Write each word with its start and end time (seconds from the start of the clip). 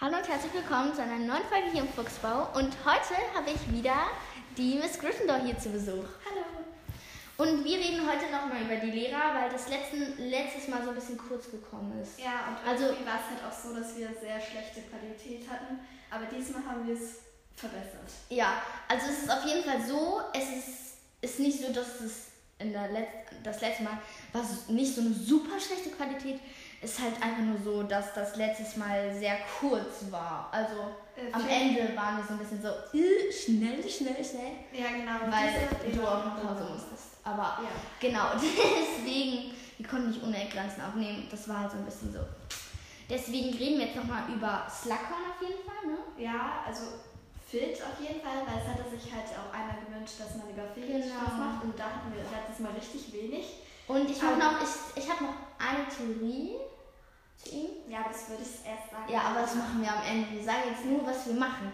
Hallo 0.00 0.18
und 0.18 0.28
herzlich 0.28 0.52
willkommen 0.52 0.94
zu 0.94 1.02
einer 1.02 1.18
neuen 1.18 1.44
Folge 1.48 1.70
hier 1.72 1.80
im 1.82 1.88
Fuchsbau. 1.88 2.48
Und 2.54 2.72
heute 2.84 3.14
habe 3.34 3.50
ich 3.50 3.72
wieder 3.72 3.96
die 4.56 4.74
Miss 4.76 4.98
Gryffindor 4.98 5.38
hier 5.38 5.58
zu 5.58 5.70
Besuch. 5.70 6.04
Hallo. 6.24 6.44
Und 7.38 7.64
wir 7.64 7.76
reden 7.78 8.00
heute 8.08 8.30
nochmal 8.30 8.62
über 8.62 8.76
die 8.76 8.90
Lehrer, 8.90 9.34
weil 9.34 9.50
das 9.50 9.68
letzten, 9.68 10.16
letztes 10.30 10.68
Mal 10.68 10.82
so 10.82 10.90
ein 10.90 10.94
bisschen 10.94 11.18
kurz 11.18 11.50
gekommen 11.50 11.98
ist. 12.02 12.18
Ja, 12.18 12.48
und 12.48 12.68
Also- 12.68 12.84
war 12.84 13.20
es 13.20 13.30
halt 13.30 13.44
auch 13.48 13.52
so, 13.52 13.74
dass 13.74 13.96
wir 13.96 14.08
sehr 14.20 14.40
schlechte 14.40 14.82
Qualität 14.82 15.48
hatten. 15.50 15.80
Aber 16.10 16.24
diesmal 16.26 16.64
haben 16.66 16.86
wir 16.86 16.94
es 16.94 17.20
verbessert. 17.54 18.08
Ja, 18.30 18.62
also 18.88 19.06
es 19.10 19.22
ist 19.22 19.30
auf 19.30 19.44
jeden 19.44 19.64
Fall 19.64 19.80
so, 19.86 20.20
es 20.34 20.44
ist, 20.44 20.68
ist 21.22 21.40
nicht 21.40 21.60
so, 21.60 21.72
dass 21.72 22.00
es 22.00 22.26
in 22.58 22.72
der 22.72 22.88
Letz 22.90 23.08
das 23.42 23.60
letzte 23.60 23.82
Mal 23.82 23.98
war 24.32 24.42
es 24.42 24.68
nicht 24.68 24.94
so 24.94 25.00
eine 25.02 25.12
super 25.12 25.58
schlechte 25.60 25.90
Qualität. 25.90 26.40
Ist 26.82 27.00
halt 27.00 27.14
einfach 27.22 27.42
nur 27.42 27.58
so, 27.62 27.82
dass 27.84 28.12
das 28.14 28.36
letztes 28.36 28.76
Mal 28.76 29.12
sehr 29.14 29.38
kurz 29.60 30.10
war. 30.10 30.48
Also 30.52 30.74
Äh, 31.16 31.32
am 31.32 31.48
Ende 31.48 31.96
waren 31.96 32.18
wir 32.18 32.24
so 32.24 32.34
ein 32.34 32.38
bisschen 32.38 32.60
so 32.62 32.68
äh, 32.68 33.32
schnell, 33.32 33.82
schnell, 33.88 34.22
schnell. 34.24 34.52
Ja, 34.72 34.90
genau. 34.90 35.32
Weil 35.32 35.90
du 35.90 36.00
auch 36.06 36.24
nach 36.24 36.36
Hause 36.36 36.64
musstest. 36.72 37.16
Aber 37.24 37.58
Ja. 37.62 37.70
genau, 37.98 38.26
deswegen, 38.34 39.54
wir 39.78 39.88
konnten 39.88 40.10
nicht 40.10 40.22
ohne 40.22 40.36
Eckgrenzen 40.44 40.82
aufnehmen. 40.82 41.26
Das 41.30 41.48
war 41.48 41.60
halt 41.60 41.70
so 41.72 41.78
ein 41.78 41.84
bisschen 41.86 42.12
so. 42.12 42.20
Deswegen 43.08 43.56
reden 43.56 43.78
wir 43.78 43.86
jetzt 43.86 43.96
nochmal 43.96 44.24
über 44.28 44.66
Slughorn 44.68 45.30
auf 45.30 45.40
jeden 45.40 45.62
Fall, 45.64 45.86
ne? 45.86 45.98
ja, 46.18 46.60
also 46.66 46.82
Fit 47.48 47.78
auf 47.80 47.94
jeden 48.02 48.20
Fall, 48.20 48.42
weil 48.44 48.58
es 48.60 48.66
hatte 48.68 48.90
sich 48.90 49.06
halt 49.14 49.24
auch 49.38 49.54
einer 49.54 49.78
gewünscht, 49.78 50.14
dass 50.18 50.34
man 50.34 50.50
über 50.50 50.66
Fit 50.74 50.86
Genau. 50.88 51.30
macht. 51.38 51.62
Und 51.62 51.78
da 51.78 51.84
hatten 51.84 52.10
wir 52.12 52.22
letztes 52.26 52.58
Mal 52.58 52.72
richtig 52.74 53.12
wenig. 53.14 53.62
Und 53.86 54.10
ich 54.10 54.20
habe 54.20 54.36
noch, 54.36 54.58
ich, 54.60 55.00
ich 55.02 55.08
hab 55.08 55.20
noch 55.20 55.34
eine 55.62 55.86
Theorie 55.86 56.56
zu 57.36 57.50
ihm. 57.50 57.68
Ja, 57.88 57.98
das 58.08 58.28
würde 58.28 58.42
ich 58.42 58.66
erst 58.68 58.90
sagen. 58.90 59.10
Ja, 59.12 59.20
aber 59.30 59.40
das 59.42 59.54
machen 59.54 59.80
wir 59.82 59.92
am 59.92 60.02
Ende. 60.02 60.30
Wir 60.32 60.42
sagen 60.44 60.62
jetzt 60.70 60.84
nur, 60.84 61.06
was 61.06 61.26
wir 61.26 61.34
machen. 61.34 61.72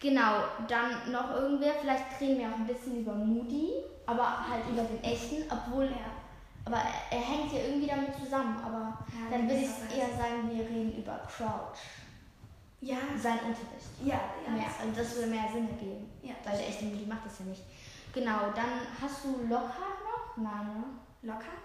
Genau, 0.00 0.44
dann 0.68 1.10
noch 1.12 1.30
irgendwer, 1.30 1.72
vielleicht 1.80 2.20
reden 2.20 2.38
wir 2.38 2.48
auch 2.48 2.56
ein 2.58 2.66
bisschen 2.66 3.00
über 3.00 3.14
Moody, 3.14 3.72
aber 4.06 4.46
halt 4.50 4.68
über 4.70 4.82
den 4.82 5.02
echten, 5.02 5.44
obwohl 5.50 5.84
Ja. 5.86 6.12
aber 6.66 6.76
er, 6.76 7.16
er 7.18 7.24
hängt 7.24 7.50
ja 7.52 7.60
irgendwie 7.60 7.86
damit 7.86 8.14
zusammen, 8.22 8.58
aber 8.62 8.98
Ja, 9.14 9.30
dann 9.30 9.48
würde 9.48 9.62
ich 9.62 9.96
eher 9.96 10.08
sagen, 10.14 10.50
wir 10.50 10.62
reden 10.64 10.92
über 10.98 11.18
Crouch, 11.26 11.78
Ja. 12.82 12.98
sein 13.16 13.38
Unterricht. 13.38 13.88
Ja, 14.04 14.20
ja. 14.44 14.52
Mehr, 14.52 14.66
also 14.78 14.92
das 14.94 15.14
würde 15.16 15.28
mehr 15.30 15.48
Sinn 15.50 15.70
ergeben, 15.70 16.10
Ja. 16.22 16.34
weil 16.44 16.58
der 16.58 16.68
echte 16.68 16.84
Moody 16.84 17.06
macht 17.06 17.24
das 17.24 17.38
ja 17.38 17.46
nicht. 17.46 17.62
Genau, 18.12 18.52
dann 18.54 18.84
hast 19.00 19.24
du 19.24 19.46
Lockhart 19.48 20.04
noch? 20.04 20.36
Nein, 20.36 20.66
ne? 20.66 20.84
Locker? 21.32 21.56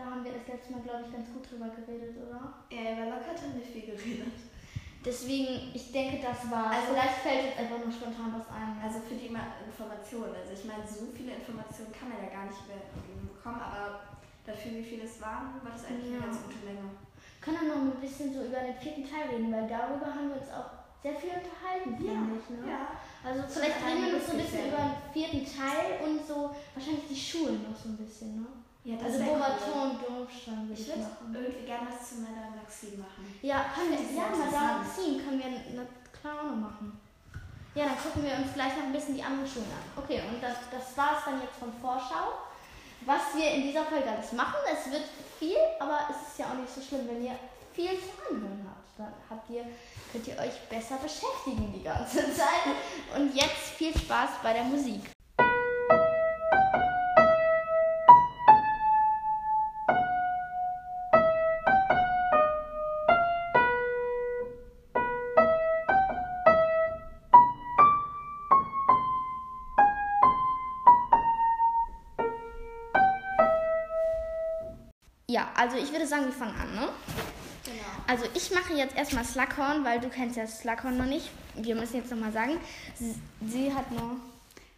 Da 0.00 0.08
haben 0.16 0.24
wir 0.24 0.32
das 0.32 0.48
letzte 0.48 0.72
Mal, 0.72 0.80
glaube 0.80 1.04
ich, 1.04 1.12
ganz 1.12 1.28
gut 1.28 1.44
drüber 1.44 1.68
geredet, 1.68 2.16
oder? 2.16 2.64
Ja, 2.72 2.96
über 2.96 3.12
Locker 3.12 3.36
haben 3.36 3.52
wir 3.52 3.60
viel 3.68 3.84
geredet. 3.92 4.32
Deswegen, 5.04 5.72
ich 5.76 5.92
denke, 5.92 6.24
das 6.24 6.48
war. 6.48 6.72
Also- 6.72 6.96
vielleicht 6.96 7.20
fällt 7.20 7.44
jetzt 7.52 7.58
einfach 7.60 7.84
nur 7.84 7.92
spontan 7.92 8.32
was 8.32 8.48
ein. 8.48 8.80
Also 8.80 9.04
für 9.04 9.16
die 9.20 9.28
Ma- 9.28 9.60
Informationen. 9.60 10.32
Also 10.32 10.56
ich 10.56 10.64
meine, 10.64 10.84
so 10.88 11.12
viele 11.12 11.36
Informationen 11.36 11.92
kann 11.92 12.08
man 12.08 12.16
ja 12.24 12.32
gar 12.32 12.48
nicht 12.48 12.64
mehr 12.64 12.80
bekommen, 13.28 13.60
aber 13.60 14.16
dafür, 14.48 14.72
wie 14.80 14.84
viele 14.88 15.04
es 15.04 15.20
waren, 15.20 15.60
war 15.60 15.72
das 15.72 15.84
eigentlich 15.84 16.16
Ja. 16.16 16.24
eine 16.24 16.32
ganz 16.32 16.40
gute 16.48 16.64
Menge. 16.64 16.96
können 17.40 17.56
wir 17.60 17.68
noch 17.72 17.84
ein 17.96 18.00
bisschen 18.04 18.32
so 18.32 18.44
über 18.44 18.60
den 18.60 18.76
vierten 18.76 19.04
Teil 19.04 19.28
reden, 19.32 19.48
weil 19.52 19.64
darüber 19.68 20.12
haben 20.12 20.28
wir 20.28 20.36
uns 20.40 20.52
auch 20.52 20.76
sehr 21.00 21.16
viel 21.16 21.32
unterhalten, 21.40 21.96
finde 21.96 22.36
ich. 22.36 22.46
Ne? 22.52 22.68
Ja. 22.68 22.92
Also 23.24 23.40
Schon 23.48 23.52
vielleicht 23.64 23.80
reden 23.80 24.00
wir 24.04 24.12
noch 24.20 24.24
so 24.28 24.32
ein 24.32 24.40
bisschen 24.44 24.68
über 24.68 24.80
den 24.84 24.96
vierten 25.16 25.42
Teil 25.48 25.88
und 26.04 26.20
so 26.20 26.52
wahrscheinlich 26.76 27.08
die 27.08 27.16
Schulen 27.16 27.64
noch 27.64 27.72
so 27.72 27.88
ein 27.88 27.96
bisschen, 27.96 28.44
ne? 28.44 28.48
Ja, 28.84 28.96
Also 29.00 29.18
wär 29.20 29.26
Bobaton 29.32 29.88
cool. 29.89 29.89
Dorfstein 30.30 30.68
würde 30.68 30.74
Ich 30.74 30.80
ich 30.80 30.94
würde 30.94 31.02
machen. 31.02 31.34
irgendwie 31.34 31.66
gerne 31.66 31.88
was 31.90 32.08
zu 32.08 32.14
meiner 32.22 32.54
Maxim 32.54 32.98
machen. 33.02 33.26
Ja, 33.42 33.66
können 33.74 33.90
wir, 33.90 33.98
ja, 33.98 34.30
Madame. 34.30 34.84
Maxim 34.86 35.18
können 35.18 35.38
wir 35.42 36.30
auch 36.30 36.44
noch 36.44 36.56
machen. 36.70 37.00
Ja, 37.74 37.84
dann 37.86 37.98
gucken 37.98 38.24
wir 38.24 38.34
uns 38.38 38.54
gleich 38.54 38.76
noch 38.76 38.84
ein 38.84 38.92
bisschen 38.92 39.14
die 39.14 39.22
anderen 39.22 39.46
Schulen 39.46 39.70
an. 39.70 40.02
Okay, 40.02 40.22
und 40.28 40.42
das, 40.42 40.56
das 40.70 40.96
war 40.96 41.18
es 41.18 41.24
dann 41.24 41.40
jetzt 41.40 41.56
von 41.58 41.72
Vorschau. 41.80 42.46
Was 43.06 43.34
wir 43.34 43.50
in 43.50 43.62
dieser 43.62 43.84
Folge 43.84 44.10
alles 44.10 44.32
machen, 44.32 44.58
es 44.70 44.90
wird 44.90 45.04
viel, 45.38 45.56
aber 45.78 46.00
es 46.10 46.30
ist 46.30 46.38
ja 46.38 46.46
auch 46.46 46.54
nicht 46.54 46.72
so 46.72 46.80
schlimm, 46.82 47.08
wenn 47.08 47.24
ihr 47.24 47.34
viel 47.72 47.90
zu 47.98 48.10
anhören 48.28 48.66
habt. 48.68 48.98
Dann 48.98 49.14
habt 49.30 49.48
ihr, 49.50 49.64
könnt 50.12 50.26
ihr 50.28 50.36
euch 50.38 50.68
besser 50.68 50.96
beschäftigen 50.96 51.72
die 51.72 51.82
ganze 51.82 52.18
Zeit. 52.34 52.68
Und 53.16 53.34
jetzt 53.34 53.74
viel 53.78 53.96
Spaß 53.96 54.30
bei 54.42 54.52
der 54.52 54.64
Musik. 54.64 55.00
Sagen, 76.10 76.26
wir 76.26 76.32
fangen 76.32 76.54
an, 76.54 76.74
ne? 76.74 76.88
Genau. 77.64 77.84
Also 78.06 78.24
ich 78.34 78.50
mache 78.52 78.74
jetzt 78.74 78.96
erstmal 78.96 79.24
Slughorn, 79.24 79.84
weil 79.84 80.00
du 80.00 80.08
kennst 80.08 80.36
ja 80.36 80.46
Slughorn 80.46 80.98
noch 80.98 81.06
nicht. 81.06 81.30
Wir 81.54 81.74
müssen 81.74 81.96
jetzt 81.96 82.10
nochmal 82.10 82.32
sagen, 82.32 82.58
sie, 82.94 83.14
sie 83.46 83.72
hat 83.74 83.90
nur... 83.90 84.16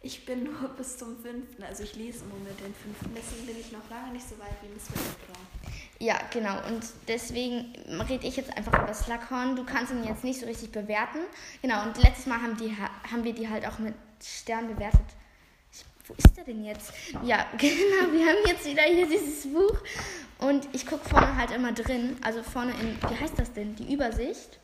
Ich 0.05 0.25
bin 0.25 0.43
nur 0.43 0.67
bis 0.75 0.97
zum 0.97 1.17
fünften, 1.17 1.63
also 1.63 1.83
ich 1.83 1.95
lese 1.95 2.25
im 2.25 2.31
Moment 2.31 2.59
den 2.59 2.75
fünften, 2.75 3.15
deswegen 3.15 3.45
bin 3.45 3.57
ich 3.57 3.71
noch 3.71 3.89
lange 3.89 4.11
nicht 4.11 4.27
so 4.27 4.37
weit 4.37 4.51
wie 4.61 4.67
Miss 4.67 4.89
Ravenclaw. 4.89 5.39
Ja, 5.99 6.19
genau. 6.29 6.57
Und 6.67 6.83
deswegen 7.07 7.73
rede 8.09 8.27
ich 8.27 8.35
jetzt 8.35 8.55
einfach 8.57 8.83
über 8.83 8.93
Slughorn. 8.93 9.55
Du 9.55 9.63
kannst 9.63 9.93
ihn 9.93 10.03
jetzt 10.03 10.25
nicht 10.25 10.41
so 10.41 10.45
richtig 10.45 10.73
bewerten. 10.73 11.19
Genau, 11.61 11.83
und 11.83 11.97
letztes 12.03 12.25
Mal 12.25 12.41
haben, 12.41 12.57
die, 12.57 12.75
haben 13.09 13.23
wir 13.23 13.33
die 13.33 13.47
halt 13.47 13.65
auch 13.65 13.79
mit 13.79 13.93
Stern 14.21 14.67
bewertet. 14.67 15.05
Wo 16.05 16.13
ist 16.15 16.35
der 16.35 16.43
denn 16.43 16.65
jetzt? 16.65 16.91
Ja, 17.23 17.45
genau. 17.57 18.11
Wir 18.11 18.27
haben 18.27 18.45
jetzt 18.45 18.65
wieder 18.65 18.83
hier 18.83 19.07
dieses 19.07 19.47
Buch. 19.47 19.77
Und 20.39 20.67
ich 20.73 20.85
gucke 20.85 21.07
vorne 21.07 21.37
halt 21.37 21.51
immer 21.51 21.71
drin. 21.71 22.17
Also 22.21 22.43
vorne 22.43 22.71
in, 22.71 22.97
wie 23.09 23.15
heißt 23.15 23.39
das 23.39 23.53
denn? 23.53 23.75
Die 23.75 23.93
Übersicht. 23.93 24.59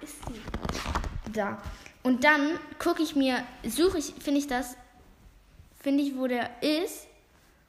Ist 0.00 0.16
die? 0.28 1.32
Da. 1.32 1.60
Und 2.02 2.22
dann 2.22 2.58
gucke 2.78 3.02
ich 3.02 3.16
mir, 3.16 3.42
suche 3.64 3.98
ich, 3.98 4.14
finde 4.20 4.38
ich 4.38 4.46
das, 4.46 4.76
finde 5.80 6.04
ich, 6.04 6.16
wo 6.16 6.28
der 6.28 6.62
ist. 6.62 7.08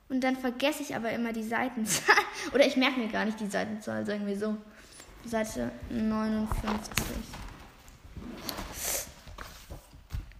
Und 0.09 0.21
dann 0.21 0.37
vergesse 0.37 0.83
ich 0.83 0.95
aber 0.95 1.11
immer 1.11 1.33
die 1.33 1.43
Seitenzahl. 1.43 2.15
Oder 2.53 2.65
ich 2.65 2.77
merke 2.77 2.99
mir 2.99 3.09
gar 3.09 3.25
nicht 3.25 3.39
die 3.39 3.47
Seitenzahl, 3.47 4.05
sagen 4.05 4.27
wir 4.27 4.37
so. 4.37 4.55
Seite 5.25 5.71
59. 5.89 6.93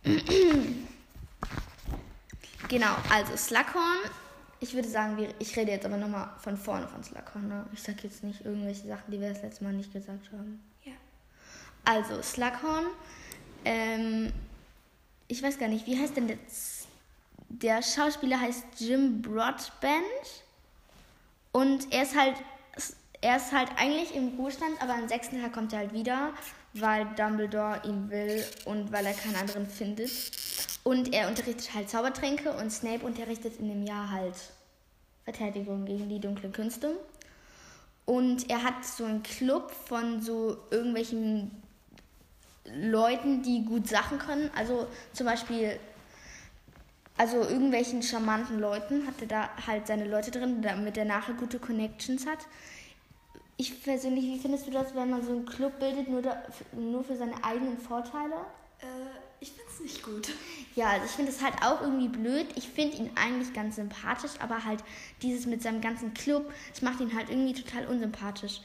genau, 2.67 2.95
also 3.09 3.35
Slughorn. 3.35 3.99
Ich 4.59 4.73
würde 4.73 4.87
sagen, 4.87 5.27
ich 5.37 5.55
rede 5.55 5.71
jetzt 5.71 5.85
aber 5.85 5.97
nochmal 5.97 6.29
von 6.39 6.57
vorne 6.57 6.87
von 6.87 7.03
Slughorn. 7.03 7.47
Ne? 7.47 7.65
Ich 7.73 7.83
sage 7.83 7.99
jetzt 8.03 8.23
nicht 8.23 8.43
irgendwelche 8.43 8.87
Sachen, 8.87 9.11
die 9.11 9.21
wir 9.21 9.29
das 9.29 9.43
letzte 9.43 9.63
Mal 9.63 9.73
nicht 9.73 9.93
gesagt 9.93 10.31
haben. 10.31 10.59
Ja. 10.83 10.93
Also, 11.85 12.21
Slughorn. 12.21 12.85
Ähm, 13.65 14.33
ich 15.27 15.43
weiß 15.43 15.59
gar 15.59 15.67
nicht, 15.67 15.85
wie 15.85 15.99
heißt 15.99 16.17
denn 16.17 16.27
der, 16.27 16.37
der 17.49 17.83
Schauspieler 17.83 18.39
heißt 18.39 18.65
Jim 18.79 19.21
Broadbent. 19.21 20.43
Und 21.51 21.91
er 21.93 22.03
ist 22.03 22.15
halt, 22.15 22.35
er 23.21 23.37
ist 23.37 23.51
halt 23.51 23.69
eigentlich 23.77 24.15
im 24.15 24.39
Ruhestand, 24.39 24.81
aber 24.81 24.93
am 24.93 25.07
sechsten 25.07 25.41
Tag 25.41 25.53
kommt 25.53 25.73
er 25.73 25.79
halt 25.79 25.93
wieder, 25.93 26.33
weil 26.81 27.05
Dumbledore 27.15 27.81
ihn 27.85 28.09
will 28.09 28.43
und 28.65 28.91
weil 28.91 29.05
er 29.05 29.13
keinen 29.13 29.35
anderen 29.35 29.67
findet. 29.67 30.31
Und 30.83 31.13
er 31.13 31.27
unterrichtet 31.27 31.73
halt 31.73 31.89
Zaubertränke 31.89 32.51
und 32.53 32.71
Snape 32.71 33.05
unterrichtet 33.05 33.59
in 33.59 33.67
dem 33.67 33.83
Jahr 33.83 34.09
halt 34.09 34.35
Verteidigung 35.25 35.85
gegen 35.85 36.07
die 36.07 36.19
dunklen 36.19 36.53
Künste. 36.53 36.97
Und 38.05 38.49
er 38.49 38.63
hat 38.63 38.85
so 38.85 39.03
einen 39.03 39.21
Club 39.21 39.71
von 39.71 40.21
so 40.21 40.57
irgendwelchen 40.71 41.51
Leuten, 42.73 43.43
die 43.43 43.65
gut 43.65 43.87
Sachen 43.87 44.17
können. 44.19 44.49
Also 44.55 44.87
zum 45.11 45.25
Beispiel, 45.25 45.77
also 47.17 47.41
irgendwelchen 47.41 48.01
charmanten 48.01 48.59
Leuten 48.59 49.05
hat 49.07 49.15
er 49.21 49.27
da 49.27 49.49
halt 49.67 49.87
seine 49.87 50.05
Leute 50.05 50.31
drin, 50.31 50.61
damit 50.61 50.97
er 50.97 51.05
nachher 51.05 51.33
gute 51.33 51.59
Connections 51.59 52.25
hat. 52.25 52.39
Ich 53.57 53.83
persönlich, 53.83 54.23
wie 54.25 54.39
findest 54.39 54.67
du 54.67 54.71
das, 54.71 54.93
wenn 54.93 55.09
man 55.09 55.23
so 55.23 55.31
einen 55.31 55.45
Club 55.45 55.79
bildet, 55.79 56.07
nur, 56.07 56.21
da, 56.21 56.43
nur 56.73 57.03
für 57.03 57.15
seine 57.17 57.43
eigenen 57.43 57.77
Vorteile? 57.79 58.35
Äh, 58.79 58.85
ich 59.39 59.51
find's 59.51 59.79
nicht 59.79 60.03
gut. 60.03 60.29
Ja, 60.75 60.89
also 60.89 61.05
ich 61.05 61.11
finde 61.11 61.31
es 61.31 61.43
halt 61.43 61.55
auch 61.63 61.81
irgendwie 61.81 62.07
blöd. 62.07 62.47
Ich 62.55 62.67
finde 62.67 62.97
ihn 62.97 63.09
eigentlich 63.15 63.53
ganz 63.53 63.75
sympathisch, 63.75 64.31
aber 64.39 64.63
halt 64.63 64.83
dieses 65.21 65.47
mit 65.47 65.63
seinem 65.63 65.81
ganzen 65.81 66.13
Club, 66.13 66.51
das 66.71 66.81
macht 66.81 66.99
ihn 66.99 67.15
halt 67.15 67.29
irgendwie 67.29 67.53
total 67.53 67.87
unsympathisch. 67.87 68.61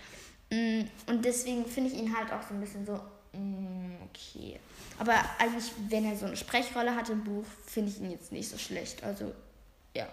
Mm, 0.51 0.83
Und 1.07 1.25
deswegen 1.25 1.65
finde 1.67 1.91
ich 1.91 1.97
ihn 1.99 2.15
halt 2.15 2.31
auch 2.33 2.47
so 2.47 2.55
ein 2.55 2.61
bisschen 2.61 2.85
so, 2.85 3.01
mm, 3.33 3.97
okay. 4.11 4.61
Aber 4.99 5.15
eigentlich, 5.39 5.73
wenn 5.89 6.05
er 6.05 6.17
so 6.17 6.27
eine 6.27 6.37
Sprechrolle 6.37 6.95
hat 6.95 7.09
im 7.09 7.25
Buch, 7.25 7.45
finde 7.67 7.91
ich 7.91 7.99
ihn 7.99 8.11
jetzt 8.11 8.33
nicht 8.33 8.49
so 8.51 8.59
schlecht. 8.59 9.03
Also, 9.03 9.33
ja. 9.97 10.07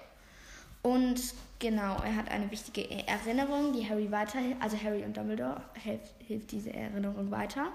Und 0.81 1.21
genau, 1.59 1.97
er 2.03 2.15
hat 2.15 2.29
eine 2.31 2.49
wichtige 2.51 2.89
Erinnerung, 3.07 3.73
die 3.73 3.87
Harry 3.89 4.09
weiter, 4.11 4.39
also 4.59 4.77
Harry 4.81 5.03
und 5.03 5.15
Dumbledore 5.17 5.61
hilft, 5.73 6.13
hilft 6.25 6.51
diese 6.51 6.73
Erinnerung 6.73 7.29
weiter. 7.31 7.67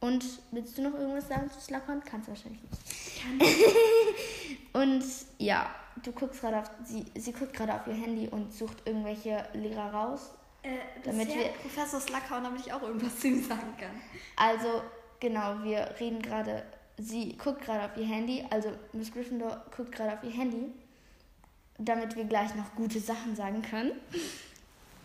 Und 0.00 0.24
willst 0.50 0.76
du 0.76 0.82
noch 0.82 0.94
irgendwas 0.94 1.28
sagen 1.28 1.48
zu 1.50 1.60
Slughorn? 1.60 2.02
Kannst 2.04 2.28
du 2.28 2.32
wahrscheinlich 2.32 2.60
nicht. 2.62 3.54
und 4.74 5.02
ja, 5.38 5.70
du 6.02 6.12
guckst 6.12 6.40
gerade 6.40 6.58
auf, 6.58 6.70
sie, 6.84 7.04
sie 7.14 7.32
guckt 7.32 7.54
gerade 7.54 7.74
auf 7.74 7.86
ihr 7.86 7.94
Handy 7.94 8.28
und 8.28 8.52
sucht 8.52 8.82
irgendwelche 8.84 9.46
Lehrer 9.54 9.92
raus. 9.94 10.30
Äh, 10.62 10.76
Damit 11.04 11.28
wir- 11.28 11.48
Professor 11.62 12.00
Slackhorn, 12.00 12.44
damit 12.44 12.66
ich 12.66 12.72
auch 12.72 12.82
irgendwas 12.82 13.18
zu 13.18 13.28
ihm 13.28 13.42
sagen 13.42 13.74
kann. 13.78 13.90
Also, 14.36 14.82
genau, 15.20 15.62
wir 15.62 15.94
reden 16.00 16.20
gerade, 16.20 16.64
sie 16.98 17.36
guckt 17.36 17.62
gerade 17.62 17.84
auf 17.86 17.96
ihr 17.96 18.06
Handy, 18.06 18.44
also 18.50 18.72
Miss 18.92 19.12
Gryffindor 19.12 19.62
guckt 19.74 19.92
gerade 19.92 20.14
auf 20.18 20.24
ihr 20.24 20.30
Handy, 20.32 20.72
damit 21.78 22.16
wir 22.16 22.24
gleich 22.24 22.54
noch 22.54 22.74
gute 22.74 23.00
Sachen 23.00 23.36
sagen 23.36 23.62
können. 23.62 23.92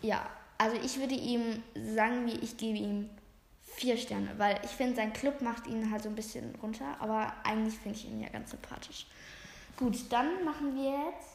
Ja, 0.02 0.30
also 0.58 0.76
ich 0.84 1.00
würde 1.00 1.16
ihm 1.16 1.64
sagen, 1.96 2.26
wie 2.26 2.38
ich 2.40 2.58
gebe 2.58 2.78
ihm 2.78 3.10
vier 3.64 3.98
Sterne, 3.98 4.30
weil 4.38 4.60
ich 4.64 4.72
finde, 4.72 4.96
sein 4.96 5.14
Club 5.14 5.42
macht 5.42 5.68
ihn 5.68 5.90
halt 5.90 6.04
so 6.04 6.10
ein 6.10 6.16
bisschen 6.16 6.54
runter, 6.62 6.98
aber 7.00 7.34
eigentlich 7.44 7.76
finde 7.76 7.98
ich 7.98 8.06
ihn 8.06 8.22
ja 8.22 8.30
ganz 8.30 8.52
sympathisch. 8.52 9.06
Gut, 9.78 9.98
dann 10.10 10.44
machen 10.44 10.76
wir 10.76 10.92
jetzt. 11.06 11.30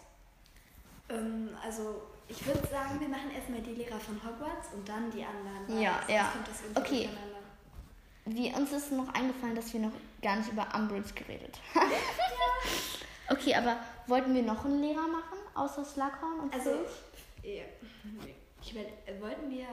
Ähm, 1.08 1.48
also, 1.64 2.02
ich 2.28 2.44
würde 2.46 2.66
sagen, 2.68 3.00
wir 3.00 3.08
machen 3.08 3.30
erstmal 3.34 3.62
die 3.62 3.72
Lehrer 3.72 3.98
von 3.98 4.16
Hogwarts 4.22 4.68
und 4.74 4.86
dann 4.86 5.10
die 5.10 5.24
anderen. 5.24 5.80
Ja, 5.82 6.00
ja. 6.08 6.30
kommt 6.30 6.48
das 6.48 6.62
irgendwie 6.62 6.80
Okay. 6.80 7.08
Wie, 8.26 8.52
uns 8.54 8.72
ist 8.72 8.92
noch 8.92 9.12
eingefallen, 9.12 9.54
dass 9.54 9.72
wir 9.72 9.80
noch 9.80 9.92
gar 10.22 10.36
nicht 10.36 10.50
über 10.50 10.66
Umbridge 10.74 11.12
geredet 11.14 11.58
haben. 11.74 11.90
okay, 13.28 13.54
aber 13.54 13.76
wollten 14.06 14.34
wir 14.34 14.42
noch 14.42 14.64
einen 14.64 14.80
Lehrer 14.80 15.06
machen, 15.08 15.38
außer 15.54 15.84
Slughorn 15.84 16.40
und 16.40 16.54
Also, 16.54 16.70
ja, 17.42 17.64
nee. 18.04 18.34
ich 18.62 18.76
äh, 18.76 19.20
wollten 19.20 19.50
wir. 19.50 19.66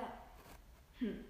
Hm. 1.00 1.26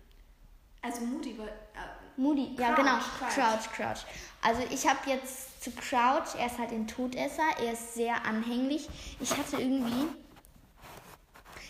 Also, 0.82 1.02
Moody 1.02 1.38
wollte. 1.38 1.52
Äh, 1.52 2.02
Moody, 2.18 2.56
ja 2.58 2.74
Crouch, 2.74 2.76
genau, 2.78 2.98
Crouch. 2.98 3.34
Crouch, 3.34 3.72
Crouch. 3.74 4.06
Also 4.42 4.62
ich 4.70 4.88
habe 4.88 5.00
jetzt 5.08 5.64
zu 5.64 5.72
Crouch, 5.72 6.36
er 6.38 6.48
ist 6.48 6.58
halt 6.58 6.72
ein 6.72 6.88
Todesser, 6.88 7.44
er 7.64 7.74
ist 7.74 7.94
sehr 7.94 8.26
anhänglich. 8.26 8.90
Ich 9.20 9.36
hatte 9.38 9.58
irgendwie, 9.58 10.08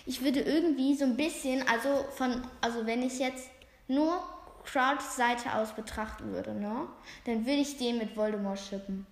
ich 0.06 0.22
würde 0.24 0.42
irgendwie 0.42 0.95
so 0.95 1.06
ein 1.06 1.16
bisschen, 1.16 1.68
also 1.68 2.06
von, 2.16 2.44
also 2.60 2.86
wenn 2.86 3.04
ich 3.04 3.19
jetzt 3.19 3.50
nur 3.88 4.22
Crouchs 4.63 5.16
Seite 5.16 5.54
aus 5.56 5.74
betrachten 5.74 6.31
würde, 6.31 6.54
ne, 6.54 6.88
dann 7.25 7.45
würde 7.45 7.62
ich 7.62 7.78
den 7.78 7.98
mit 7.98 8.16
Voldemort 8.16 8.60
schippen. 8.60 9.06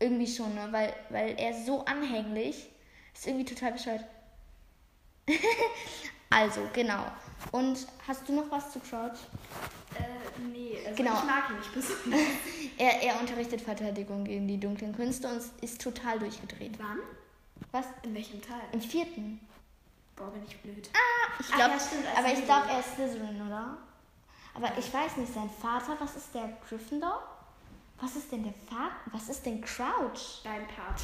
Irgendwie 0.00 0.26
schon, 0.26 0.54
ne, 0.54 0.68
weil, 0.70 0.92
weil 1.10 1.38
er 1.38 1.52
so 1.54 1.84
anhänglich, 1.84 2.68
ist 3.14 3.26
irgendwie 3.26 3.44
total 3.44 3.72
bescheuert. 3.72 4.04
also, 6.30 6.62
genau. 6.72 7.04
Und 7.52 7.86
hast 8.08 8.28
du 8.28 8.32
noch 8.34 8.50
was 8.50 8.72
zu 8.72 8.80
Crouch? 8.80 9.18
äh, 9.98 10.40
nee, 10.52 10.78
also 10.84 10.96
Genau. 10.96 11.14
ich 11.18 11.24
mag 11.24 11.50
ihn 11.50 11.56
nicht 11.58 11.74
besonders. 11.74 12.20
Er, 12.78 13.02
er 13.02 13.20
unterrichtet 13.20 13.60
Verteidigung 13.60 14.24
gegen 14.24 14.48
die 14.48 14.58
dunklen 14.58 14.96
Künste 14.96 15.28
und 15.28 15.42
ist 15.62 15.82
total 15.82 16.18
durchgedreht. 16.18 16.78
Wann? 16.78 16.98
Was? 17.72 17.84
In 18.02 18.14
welchem 18.14 18.40
Teil? 18.40 18.62
Im 18.72 18.80
vierten? 18.80 19.38
Boah, 20.16 20.30
bin 20.30 20.42
ich 20.48 20.56
blöd. 20.62 20.88
Ich 21.40 21.46
Ach 21.50 21.56
glaube, 21.56 21.74
ja, 21.74 22.18
aber 22.18 22.32
ich 22.32 22.42
glaube, 22.46 22.68
er 22.70 22.80
ist 22.80 22.94
Slytherin, 22.94 23.46
oder? 23.46 23.76
Aber 24.54 24.78
ich 24.78 24.92
weiß 24.94 25.18
nicht, 25.18 25.34
sein 25.34 25.50
Vater, 25.60 25.94
was 26.00 26.16
ist 26.16 26.34
der 26.34 26.56
Gryffindor? 26.66 27.22
Was 28.00 28.16
ist 28.16 28.32
denn 28.32 28.44
der 28.44 28.54
Vater? 28.68 28.92
Was 29.12 29.28
ist 29.28 29.44
denn 29.44 29.60
Crouch? 29.60 30.42
Dein 30.44 30.66
Part. 30.68 31.00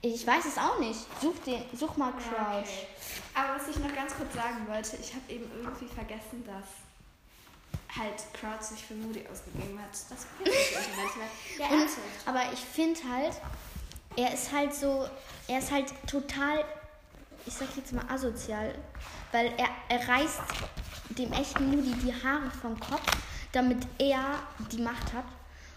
Ich 0.00 0.26
weiß 0.26 0.44
es 0.44 0.58
auch 0.58 0.78
nicht. 0.78 1.00
Such, 1.20 1.34
den, 1.46 1.62
such 1.76 1.96
mal 1.96 2.12
Crouch. 2.12 2.32
Ja, 2.36 2.58
okay. 2.58 2.86
Aber 3.34 3.58
was 3.58 3.68
ich 3.68 3.76
noch 3.82 3.94
ganz 3.94 4.14
kurz 4.14 4.34
sagen 4.34 4.66
wollte, 4.68 4.96
ich 4.96 5.12
habe 5.14 5.32
eben 5.32 5.50
irgendwie 5.56 5.86
vergessen, 5.86 6.44
dass 6.46 6.66
halt 7.96 8.22
Crouch 8.34 8.60
sich 8.62 8.84
für 8.84 8.94
Moody 8.94 9.24
ausgegeben 9.30 9.78
hat. 9.80 9.90
Das 9.92 10.26
ich. 10.44 11.58
Ja, 11.58 11.66
Und, 11.68 11.80
ernsthaft. 11.80 12.06
aber 12.26 12.52
ich 12.52 12.58
finde 12.60 13.00
halt, 13.10 13.34
er 14.16 14.34
ist 14.34 14.52
halt 14.52 14.74
so, 14.74 15.08
er 15.48 15.58
ist 15.58 15.70
halt 15.70 15.92
total, 16.08 16.64
ich 17.46 17.54
sag 17.54 17.68
jetzt 17.76 17.92
mal 17.92 18.04
asozial, 18.08 18.74
weil 19.32 19.52
er, 19.56 19.68
er 19.88 20.08
reißt 20.08 20.40
dem 21.10 21.32
echten 21.32 21.70
Moody 21.70 21.92
die 21.94 22.12
Haare 22.12 22.50
vom 22.50 22.78
Kopf, 22.78 23.06
damit 23.52 23.86
er 23.98 24.40
die 24.72 24.82
Macht 24.82 25.12
hat. 25.12 25.24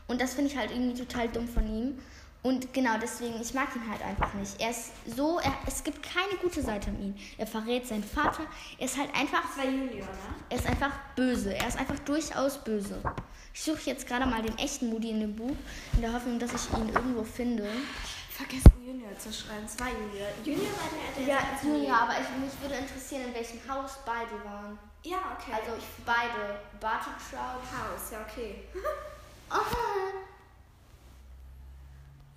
Und 0.08 0.22
das 0.22 0.34
finde 0.34 0.52
ich 0.52 0.58
halt 0.58 0.72
irgendwie 0.72 0.98
total 1.00 1.28
dumm 1.30 1.48
von 1.48 1.68
ihm. 1.68 2.00
Und 2.44 2.74
genau 2.74 2.98
deswegen, 3.02 3.42
ich 3.42 3.54
mag 3.54 3.76
ihn 3.76 3.90
halt 3.90 4.02
einfach 4.02 4.34
nicht. 4.36 4.62
Er 4.62 4.70
ist 4.70 4.92
so, 5.18 5.40
er, 5.40 5.54
es 5.66 5.84
gibt 5.84 6.02
keine 6.02 6.36
gute 6.42 6.62
Seite 6.62 6.90
an 6.90 7.02
ihm. 7.02 7.16
Er 7.38 7.48
verrät 7.48 7.86
seinen 7.86 8.04
Vater. 8.04 8.44
Er 8.78 8.86
ist 8.86 8.98
halt 8.98 9.14
einfach 9.14 9.42
Das 9.42 9.58
war 9.58 9.66
Junior, 9.66 10.06
ne? 10.06 10.36
er 10.50 10.58
ist 10.58 10.68
einfach 10.68 10.92
böse. 11.16 11.54
Er 11.54 11.68
ist 11.68 11.78
einfach 11.78 12.00
durchaus 12.00 12.64
böse. 12.64 13.02
Ich 13.54 13.64
suche 13.64 13.82
jetzt 13.86 14.08
gerade 14.08 14.26
mal 14.28 14.42
den 14.42 14.58
echten 14.60 14.90
Moody 14.90 15.10
in 15.10 15.20
dem 15.20 15.36
Buch, 15.36 15.56
in 15.94 16.02
der 16.02 16.14
Hoffnung, 16.14 16.40
dass 16.40 16.54
ich 16.54 16.78
ihn 16.78 16.88
irgendwo 16.88 17.24
finde. 17.24 17.68
Vergessen 18.30 18.72
Junior 18.86 19.18
zu 19.18 19.34
schreiben. 19.34 19.66
Es 19.66 19.78
war 19.80 19.88
Junior. 19.88 20.28
Junior 20.46 20.72
war 20.78 20.90
der, 20.94 21.26
der 21.26 21.34
Ja, 21.34 21.40
als 21.52 21.64
Junior, 21.64 21.98
aber 21.98 22.14
ich, 22.14 22.30
mich 22.40 22.62
würde 22.62 22.76
interessieren, 22.76 23.24
in 23.30 23.34
welchem 23.34 23.60
Haus 23.68 23.98
beide 24.06 24.32
waren. 24.46 24.78
Ja, 25.04 25.18
okay. 25.36 25.54
Also 25.54 25.72
beide. 26.06 26.62
Barty 26.80 27.10
Trout. 27.30 27.66
Haus, 27.74 28.12
ja, 28.12 28.20
okay. 28.22 28.64
Oh. 29.50 29.76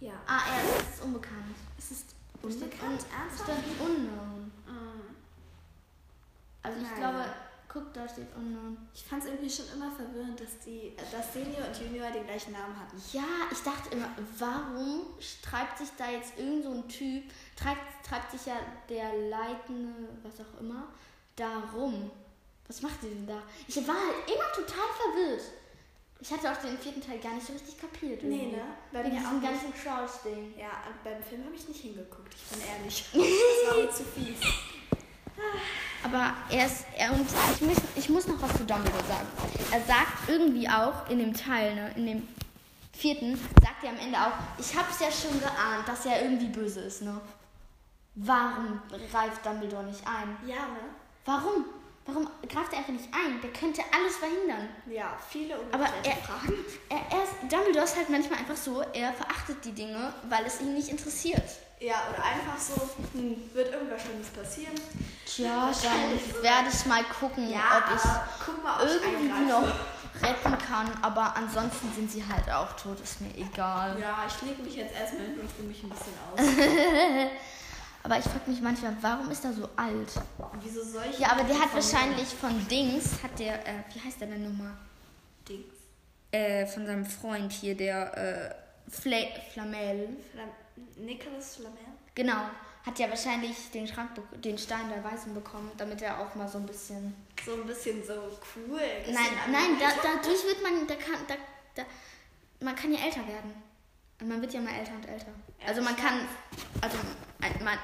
Ja. 0.01 0.13
Ah, 0.27 0.41
er 0.55 0.81
ist 0.81 1.03
unbekannt. 1.03 1.57
Es 1.79 1.91
ist 1.91 2.15
unbekannt, 2.43 2.73
un- 2.83 3.21
ernsthaft? 3.21 3.51
Steht 3.63 3.81
unknown. 3.81 4.51
Mm. 4.67 5.15
Also 6.63 6.81
ich 6.81 6.95
glaube, 6.97 7.25
guck, 7.69 7.93
da 7.93 8.09
steht 8.09 8.35
unknown. 8.35 8.77
Ich 8.95 9.03
fand 9.05 9.23
es 9.23 9.29
irgendwie 9.31 9.51
schon 9.51 9.67
immer 9.75 9.91
verwirrend, 9.91 10.41
dass 10.41 10.59
die, 10.65 10.95
dass 11.13 11.33
Senior 11.35 11.67
und 11.69 11.79
Junior 11.79 12.11
den 12.11 12.25
gleichen 12.25 12.53
Namen 12.53 12.75
hatten. 12.79 12.97
Ja, 13.13 13.25
ich 13.51 13.63
dachte 13.63 13.91
immer, 13.95 14.09
warum 14.39 15.03
treibt 15.43 15.79
sich 15.79 15.89
da 15.99 16.11
jetzt 16.11 16.39
irgend 16.39 16.65
so 16.65 16.73
ein 16.73 16.89
Typ, 16.89 17.25
treibt, 17.57 18.07
treibt 18.07 18.31
sich 18.31 18.47
ja 18.47 18.57
der 18.89 19.13
leitende, 19.29 19.93
was 20.23 20.41
auch 20.41 20.61
immer, 20.61 20.89
da 21.37 21.61
rum. 21.75 22.11
Was 22.69 22.83
macht 22.83 23.03
ihr 23.03 23.11
denn 23.11 23.27
da? 23.27 23.43
Ich 23.67 23.77
war 23.87 23.95
halt 23.97 24.31
immer 24.31 24.53
total 24.55 24.87
verwirrt. 24.97 25.43
Ich 26.23 26.31
hatte 26.31 26.53
auch 26.53 26.57
den 26.57 26.77
vierten 26.79 27.01
Teil 27.01 27.19
gar 27.19 27.33
nicht 27.33 27.47
so 27.47 27.53
richtig 27.55 27.81
kapiert. 27.81 28.23
Nee, 28.23 28.53
ne? 28.53 28.63
Bei 28.93 29.03
Wegen 29.05 29.17
diesem 29.17 29.41
ganzen 29.41 29.73
Crouch-Ding. 29.73 30.53
Ja, 30.59 30.69
und 30.87 31.03
beim 31.03 31.23
Film 31.23 31.45
habe 31.45 31.55
ich 31.55 31.67
nicht 31.67 31.81
hingeguckt, 31.81 32.35
ich 32.35 32.57
bin 32.57 32.69
ehrlich. 32.69 33.05
Das 33.13 33.77
war 33.77 33.83
mir 33.83 33.91
zu 33.91 34.05
fies. 34.05 34.39
Aber 36.03 36.35
er 36.51 36.67
ist, 36.67 36.85
er 36.97 37.13
und 37.13 37.27
ich 37.55 37.61
muss, 37.63 37.79
ich 37.97 38.09
muss 38.11 38.27
noch 38.27 38.41
was 38.43 38.53
zu 38.53 38.65
Dumbledore 38.65 39.05
sagen. 39.05 39.27
Er 39.71 39.81
sagt 39.83 40.29
irgendwie 40.29 40.69
auch 40.69 41.09
in 41.09 41.19
dem 41.19 41.35
Teil, 41.35 41.75
ne, 41.75 41.93
in 41.97 42.07
dem 42.07 42.29
vierten, 42.93 43.37
sagt 43.63 43.85
er 43.85 43.91
am 43.91 43.99
Ende 43.99 44.19
auch, 44.19 44.33
ich 44.59 44.77
hab's 44.77 45.01
ja 45.01 45.11
schon 45.11 45.41
geahnt, 45.41 45.87
dass 45.87 46.05
er 46.05 46.23
irgendwie 46.23 46.49
böse 46.49 46.81
ist, 46.81 47.03
ne? 47.03 47.19
Warum 48.15 48.83
greift 49.11 49.45
Dumbledore 49.45 49.85
nicht 49.85 50.07
ein? 50.07 50.37
Ja, 50.47 50.67
ne? 50.67 50.81
Warum? 51.25 51.65
Warum 52.07 52.29
greift 52.49 52.73
er 52.73 52.79
einfach 52.79 52.93
nicht 52.93 53.09
ein? 53.13 53.41
Der 53.43 53.51
könnte 53.53 53.83
alles 53.95 54.17
verhindern. 54.17 54.69
Ja, 54.91 55.17
viele 55.29 55.55
Aber 55.71 55.85
er, 56.03 56.17
Fragen. 56.17 56.55
er, 56.89 56.97
er 57.19 57.23
ist, 57.25 57.33
Dumbledore 57.53 57.85
ist 57.85 57.97
halt 57.97 58.09
manchmal 58.11 58.39
einfach 58.41 58.57
so, 58.57 58.81
er 58.93 59.13
verachtet 59.13 59.65
die 59.65 59.73
Dinge, 59.73 60.13
weil 60.29 60.45
es 60.47 60.61
ihn 60.61 60.75
nicht 60.75 60.89
interessiert. 60.89 61.43
Ja, 61.79 62.03
oder 62.13 62.25
einfach 62.25 62.59
so, 62.59 62.75
hm, 63.13 63.51
wird 63.55 63.73
irgendwas 63.73 64.03
Schlimmes 64.03 64.29
passieren. 64.29 64.75
Tja, 65.25 65.71
dann 65.83 66.43
werde 66.43 66.69
ich 66.73 66.87
mal 66.87 67.05
gucken, 67.05 67.45
ob 67.47 67.97
ich 67.97 68.05
mal, 68.63 68.83
ob 68.83 68.87
ich 68.87 69.03
irgendwie 69.03 69.33
eingreife. 69.33 69.67
noch 69.67 70.23
retten 70.23 70.59
kann, 70.59 70.91
aber 71.03 71.35
ansonsten 71.37 71.91
sind 71.95 72.11
sie 72.11 72.23
halt 72.27 72.51
auch 72.51 72.73
tot, 72.77 73.01
ist 73.01 73.21
mir 73.23 73.35
egal. 73.37 73.99
Ja, 74.01 74.25
ich 74.27 74.43
lege 74.47 74.63
mich 74.63 74.75
jetzt 74.77 74.95
erstmal 74.95 75.23
hin 75.27 75.41
und 75.41 75.49
ruhe 75.59 75.69
mich 75.69 75.83
ein 75.83 75.89
bisschen 75.91 76.13
aus. 76.35 77.31
Aber 78.03 78.19
ich 78.19 78.25
frage 78.25 78.51
mich 78.51 78.61
manchmal, 78.61 78.97
warum 79.01 79.31
ist 79.31 79.45
er 79.45 79.53
so 79.53 79.69
alt? 79.77 80.09
Wieso 80.63 80.83
solche 80.83 81.21
Ja, 81.21 81.33
aber 81.33 81.45
der 81.45 81.61
hat 81.61 81.75
wahrscheinlich 81.75 82.29
von 82.29 82.67
Dings, 82.69 83.23
hat 83.23 83.39
der, 83.39 83.67
äh, 83.67 83.83
wie 83.93 84.01
heißt 84.01 84.21
der 84.21 84.29
denn 84.29 84.43
nochmal? 84.43 84.73
Dings. 85.49 85.75
Äh, 86.33 86.67
von 86.67 86.87
seinem 86.87 87.05
Freund 87.05 87.53
hier, 87.53 87.77
der, 87.77 88.17
äh, 88.17 88.91
Fla 88.91 89.19
Flamel. 89.53 90.09
Flam 90.33 90.49
Nicholas 90.97 91.57
Flamel? 91.57 91.79
Genau, 92.15 92.43
hat 92.85 92.99
ja 92.99 93.09
wahrscheinlich 93.09 93.71
den 93.73 93.87
Schrank, 93.87 94.11
den 94.43 94.57
Stein 94.57 94.89
der 94.89 95.05
Weisen 95.05 95.35
bekommen, 95.35 95.71
damit 95.77 96.03
er 96.03 96.21
auch 96.21 96.35
mal 96.35 96.49
so 96.49 96.59
ein 96.59 96.67
bisschen... 96.67 97.15
So 97.45 97.55
ein 97.55 97.67
bisschen 97.67 98.05
so 98.05 98.15
cool. 98.15 98.81
bisschen 99.05 99.15
Nein, 99.15 99.53
nein, 99.53 99.79
da, 99.79 99.89
dadurch 100.03 100.45
wird 100.45 100.63
man, 100.63 100.87
da 100.87 100.95
kann, 100.95 101.21
da, 101.29 101.35
da, 101.75 101.83
man 102.61 102.75
kann 102.75 102.93
ja 102.93 103.05
älter 103.05 103.27
werden. 103.27 103.70
Und 104.21 104.29
man 104.29 104.41
wird 104.41 104.53
ja 104.53 104.61
mal 104.61 104.75
älter 104.75 104.93
und 104.93 105.07
älter. 105.09 105.33
Also 105.67 105.83
man 105.83 105.97
kann, 105.97 106.27
also 106.81 106.97
man, 107.65 107.79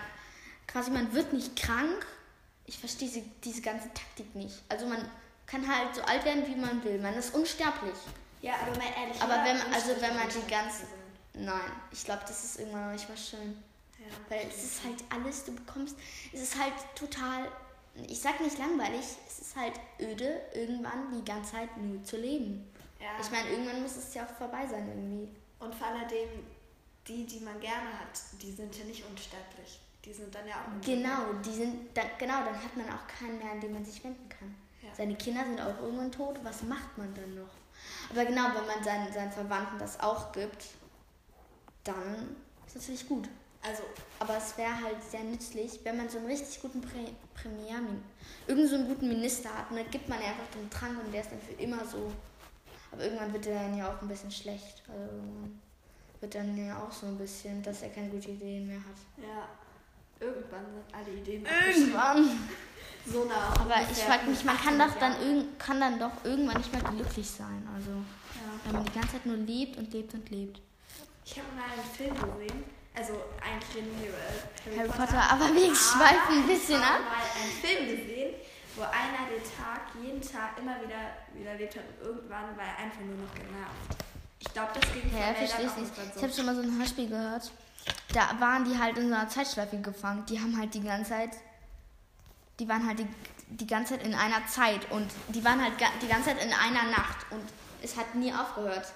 quasi 0.66 0.90
man 0.90 1.12
wird 1.12 1.32
nicht 1.32 1.56
krank. 1.56 2.06
Ich 2.66 2.78
verstehe 2.78 3.08
diese, 3.08 3.22
diese 3.44 3.62
ganze 3.62 3.88
Taktik 3.94 4.34
nicht. 4.34 4.62
Also 4.68 4.86
man 4.86 5.08
kann 5.46 5.66
halt 5.66 5.94
so 5.94 6.02
alt 6.02 6.24
werden, 6.24 6.46
wie 6.46 6.56
man 6.56 6.82
will. 6.84 6.98
Man 7.00 7.14
ist 7.14 7.34
unsterblich. 7.34 7.94
Ja, 8.42 8.54
aber 8.62 8.76
mal 8.76 8.86
ehrlich. 9.00 9.20
Aber 9.22 9.44
wenn 9.44 9.56
man- 9.58 9.72
also 9.74 9.90
wenn 10.00 10.14
man 10.14 10.28
die 10.28 10.50
ganze-. 10.50 10.86
Nein, 11.34 11.72
ich 11.90 12.04
glaube, 12.04 12.22
das 12.26 12.44
ist 12.44 12.58
irgendwann 12.58 12.86
noch 12.86 12.92
nicht 12.92 13.08
mal 13.08 13.16
schön. 13.16 13.62
Ja. 13.98 14.06
Weil 14.28 14.46
es 14.48 14.62
ist 14.64 14.84
halt 14.84 15.02
alles, 15.10 15.44
du 15.44 15.54
bekommst, 15.54 15.96
es 16.32 16.40
ist 16.42 16.58
halt 16.60 16.72
total, 16.94 17.48
ich 18.08 18.20
sag 18.20 18.40
nicht 18.40 18.58
langweilig, 18.58 19.04
es 19.26 19.38
ist 19.40 19.56
halt 19.56 19.72
öde, 20.00 20.40
irgendwann 20.54 21.12
die 21.12 21.24
ganze 21.24 21.52
Zeit 21.52 21.76
nur 21.78 22.02
zu 22.04 22.16
leben. 22.18 22.70
Ja. 23.00 23.08
Ich 23.20 23.30
meine, 23.30 23.48
irgendwann 23.50 23.82
muss 23.82 23.96
es 23.96 24.12
ja 24.14 24.24
auch 24.24 24.36
vorbei 24.36 24.66
sein 24.66 24.86
irgendwie. 24.88 25.28
Und 25.58 25.74
vor 25.74 25.86
allem 25.86 26.08
die, 27.06 27.24
die 27.24 27.40
man 27.40 27.60
gerne 27.60 27.98
hat, 28.00 28.20
die 28.40 28.52
sind 28.52 28.76
ja 28.76 28.84
nicht 28.84 29.04
unsterblich. 29.08 29.80
Die 30.04 30.12
sind 30.12 30.34
dann 30.34 30.46
ja 30.46 30.54
auch 30.54 30.74
unsterblich. 30.74 31.04
Genau, 31.04 31.32
die 31.44 31.52
sind, 31.52 31.96
da, 31.96 32.02
genau, 32.18 32.44
dann 32.44 32.62
hat 32.62 32.76
man 32.76 32.88
auch 32.90 33.06
keinen 33.06 33.38
mehr, 33.38 33.52
an 33.52 33.60
den 33.60 33.72
man 33.72 33.84
sich 33.84 34.02
wenden 34.04 34.28
kann. 34.28 34.54
Ja. 34.82 34.88
Seine 34.94 35.16
Kinder 35.16 35.44
sind 35.44 35.60
auch 35.60 35.80
irgendwann 35.80 36.12
tot, 36.12 36.38
was 36.42 36.62
macht 36.62 36.96
man 36.98 37.12
dann 37.14 37.34
noch? 37.34 37.50
Aber 38.10 38.24
genau, 38.24 38.44
wenn 38.54 38.66
man 38.66 38.82
seinen, 38.82 39.12
seinen 39.12 39.32
Verwandten 39.32 39.78
das 39.78 39.98
auch 40.00 40.32
gibt, 40.32 40.64
dann 41.84 42.36
ist 42.66 42.76
das 42.76 42.82
natürlich 42.82 43.08
gut. 43.08 43.28
Also, 43.62 43.82
Aber 44.20 44.36
es 44.36 44.56
wäre 44.56 44.80
halt 44.80 45.02
sehr 45.02 45.24
nützlich, 45.24 45.80
wenn 45.82 45.96
man 45.96 46.08
so 46.08 46.18
einen 46.18 46.28
richtig 46.28 46.60
guten 46.60 46.80
Pre 46.80 47.10
Premiermin, 47.34 48.02
irgend 48.46 48.68
so 48.68 48.76
einen 48.76 48.88
guten 48.88 49.08
Minister 49.08 49.50
hat, 49.52 49.70
und 49.70 49.76
dann 49.76 49.90
gibt 49.90 50.08
man 50.08 50.18
einfach 50.18 50.46
den 50.54 50.70
Trank 50.70 50.98
und 51.04 51.12
der 51.12 51.22
ist 51.22 51.32
dann 51.32 51.40
für 51.40 51.60
immer 51.62 51.84
so. 51.84 52.12
Aber 52.96 53.04
irgendwann 53.04 53.32
wird 53.32 53.44
der 53.44 53.62
dann 53.62 53.76
ja 53.76 53.88
auch 53.90 54.00
ein 54.02 54.08
bisschen 54.08 54.30
schlecht. 54.30 54.82
Also 54.88 55.04
irgendwann 55.14 55.60
wird 56.20 56.34
dann 56.34 56.66
ja 56.66 56.78
auch 56.78 56.90
so 56.92 57.06
ein 57.06 57.18
bisschen, 57.18 57.62
dass 57.62 57.82
er 57.82 57.90
keine 57.90 58.08
guten 58.08 58.30
Ideen 58.30 58.66
mehr 58.68 58.78
hat. 58.78 59.22
ja. 59.22 59.48
Irgendwann 60.18 60.64
sind 60.64 60.94
alle 60.94 61.14
Ideen 61.14 61.44
Irgendwann. 61.44 62.24
so 63.04 63.24
nah. 63.26 63.52
Aber 63.60 63.74
ich 63.92 63.98
frage 63.98 64.24
mich, 64.30 64.42
man 64.44 64.56
kann 64.56 64.78
doch 64.78 64.94
dann 64.98 65.20
irgend, 65.20 65.58
kann 65.58 65.78
dann 65.78 65.98
doch 65.98 66.24
irgendwann 66.24 66.56
nicht 66.56 66.72
mehr 66.72 66.80
glücklich 66.82 67.28
sein. 67.30 67.68
Also 67.74 67.90
Ja. 67.90 68.58
wenn 68.64 68.72
man 68.72 68.84
die 68.86 68.92
ganze 68.92 69.12
Zeit 69.12 69.26
nur 69.26 69.36
lebt 69.36 69.76
und 69.76 69.92
lebt 69.92 70.14
und 70.14 70.30
lebt. 70.30 70.58
Ich 71.22 71.36
habe 71.36 71.48
mal 71.54 71.64
einen 71.70 71.84
Film 71.94 72.14
gesehen. 72.14 72.64
Also 72.94 73.12
eigentlich 73.44 73.84
über 74.08 74.16
Harry, 74.64 74.78
Harry 74.78 74.88
Potter, 74.88 75.30
aber 75.30 75.54
wir 75.54 75.74
schweifen 75.76 76.38
ein 76.40 76.46
bisschen 76.46 76.80
ich 76.80 76.82
habe 76.86 76.94
ab. 77.04 77.10
mal 77.12 77.42
einen 77.42 77.52
Film 77.52 77.86
gesehen, 77.90 78.34
wo 78.76 78.82
einer 78.82 79.28
den 79.30 79.42
Tag, 79.42 79.80
jeden 80.00 80.20
Tag 80.20 80.58
immer 80.58 80.76
wieder 80.82 81.16
wiederlebt 81.34 81.76
hat 81.76 81.84
und 81.84 82.06
irgendwann 82.06 82.56
war 82.56 82.64
er 82.64 82.84
einfach 82.84 83.00
nur 83.00 83.16
noch 83.16 83.34
genervt. 83.34 84.04
Ich 84.38 84.52
glaube, 84.52 84.70
das 84.74 84.92
ging 84.92 85.10
Ja, 85.12 85.34
verstehe 85.34 85.66
ich 85.66 85.72
auch 85.72 85.76
nicht. 85.76 85.92
Ich 86.16 86.22
habe 86.22 86.32
schon 86.32 86.46
mal 86.46 86.54
so 86.54 86.62
ein 86.62 86.78
Hörspiel 86.78 87.08
gehört. 87.08 87.50
Da 88.12 88.38
waren 88.38 88.64
die 88.64 88.78
halt 88.78 88.98
in 88.98 89.08
so 89.08 89.14
einer 89.14 89.28
Zeitschleife 89.28 89.78
gefangen. 89.78 90.24
Die 90.26 90.40
haben 90.40 90.56
halt 90.58 90.74
die 90.74 90.82
ganze 90.82 91.10
Zeit, 91.10 91.30
die 92.58 92.68
waren 92.68 92.86
halt 92.86 92.98
die, 92.98 93.08
die 93.48 93.66
ganze 93.66 93.94
Zeit 93.94 94.06
in 94.06 94.14
einer 94.14 94.46
Zeit 94.46 94.90
und 94.90 95.08
die 95.28 95.44
waren 95.44 95.62
halt 95.62 95.74
die 96.02 96.08
ganze 96.08 96.30
Zeit 96.30 96.42
in 96.42 96.52
einer 96.52 96.90
Nacht 96.90 97.26
und 97.30 97.42
es 97.82 97.96
hat 97.96 98.14
nie 98.14 98.32
aufgehört. 98.32 98.92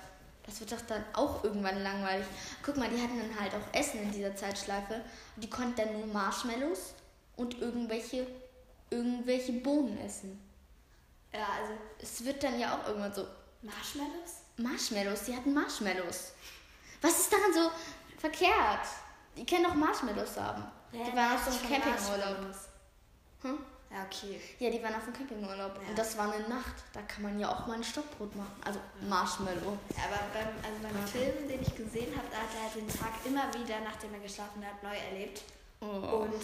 Das 0.46 0.58
wird 0.60 0.72
doch 0.72 0.80
dann 0.88 1.04
auch 1.12 1.44
irgendwann 1.44 1.82
langweilig. 1.82 2.26
Guck 2.64 2.76
mal, 2.76 2.88
die 2.88 3.00
hatten 3.00 3.18
dann 3.18 3.40
halt 3.40 3.52
auch 3.54 3.78
Essen 3.78 4.02
in 4.02 4.10
dieser 4.10 4.34
Zeitschleife 4.34 5.02
die 5.40 5.50
konnten 5.50 5.76
dann 5.76 5.92
nur 5.92 6.06
Marshmallows 6.06 6.94
und 7.36 7.60
irgendwelche, 7.60 8.26
irgendwelche 8.90 9.52
Bohnen 9.52 9.98
essen. 9.98 10.38
Ja, 11.32 11.46
also 11.60 11.72
Es 12.00 12.24
wird 12.24 12.42
dann 12.42 12.58
ja 12.58 12.76
auch 12.76 12.86
irgendwann 12.88 13.14
so, 13.14 13.26
Marshmallows? 13.62 14.42
Marshmallows, 14.56 15.24
die 15.24 15.36
hatten 15.36 15.54
Marshmallows. 15.54 16.32
Was 17.00 17.20
ist 17.20 17.32
daran 17.32 17.52
so 17.52 17.70
verkehrt? 18.18 18.86
Die 19.36 19.46
können 19.46 19.64
doch 19.64 19.74
Marshmallows 19.74 20.36
haben. 20.36 20.64
die 20.92 20.98
waren 21.16 21.34
auf 21.34 21.44
so 21.44 21.50
einem 21.50 21.82
Campingurlaub. 21.82 22.54
Hm? 23.42 23.58
Ja, 23.90 24.04
okay. 24.04 24.40
Ja, 24.58 24.70
die 24.70 24.82
waren 24.82 24.94
auf 24.94 25.04
dem 25.04 25.12
Campingurlaub. 25.12 25.74
Ja. 25.82 25.88
Und 25.88 25.98
das 25.98 26.16
war 26.16 26.32
eine 26.32 26.48
Nacht. 26.48 26.74
Da 26.92 27.02
kann 27.02 27.22
man 27.22 27.40
ja 27.40 27.48
auch 27.48 27.66
mal 27.66 27.74
ein 27.74 27.84
Stockbrot 27.84 28.34
machen. 28.36 28.54
Also 28.64 28.78
Marshmallow. 29.08 29.78
Ja, 29.96 30.04
aber 30.04 30.20
beim, 30.32 30.48
also 30.62 30.78
beim 30.82 31.06
Film, 31.06 31.48
den 31.48 31.62
ich 31.62 31.74
gesehen 31.74 32.14
habe, 32.16 32.28
da 32.30 32.38
hat 32.38 32.74
er 32.74 32.80
den 32.80 32.88
Tag 32.88 33.12
immer 33.24 33.52
wieder, 33.54 33.80
nachdem 33.80 34.14
er 34.14 34.20
geschlafen 34.20 34.64
hat, 34.64 34.82
neu 34.82 34.94
erlebt. 34.94 35.42
Oh. 35.80 36.24
Und 36.24 36.34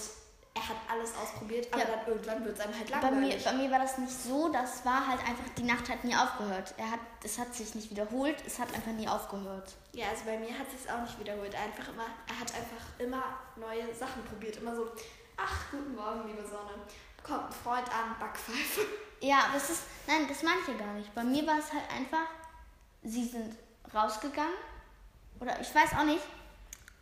er 0.57 0.69
hat 0.71 0.77
alles 0.89 1.15
ausprobiert, 1.15 1.69
aber 1.71 1.83
Ja. 1.83 1.89
dann 1.97 2.07
irgendwann 2.09 2.45
wird 2.45 2.59
es 2.59 2.65
einem 2.65 2.75
halt 2.79 2.91
Bei 2.91 2.97
mir, 3.11 3.21
langweilig. 3.21 3.45
bei 3.45 3.53
mir 3.53 3.71
war 3.71 3.79
das 3.79 3.99
nicht 3.99 4.13
so, 4.13 4.49
das 4.51 4.85
war 4.87 5.07
halt 5.07 5.21
einfach, 5.21 5.45
die 5.57 5.63
Nacht 5.65 5.89
hat 5.91 6.03
nie 6.03 6.17
aufgehört. 6.17 6.73
Er 6.79 6.91
hat, 6.91 7.01
es 7.23 7.39
hat 7.39 7.55
sich 7.55 7.75
nicht 7.75 7.91
wiederholt, 7.91 8.37
es 8.47 8.59
hat 8.59 8.75
einfach 8.75 8.93
nie 8.93 9.07
aufgehört. 9.07 9.75
Ja, 9.93 10.07
also 10.09 10.25
bei 10.25 10.39
mir 10.39 10.59
hat 10.59 10.67
es 10.75 10.89
auch 10.91 11.03
nicht 11.03 11.19
wiederholt. 11.21 11.55
Einfach 11.55 11.93
immer, 11.93 12.07
er 12.27 12.41
hat 12.41 12.55
einfach 12.55 12.85
immer 12.99 13.23
neue 13.57 13.95
Sachen 13.95 14.25
probiert. 14.25 14.57
Immer 14.57 14.75
so, 14.75 14.91
ach, 15.37 15.71
guten 15.71 15.95
Morgen, 15.95 16.27
liebe 16.27 16.43
Sonne. 16.43 16.73
Kommt 17.23 17.49
ein 17.49 17.53
Freund 17.53 17.89
an, 17.89 18.17
Backpfeife. 18.19 18.81
Ja, 19.21 19.47
das 19.53 19.69
ist, 19.71 19.83
nein, 20.07 20.27
das 20.29 20.43
meine 20.43 20.59
ich 20.63 20.69
ja 20.69 20.75
gar 20.87 20.95
nicht. 20.95 21.15
Bei 21.15 21.23
mir 21.25 21.47
war 21.47 21.59
es 21.59 21.73
halt 21.73 21.85
einfach, 21.95 22.27
sie 23.03 23.25
sind 23.27 23.57
rausgegangen 23.95 24.55
oder 25.41 25.61
ich 25.61 25.75
weiß 25.75 25.93
auch 25.99 26.05
nicht. 26.05 26.23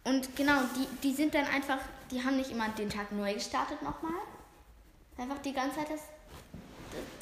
Und 0.04 0.34
genau, 0.36 0.60
die, 0.76 0.86
die 1.02 1.14
sind 1.14 1.34
dann 1.34 1.46
einfach, 1.46 1.78
die 2.10 2.22
haben 2.22 2.36
nicht 2.36 2.50
immer 2.50 2.68
den 2.70 2.90
Tag 2.90 3.12
neu 3.12 3.34
gestartet 3.34 3.82
nochmal. 3.82 4.12
Einfach 5.16 5.38
die 5.38 5.52
ganze 5.52 5.76
Zeit 5.76 5.90
das, 5.90 6.00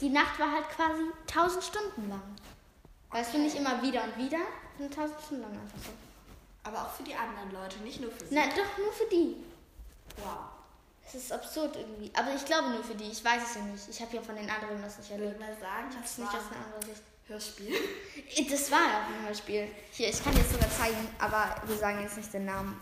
die 0.01 0.09
Nacht 0.09 0.39
war 0.39 0.51
halt 0.51 0.69
quasi 0.71 1.03
tausend 1.27 1.65
Stunden 1.65 2.09
lang. 2.09 2.23
Weißt 3.11 3.35
du, 3.35 3.39
nicht 3.39 3.57
immer 3.57 3.83
wieder 3.83 4.05
und 4.05 4.17
wieder, 4.17 4.39
sondern 4.79 4.97
tausend 4.97 5.21
Stunden 5.21 5.43
lang 5.43 5.53
einfach 5.53 5.79
so. 5.85 5.93
Aber 6.65 6.83
auch 6.83 6.91
für 6.93 7.03
die 7.03 7.15
anderen 7.15 7.53
Leute, 7.53 7.79
nicht 7.81 8.01
nur 8.01 8.11
für 8.11 8.25
sie. 8.27 8.35
Nein, 8.35 8.51
doch 8.51 8.79
nur 8.79 8.93
für 8.93 9.07
die. 9.11 9.37
Wow. 10.17 10.39
Es 11.07 11.15
ist 11.15 11.33
absurd 11.33 11.77
irgendwie. 11.77 12.11
Aber 12.15 12.35
ich 12.35 12.45
glaube 12.45 12.71
nur 12.71 12.83
für 12.83 12.95
die. 12.95 13.11
Ich 13.11 13.23
weiß 13.25 13.43
es 13.43 13.55
ja 13.57 13.63
nicht. 13.63 13.89
Ich 13.89 14.01
habe 14.01 14.17
ja 14.17 14.23
von 14.23 14.37
den 14.37 14.49
anderen 14.49 14.81
das 14.81 14.99
nicht 14.99 15.11
Ich 15.11 15.19
würde 15.19 15.35
erlebt. 15.35 15.41
mal 15.41 15.57
sagen, 15.59 15.89
Ich 15.91 15.95
habe 15.97 16.03
das 16.03 16.13
es 16.13 16.19
nicht 16.19 16.29
aus 16.29 16.35
einer 16.35 16.57
ein 16.57 16.65
anderen 16.65 16.95
Sicht. 16.95 17.03
Hörspiel. 17.29 17.75
Das 18.51 18.71
war 18.71 18.79
ja 18.81 19.01
auch 19.01 19.07
ein 19.09 19.27
Hörspiel. 19.27 19.69
Hier, 19.93 20.09
ich 20.09 20.23
kann 20.25 20.37
jetzt 20.37 20.53
sogar 20.53 20.71
zeigen, 20.71 21.09
aber 21.19 21.55
wir 21.67 21.77
sagen 21.77 22.01
jetzt 22.03 22.17
nicht 22.17 22.33
den 22.33 22.45
Namen. 22.47 22.81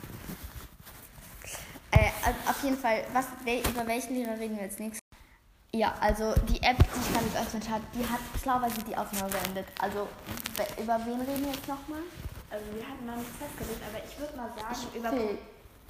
Äh, 2.01 2.51
auf 2.51 2.63
jeden 2.63 2.79
Fall, 2.79 3.05
was, 3.13 3.27
wel, 3.45 3.61
über 3.69 3.87
welchen 3.87 4.15
Lehrer 4.15 4.39
reden 4.39 4.57
wir 4.57 4.65
jetzt 4.65 4.81
nichts? 4.81 4.99
Ja, 5.73 5.95
also 6.01 6.35
die 6.49 6.61
App, 6.63 6.77
die 6.79 7.01
ich 7.01 7.13
gerade 7.13 7.27
geöffnet 7.33 7.69
habe, 7.69 7.85
die 7.95 8.05
hat 8.09 8.21
schlauerweise 8.43 8.83
die 8.83 8.97
Aufnahme 8.97 9.31
beendet. 9.31 9.67
Also, 9.81 10.09
über 10.83 10.99
wen 11.07 11.21
reden 11.21 11.45
wir 11.45 11.53
jetzt 11.53 11.69
nochmal? 11.69 12.01
Also 12.51 12.65
wir 12.75 12.83
hatten 12.87 13.07
noch 13.07 13.15
nichts 13.17 13.37
festgelegt, 13.39 13.81
aber 13.89 14.03
ich 14.05 14.19
würde 14.19 14.37
mal 14.37 14.51
sagen, 14.57 14.89
Ich- 14.91 14.99
über... 14.99 15.11
Phil. 15.11 15.39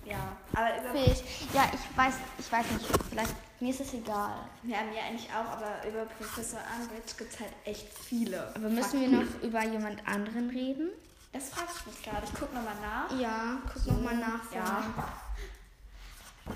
Ja, 0.07 0.37
aber 0.55 0.81
über... 0.81 0.99
Fisch. 1.05 1.23
Ja, 1.53 1.71
ich 1.73 1.97
weiß, 1.97 2.15
ich 2.39 2.51
weiß 2.53 2.67
nicht. 2.73 2.87
Vielleicht, 3.11 3.35
mir 3.61 3.71
ist 3.71 3.81
es 3.81 3.93
egal. 3.95 4.33
Ja, 4.63 4.79
mir 4.83 5.03
eigentlich 5.03 5.29
auch, 5.31 5.57
aber 5.57 5.87
über 5.87 6.05
Professor 6.07 6.59
Anwitz 6.61 7.17
gibt 7.17 7.33
es 7.35 7.41
halt 7.41 7.53
echt 7.65 7.87
viele. 7.93 8.49
Aber 8.55 8.69
müssen 8.71 9.01
wir 9.01 9.09
noch 9.09 9.43
über 9.43 9.63
jemand 9.65 10.07
anderen 10.09 10.49
reden? 10.51 10.89
Das 11.33 11.51
frage 11.51 11.69
ich 11.79 11.87
mich 11.87 12.03
gerade. 12.03 12.25
Ich 12.25 12.33
gucke 12.35 12.55
nochmal 12.55 12.75
nach. 12.83 13.19
Ja, 13.21 13.59
guck 13.73 13.87
nochmal 13.87 14.17
nach. 14.17 14.51
Ja. 14.55 14.83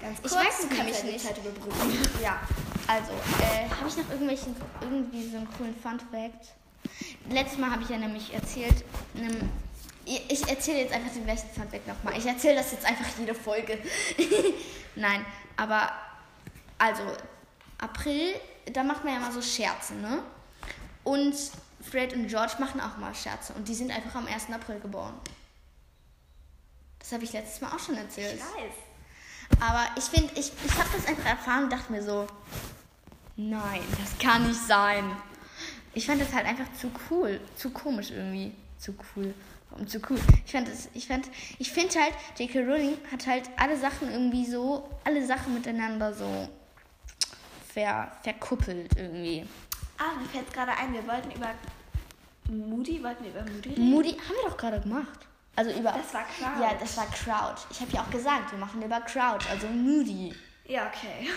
Ganz 0.01 0.17
Ich 0.17 0.23
kurz, 0.23 0.35
weiß 0.35 0.59
es 0.61 0.69
du 0.69 0.77
kannst 0.77 1.03
die 1.03 1.07
nicht. 1.07 1.25
Zeit 1.25 1.39
überbrücken. 1.39 1.99
Ja, 2.23 2.41
also, 2.87 3.13
äh, 3.13 3.69
habe 3.71 3.89
ich 3.89 3.97
noch 3.97 4.11
irgendwelchen, 4.11 4.55
irgendwie 4.81 5.29
so 5.31 5.37
einen 5.39 5.49
coolen 5.57 5.75
Fun 5.77 5.99
Fact? 6.11 6.55
Letztes 7.31 7.59
Mal 7.59 7.71
habe 7.71 7.83
ich 7.83 7.89
ja 7.89 7.97
nämlich 7.97 8.33
erzählt, 8.35 8.85
ähm, 9.17 9.51
ich 10.05 10.31
ich 10.31 10.49
erzähle 10.49 10.81
jetzt 10.81 10.93
einfach 10.93 11.13
den 11.13 11.25
gleichen 11.25 11.49
Fun 11.51 11.69
Fact 11.69 11.87
nochmal. 11.89 12.19
Ich 12.19 12.27
erzähle 12.27 12.57
das 12.57 12.73
jetzt 12.73 12.85
einfach 12.85 13.07
jede 13.19 13.35
Folge. 13.35 13.79
Nein, 14.97 15.25
aber, 15.57 15.91
also, 16.79 17.03
April, 17.79 18.35
da 18.73 18.83
macht 18.83 19.05
man 19.05 19.15
ja 19.15 19.21
mal 19.21 19.33
so 19.33 19.41
Scherze, 19.43 19.95
ne? 19.95 20.23
Und 21.05 21.35
Fred 21.81 22.13
und 22.15 22.29
George 22.29 22.55
machen 22.59 22.81
auch 22.81 22.97
mal 22.99 23.15
Scherze 23.15 23.53
und 23.55 23.69
die 23.69 23.75
sind 23.75 23.91
einfach 23.91 24.15
am 24.15 24.27
1. 24.27 24.51
April 24.53 24.81
geboren. 24.81 25.15
Das 26.99 27.13
habe 27.13 27.25
ich 27.25 27.33
letztes 27.33 27.61
Mal 27.61 27.69
auch 27.75 27.79
schon 27.79 27.97
erzählt. 27.97 28.37
Ich 28.37 28.41
weiß. 28.41 28.73
Aber 29.61 29.87
ich 29.97 30.05
finde, 30.05 30.33
ich, 30.35 30.53
ich 30.65 30.79
habe 30.79 30.89
das 30.95 31.07
einfach 31.07 31.27
erfahren 31.27 31.65
und 31.65 31.73
dachte 31.73 31.93
mir 31.93 32.03
so, 32.03 32.27
nein, 33.37 33.81
das 34.01 34.19
kann 34.19 34.47
nicht 34.47 34.61
sein. 34.61 35.05
Ich 35.95 36.07
fand 36.07 36.21
das 36.21 36.33
halt 36.33 36.47
einfach 36.47 36.67
zu 36.81 36.91
cool, 37.11 37.41
zu 37.57 37.71
komisch 37.71 38.11
irgendwie. 38.11 38.53
Zu 38.79 38.95
cool. 39.17 39.33
Warum 39.71 39.87
zu 39.87 40.01
cool? 40.11 40.19
Ich 40.45 40.53
fand 40.53 40.69
das, 40.69 40.89
ich 40.95 41.07
fand, 41.07 41.27
ich 41.59 41.73
finde 41.73 41.95
halt, 42.01 42.15
J.K. 42.39 42.61
Rowling 42.61 42.97
hat 43.11 43.27
halt 43.27 43.49
alle 43.57 43.77
Sachen 43.79 44.11
irgendwie 44.11 44.45
so, 44.45 44.89
alle 45.05 45.25
Sachen 45.25 45.55
miteinander 45.55 46.13
so 46.13 46.49
ver, 47.73 48.13
verkuppelt 48.23 48.97
irgendwie. 48.97 49.47
Ah, 49.99 50.19
mir 50.21 50.29
fällt 50.29 50.53
gerade 50.53 50.73
ein, 50.73 50.93
wir 50.93 51.07
wollten 51.07 51.31
über 51.31 51.51
Moody, 52.49 53.03
wollten 53.03 53.25
wir 53.25 53.31
über 53.31 53.43
Moody 53.51 53.69
reden? 53.71 53.91
Moody 53.91 54.11
haben 54.11 54.37
wir 54.43 54.51
doch 54.51 54.57
gerade 54.57 54.81
gemacht. 54.81 55.27
Also 55.57 55.71
über. 55.71 55.93
Das 55.93 56.13
war 56.15 56.23
Crouch. 56.25 56.61
Ja, 56.61 56.75
das 56.79 56.97
war 56.97 57.07
Crowd. 57.07 57.61
Ich 57.71 57.81
habe 57.81 57.91
ja 57.93 58.03
auch 58.03 58.11
gesagt, 58.11 58.51
wir 58.53 58.59
machen 58.59 58.83
über 58.83 59.01
Crowd, 59.03 59.45
also 59.51 59.67
Moody. 59.69 60.35
Ja, 60.67 60.87
okay. 60.89 61.29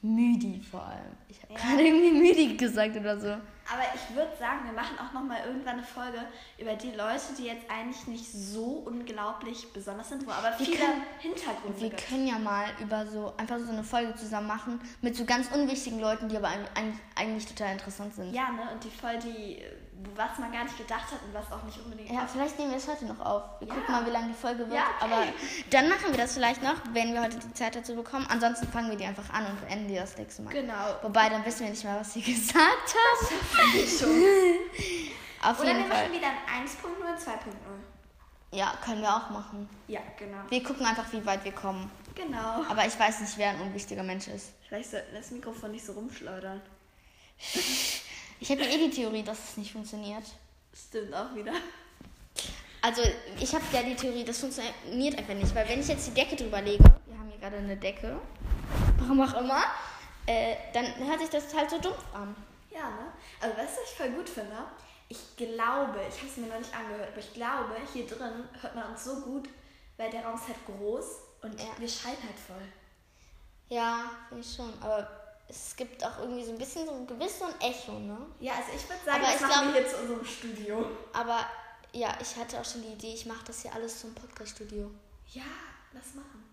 Müdi 0.00 0.62
vor 0.70 0.84
allem. 0.84 1.16
Ich 1.28 1.42
habe 1.42 1.54
Ja. 1.54 1.58
gerade 1.58 1.82
irgendwie 1.82 2.12
müdi 2.12 2.56
gesagt 2.56 2.96
oder 2.96 3.18
so. 3.18 3.26
Aber 3.26 3.82
ich 3.94 4.14
würde 4.16 4.30
sagen, 4.38 4.60
wir 4.64 4.72
machen 4.72 4.96
auch 4.98 5.12
nochmal 5.12 5.40
irgendwann 5.44 5.74
eine 5.74 5.82
Folge 5.82 6.20
über 6.56 6.74
die 6.74 6.92
Leute, 6.92 7.34
die 7.36 7.46
jetzt 7.46 7.68
eigentlich 7.68 8.06
nicht 8.06 8.30
so 8.32 8.84
unglaublich 8.86 9.66
besonders 9.74 10.08
sind, 10.08 10.24
wo 10.26 10.30
aber 10.30 10.52
viele 10.52 10.76
können- 10.76 11.02
Hintergründe 11.18 11.80
Wir 11.80 11.90
gibt. 11.90 12.08
können 12.08 12.26
ja 12.28 12.38
mal 12.38 12.66
über 12.80 13.04
so 13.06 13.34
einfach 13.36 13.58
so 13.58 13.72
eine 13.72 13.82
Folge 13.82 14.14
zusammen 14.14 14.46
machen 14.46 14.80
mit 15.02 15.16
so 15.16 15.24
ganz 15.24 15.48
unwichtigen 15.52 15.98
Leuten, 16.00 16.28
die 16.28 16.36
aber 16.36 16.48
eigentlich, 16.48 16.70
eigentlich- 16.76 17.00
eigentlich 17.16 17.46
total 17.46 17.72
interessant 17.72 18.14
sind. 18.14 18.32
Ja, 18.32 18.50
ne? 18.52 18.70
Und 18.72 18.84
die 18.84 18.90
voll 18.90 19.18
die, 19.18 19.62
was 20.14 20.38
man 20.38 20.52
gar 20.52 20.62
nicht 20.64 20.76
gedacht 20.78 21.10
hat 21.10 21.20
und 21.22 21.34
was 21.34 21.50
auch 21.50 21.62
nicht 21.64 21.78
unbedingt. 21.84 22.10
Ja, 22.10 22.26
vielleicht 22.30 22.56
nehmen 22.58 22.70
wir 22.70 22.78
es 22.78 22.86
heute 22.86 23.06
noch 23.06 23.18
auf. 23.20 23.42
Wir 23.60 23.68
Ja. 23.68 23.74
gucken 23.74 23.92
mal, 23.94 24.06
wie 24.06 24.10
lange 24.10 24.28
die 24.28 24.34
Folge 24.34 24.58
wird. 24.60 24.72
Ja, 24.74 24.84
okay. 25.00 25.12
Aber 25.12 25.22
dann 25.70 25.88
machen 25.88 26.10
wir 26.10 26.18
das 26.18 26.34
vielleicht 26.34 26.62
noch, 26.62 26.74
wenn 26.92 27.14
wir 27.14 27.22
heute 27.22 27.38
die 27.38 27.52
Zeit 27.54 27.74
dazu 27.74 27.94
bekommen. 27.96 28.26
Ansonsten 28.30 28.68
fangen 28.68 28.90
wir 28.90 28.96
die 28.96 29.04
einfach 29.06 29.28
an 29.32 29.46
und 29.46 29.60
beenden 29.66 29.88
die 29.88 29.96
das 29.96 30.16
nächste 30.16 30.42
Mal. 30.42 30.52
Genau. 30.52 30.94
Wobei, 31.02 31.28
dann 31.28 31.44
wissen 31.44 31.60
wir 31.60 31.70
nicht 31.70 31.82
mehr, 31.84 31.98
was 31.98 32.12
sie 32.12 32.22
gesagt 32.34 32.94
hat. 32.94 33.32
Auf 35.42 35.60
Oder 35.60 35.68
jeden 35.68 35.84
wir 35.84 35.94
Fall. 35.94 36.02
machen 36.04 36.12
wieder 36.12 36.28
ein 36.28 36.66
1.0 36.66 36.86
und 36.86 37.18
2.0. 37.18 37.30
Ja, 38.50 38.72
können 38.84 39.02
wir 39.02 39.14
auch 39.14 39.28
machen. 39.30 39.68
Ja, 39.88 40.00
genau. 40.18 40.38
Wir 40.48 40.62
gucken 40.62 40.86
einfach, 40.86 41.04
wie 41.12 41.24
weit 41.26 41.44
wir 41.44 41.52
kommen. 41.52 41.90
Genau. 42.14 42.64
Aber 42.68 42.86
ich 42.86 42.98
weiß 42.98 43.20
nicht, 43.20 43.36
wer 43.36 43.50
ein 43.50 43.60
unwichtiger 43.60 44.02
Mensch 44.02 44.26
ist. 44.28 44.52
Vielleicht 44.66 44.90
sollten 44.90 45.12
wir 45.12 45.20
das 45.20 45.30
Mikrofon 45.30 45.70
nicht 45.72 45.84
so 45.84 45.92
rumschleudern. 45.92 46.60
Ich 48.40 48.50
habe 48.50 48.62
ja 48.62 48.68
eh 48.68 48.78
die 48.78 48.90
Theorie, 48.90 49.22
dass 49.22 49.38
es 49.50 49.56
nicht 49.56 49.72
funktioniert. 49.72 50.24
Stimmt 50.74 51.14
auch 51.14 51.34
wieder. 51.34 51.52
Also, 52.80 53.02
ich 53.40 53.52
habe 53.52 53.64
ja 53.72 53.82
die 53.82 53.96
Theorie, 53.96 54.24
das 54.24 54.38
funktioniert 54.38 55.18
einfach 55.18 55.34
nicht. 55.34 55.52
Weil 55.54 55.68
wenn 55.68 55.80
ich 55.80 55.88
jetzt 55.88 56.06
die 56.06 56.14
Decke 56.14 56.36
drüber 56.36 56.62
lege, 56.62 56.84
wir 57.06 57.18
haben 57.18 57.28
hier 57.30 57.38
gerade 57.40 57.56
eine 57.56 57.76
Decke, 57.76 58.20
warum 58.98 59.20
auch 59.22 59.34
immer, 59.40 59.62
äh, 60.26 60.54
dann 60.72 60.84
hört 61.06 61.20
sich 61.20 61.30
das 61.30 61.52
halt 61.54 61.70
so 61.70 61.78
dumpf 61.80 61.98
an. 62.14 62.36
Ja, 62.70 62.90
ne? 62.90 63.12
Also 63.40 63.56
weißt 63.56 63.76
du, 63.76 63.80
was 63.82 63.90
ich 63.90 63.96
voll 63.96 64.10
gut 64.10 64.28
finde? 64.28 64.56
Ich 65.08 65.18
glaube, 65.36 66.00
ich 66.08 66.18
habe 66.18 66.28
es 66.28 66.36
mir 66.36 66.46
noch 66.46 66.58
nicht 66.58 66.72
angehört, 66.74 67.08
aber 67.10 67.18
ich 67.18 67.32
glaube, 67.34 67.74
hier 67.92 68.06
drin 68.06 68.44
hört 68.60 68.74
man 68.74 68.90
uns 68.90 69.04
so 69.04 69.20
gut, 69.22 69.48
weil 69.96 70.10
der 70.10 70.24
Raum 70.24 70.34
ist 70.36 70.46
halt 70.48 70.64
groß 70.66 71.04
und 71.42 71.58
Ja. 71.58 71.66
wir 71.78 71.88
schallen 71.88 72.18
halt 72.22 72.38
voll. 72.38 72.62
Ja, 73.70 74.10
finde 74.28 74.44
ich 74.44 74.54
schon. 74.54 74.72
Aber 74.82 75.08
es 75.48 75.74
gibt 75.76 76.04
auch 76.04 76.18
irgendwie 76.20 76.44
so 76.44 76.52
ein 76.52 76.58
bisschen 76.58 76.86
so 76.86 76.92
ein 76.92 77.06
ein 77.06 77.60
Echo, 77.60 77.92
ne? 77.98 78.18
Ja, 78.40 78.52
also 78.54 78.68
ich 78.76 78.88
würde 78.88 79.02
sagen, 79.04 79.22
Aber 79.22 79.32
das 79.32 79.34
ich 79.36 79.40
machen 79.40 79.72
glaub- 79.72 79.74
wir 79.74 79.80
hier 79.82 79.90
zu 79.90 79.96
unserem 80.02 80.24
Studio. 80.24 80.90
Aber 81.12 81.46
ja, 81.92 82.18
ich 82.20 82.36
hatte 82.36 82.60
auch 82.60 82.64
schon 82.64 82.82
die 82.82 82.88
Idee, 82.92 83.14
ich 83.14 83.26
mache 83.26 83.44
das 83.46 83.62
hier 83.62 83.72
alles 83.74 84.00
zum 84.00 84.14
Podcast-Studio. 84.14 84.90
Ja, 85.32 85.42
lass 85.92 86.14
machen. 86.14 86.44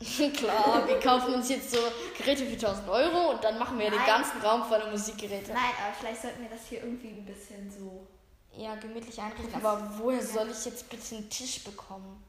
Klar, 0.36 0.86
wir 0.86 1.00
kaufen 1.00 1.34
uns 1.34 1.48
jetzt 1.48 1.70
so 1.70 1.78
Geräte 2.18 2.44
für 2.46 2.52
1000 2.52 2.88
Euro 2.88 3.30
und 3.32 3.42
dann 3.44 3.58
machen 3.58 3.78
wir 3.78 3.90
den 3.90 3.96
Nein. 3.98 4.06
ganzen 4.06 4.40
Raum 4.40 4.64
voller 4.64 4.90
Musikgeräte. 4.90 5.52
Nein, 5.52 5.72
aber 5.84 5.94
vielleicht 5.98 6.22
sollten 6.22 6.42
wir 6.42 6.48
das 6.50 6.66
hier 6.68 6.82
irgendwie 6.82 7.08
ein 7.08 7.24
bisschen 7.24 7.70
so. 7.70 8.06
Ja, 8.56 8.74
gemütlich 8.76 9.20
einrichten. 9.20 9.54
Aber 9.54 9.92
woher 9.98 10.24
soll 10.24 10.48
ich 10.50 10.64
jetzt 10.64 10.88
bitte 10.88 11.16
einen 11.16 11.30
Tisch 11.30 11.64
bekommen? 11.64 12.22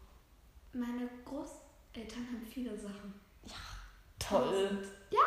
Meine 0.74 1.08
Großeltern 1.24 2.28
haben 2.28 2.48
viele 2.52 2.76
Sachen. 2.78 3.20
Toll. 4.18 4.88
Ja! 5.12 5.20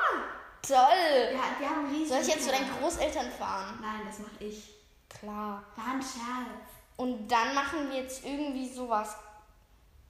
Toll. 0.63 0.77
Ja, 1.35 1.57
die 1.61 1.67
haben 1.67 1.87
riesige. 1.87 2.09
Soll 2.09 2.21
ich 2.23 2.29
jetzt 2.29 2.45
zu 2.45 2.51
deinen. 2.51 2.69
Großeltern 2.81 3.31
fahren? 3.31 3.79
Nein, 3.81 4.01
das 4.07 4.19
mache 4.19 4.45
ich. 4.45 4.75
Klar. 5.09 5.65
War 5.77 5.95
ein 5.95 6.03
Scherz. 6.03 6.69
Und 6.97 7.29
dann 7.29 7.55
machen 7.55 7.91
wir 7.91 8.01
jetzt 8.01 8.25
irgendwie 8.25 8.69
sowas. 8.69 9.17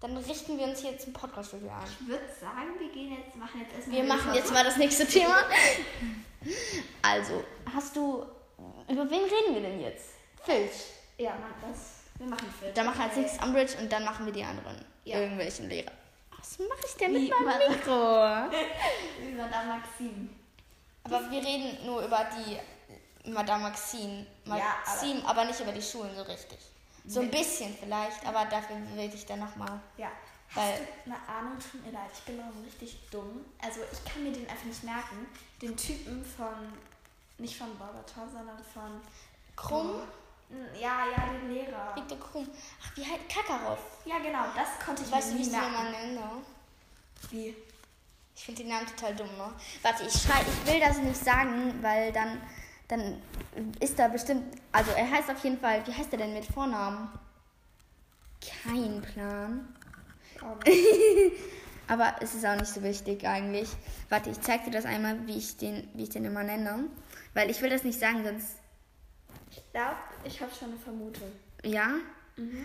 Dann 0.01 0.17
richten 0.17 0.57
wir 0.57 0.65
uns 0.65 0.81
hier 0.81 0.93
jetzt 0.93 1.07
ein 1.09 1.13
Podcast-Studio 1.13 1.69
ein. 1.69 1.85
Ich 1.85 2.09
würde 2.09 2.25
sagen, 2.41 2.79
wir 2.79 2.89
gehen 2.91 3.17
jetzt, 3.17 3.37
machen 3.37 3.61
jetzt 3.61 3.75
erstmal. 3.75 3.97
Wir 3.97 4.05
machen 4.05 4.35
jetzt 4.35 4.53
mal 4.53 4.65
das 4.65 4.77
nächste 4.77 5.07
Thema. 5.07 5.43
Also, 7.03 7.45
hast 7.75 7.97
du. 7.97 8.25
Über 8.89 9.11
wen 9.11 9.25
reden 9.25 9.55
wir 9.55 9.61
denn 9.61 9.81
jetzt? 9.81 10.11
Filch. 10.45 10.87
Ja, 11.19 11.31
Mann, 11.31 11.53
das. 11.69 11.99
Wir 12.17 12.27
machen 12.27 12.49
Film. 12.59 12.73
Dann 12.75 12.87
machen 12.87 12.99
wir 12.99 13.05
als 13.05 13.17
nächstes 13.17 13.43
Umbridge 13.45 13.77
und 13.81 13.93
dann 13.93 14.05
machen 14.05 14.25
wir 14.27 14.33
die 14.33 14.45
anderen. 14.45 14.85
Ja. 15.05 15.19
Irgendwelchen 15.21 15.69
Lehrer. 15.69 15.93
Was 16.37 16.59
mache 16.61 16.87
ich 16.87 16.95
denn 16.95 17.13
mit 17.13 17.23
Wie 17.25 17.45
meinem 17.45 17.73
Mikro? 17.73 17.93
Über 17.93 19.49
da 19.51 19.65
Maxim. 19.65 20.31
Aber 21.11 21.31
wir 21.31 21.43
reden 21.45 21.87
nur 21.87 22.03
über 22.03 22.27
die 22.37 23.31
Madame 23.31 23.65
Maxine. 23.65 24.27
Ja, 24.47 24.77
Maxime, 24.87 25.23
aber, 25.27 25.45
nicht 25.45 25.61
über 25.61 25.73
die 25.73 25.83
Schulen 25.83 26.15
so 26.17 26.23
richtig. 26.23 26.59
So 27.07 27.21
ein 27.21 27.31
bisschen 27.31 27.75
vielleicht, 27.79 28.25
aber 28.27 28.45
dafür 28.47 28.77
rede 28.97 29.15
ich 29.15 29.25
dann 29.27 29.41
nochmal. 29.41 29.81
Ja. 29.97 30.11
Weil- 30.55 30.73
Hast 30.73 30.81
du 30.81 31.11
eine 31.13 31.29
Ahnung, 31.29 31.59
tut 31.59 31.85
mir 31.85 31.93
leid, 31.93 32.11
ich 32.13 32.21
bin 32.23 32.37
noch 32.39 32.53
so 32.55 32.61
richtig 32.65 32.99
dumm. 33.11 33.45
Also 33.63 33.81
ich 33.93 34.05
kann 34.11 34.25
mir 34.25 34.33
den 34.33 34.49
einfach 34.49 34.65
nicht 34.65 34.83
merken. 34.85 35.27
Den 35.61 35.77
Typen 35.77 36.25
von, 36.25 36.73
nicht 37.39 37.57
von 37.57 37.77
Barbator, 37.79 38.27
sondern 38.33 38.59
von... 38.73 39.01
Krumm? 39.57 40.03
Ja, 40.81 41.05
ja, 41.07 41.33
den 41.33 41.51
Lehrer. 41.53 41.95
Victor 41.97 42.19
Krumm. 42.19 42.49
Ach, 42.83 42.97
wie 42.97 43.05
halt 43.05 43.29
Kakarov. 43.29 43.79
Ja, 44.07 44.19
genau, 44.19 44.45
das 44.55 44.85
konnte 44.85 45.03
ich 45.03 45.13
Weißt 45.13 45.29
du, 45.31 45.33
mir 45.35 45.39
wie 45.41 45.43
ich 45.43 45.51
den 45.51 45.61
merken. 45.61 45.91
nenne? 46.15 46.31
Wie? 47.31 47.57
Ich 48.39 48.45
finde 48.45 48.63
den 48.63 48.71
Namen 48.71 48.87
total 48.87 49.17
dumm, 49.17 49.37
ne? 49.37 49.53
Warte, 49.83 50.05
ich 50.05 50.13
schrei, 50.13 50.41
ich 50.43 50.73
will 50.73 50.79
das 50.79 50.99
nicht 50.99 51.17
sagen, 51.17 51.75
weil 51.83 52.13
dann, 52.13 52.41
dann 52.87 53.21
ist 53.81 53.99
da 53.99 54.07
bestimmt, 54.07 54.45
also 54.71 54.93
er 54.93 55.11
heißt 55.11 55.29
auf 55.29 55.43
jeden 55.43 55.59
Fall, 55.59 55.85
wie 55.85 55.93
heißt 55.93 56.13
er 56.13 56.19
denn 56.19 56.33
mit 56.33 56.45
Vornamen? 56.45 57.09
Kein 58.41 59.03
Plan. 59.03 59.75
Aber 61.89 62.15
es 62.21 62.35
ist 62.35 62.47
auch 62.47 62.55
nicht 62.55 62.73
so 62.73 62.81
wichtig 62.85 63.27
eigentlich. 63.27 63.71
Warte, 64.09 64.31
ich 64.31 64.41
zeig 64.41 64.65
dir 64.65 64.71
das 64.71 64.85
einmal, 64.85 65.27
wie 65.27 65.37
ich 65.37 65.57
den, 65.57 65.89
wie 65.95 66.05
ich 66.05 66.11
den 66.11 66.25
immer 66.25 66.45
nenne. 66.45 66.85
Weil 67.35 67.51
ich 67.51 67.61
will 67.61 67.71
das 67.71 67.83
nicht 67.83 67.99
sagen, 67.99 68.25
sonst. 68.25 68.55
Ich 69.51 69.63
glaube, 69.73 69.97
ich 70.23 70.41
habe 70.41 70.53
schon 70.55 70.69
eine 70.69 70.79
Vermutung. 70.79 71.33
Ja? 71.65 71.95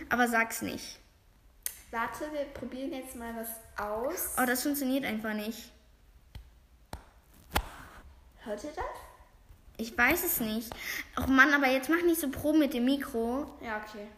Aber 0.08 0.28
sag's 0.28 0.62
nicht. 0.62 1.00
Warte, 1.94 2.32
wir 2.32 2.44
probieren 2.46 2.92
jetzt 2.92 3.14
mal 3.14 3.32
was 3.36 3.50
aus. 3.80 4.34
Oh, 4.36 4.44
das 4.44 4.64
funktioniert 4.64 5.04
einfach 5.04 5.32
nicht. 5.32 5.70
Hört 8.40 8.64
ihr 8.64 8.72
das? 8.72 8.84
Ich 9.76 9.96
weiß 9.96 10.24
es 10.24 10.40
nicht. 10.40 10.74
Och 11.16 11.28
Mann, 11.28 11.54
aber 11.54 11.68
jetzt 11.68 11.88
mach 11.88 12.02
nicht 12.02 12.20
so 12.20 12.28
pro 12.30 12.52
mit 12.52 12.74
dem 12.74 12.86
Mikro. 12.86 13.46
Ja, 13.60 13.80
okay. 13.80 14.08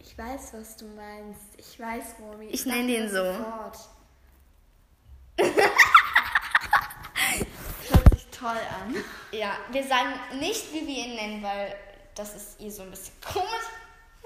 Ich 0.00 0.18
weiß, 0.18 0.54
was 0.54 0.76
du 0.76 0.86
meinst. 0.86 1.40
Ich 1.58 1.78
weiß, 1.78 2.16
Romy. 2.18 2.46
Ich 2.46 2.66
nenn 2.66 2.88
den 2.88 3.08
so. 3.08 3.22
Hört 3.22 3.76
sich 8.14 8.26
toll 8.32 8.48
an. 8.50 8.96
Ja, 9.30 9.56
wir 9.70 9.86
sagen 9.86 10.10
nicht, 10.40 10.72
wie 10.72 10.84
wir 10.84 11.06
ihn 11.06 11.14
nennen, 11.14 11.40
weil 11.40 11.76
das 12.16 12.34
ist 12.34 12.58
ihr 12.58 12.72
so 12.72 12.82
ein 12.82 12.90
bisschen 12.90 13.14
komisch. 13.20 13.77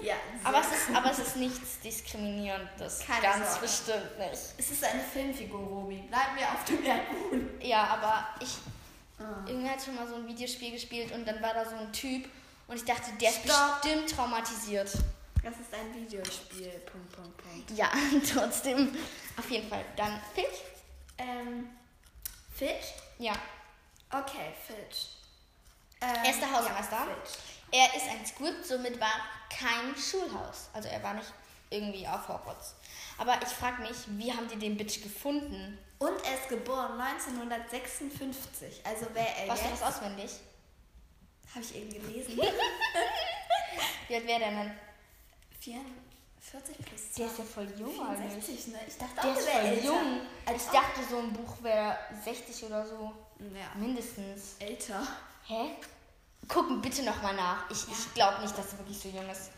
Ja, 0.03 0.15
Aber 0.43 0.59
es 0.59 0.67
ist, 0.67 0.95
aber 0.95 1.11
es 1.11 1.19
ist 1.19 1.35
nichts 1.37 1.79
Diskriminierendes. 1.79 2.99
Keine 3.07 3.21
ganz 3.21 3.45
Sorge. 3.51 3.61
bestimmt 3.61 4.19
nicht. 4.19 4.41
es 4.57 4.71
ist 4.71 4.83
eine 4.83 5.01
Filmfigur, 5.01 5.59
Romy. 5.59 5.97
Bleiben 6.09 6.35
wir 6.37 6.47
auf 6.51 6.63
dem 6.65 6.83
Erdboden. 6.85 7.61
Ja, 7.61 7.83
aber 7.87 8.27
ich. 8.41 8.57
Ah. 9.19 9.45
Irgendwie 9.47 9.69
hat 9.69 9.81
schon 9.81 9.95
mal 9.95 10.07
so 10.07 10.15
ein 10.15 10.27
Videospiel 10.27 10.71
gespielt 10.71 11.11
und 11.13 11.25
dann 11.25 11.41
war 11.41 11.53
da 11.53 11.63
so 11.63 11.75
ein 11.75 11.91
Typ 11.93 12.27
und 12.67 12.75
ich 12.75 12.83
dachte, 12.85 13.11
der 13.21 13.29
ist 13.29 13.43
Stopp. 13.45 13.81
bestimmt 13.81 14.09
traumatisiert. 14.09 14.91
Das 15.43 15.53
ist 15.59 15.73
ein 15.73 15.93
Videospiel. 15.93 16.69
Punkt, 16.91 17.11
Punkt, 17.11 17.37
Punkt. 17.37 17.71
Ja, 17.71 17.91
trotzdem. 18.33 18.95
Auf 19.37 19.49
jeden 19.51 19.67
Fall. 19.69 19.83
Dann 19.95 20.19
Filch? 20.33 20.47
Ähm, 21.17 21.69
Fitch? 22.55 22.93
Ja. 23.19 23.33
Okay, 24.09 24.53
Fitch. 24.65 25.07
Ähm, 26.01 26.09
Er 26.23 26.29
ist 26.31 26.39
der 26.41 26.51
Hausmeister. 26.51 26.95
Ja, 26.95 27.05
Fitch. 27.05 27.37
Er 27.73 27.87
ist 27.95 28.07
ein 28.07 28.23
Squib, 28.23 28.63
somit 28.63 28.99
war 28.99 29.13
kein 29.49 29.95
Schulhaus. 29.97 30.69
Also 30.73 30.89
er 30.89 31.01
war 31.01 31.15
nicht 31.15 31.33
irgendwie 31.71 32.07
auf 32.07 32.27
Hogwarts. 32.27 32.75
Aber 33.17 33.35
ich 33.41 33.47
frage 33.49 33.81
mich, 33.81 33.97
wie 34.09 34.31
haben 34.31 34.47
die 34.47 34.57
den 34.57 34.77
bitte 34.77 34.99
gefunden? 34.99 35.79
Und 35.97 36.23
er 36.23 36.35
ist 36.35 36.49
geboren 36.49 37.01
1956. 37.01 38.85
Also 38.85 39.07
wäre 39.15 39.27
er 39.39 39.47
du 39.47 39.53
jetzt... 39.61 39.81
das 39.81 39.95
auswendig? 39.95 40.31
Habe 41.55 41.65
ich 41.65 41.75
eben 41.75 41.89
gelesen. 41.89 42.37
Wie 44.07 44.15
alt 44.15 44.27
wäre 44.27 44.39
der 44.39 44.49
denn? 44.51 44.71
44 45.59 46.77
plus 46.85 47.11
2. 47.13 47.17
Der 47.17 47.25
ist 47.31 47.37
ja 47.39 47.43
voll 47.43 47.67
jung 47.77 48.07
eigentlich. 48.07 48.43
64, 48.43 48.67
ne? 48.67 48.79
Ich 48.87 48.97
dachte 48.97 49.15
Der 49.15 49.31
auch, 49.31 49.37
ist 49.37 49.47
der 49.47 49.53
wäre 49.53 49.63
voll 49.63 49.73
älter. 49.77 49.85
jung. 49.87 50.21
Als 50.45 50.63
Ich 50.65 50.69
dachte, 50.69 50.99
so 51.09 51.17
ein 51.19 51.33
Buch 51.33 51.53
wäre 51.63 51.97
60 52.23 52.63
oder 52.65 52.85
so. 52.85 53.13
Ja. 53.39 53.71
Mindestens. 53.79 54.55
Älter. 54.59 55.07
Hä? 55.47 55.71
Gucken 56.47 56.81
bitte 56.81 57.03
nochmal 57.03 57.35
nach. 57.35 57.69
Ich, 57.69 57.87
ich 57.89 58.13
glaube 58.13 58.41
nicht, 58.41 58.57
dass 58.57 58.73
er 58.73 58.79
wirklich 58.79 58.99
so 58.99 59.09
jung 59.09 59.29
ist. 59.29 59.49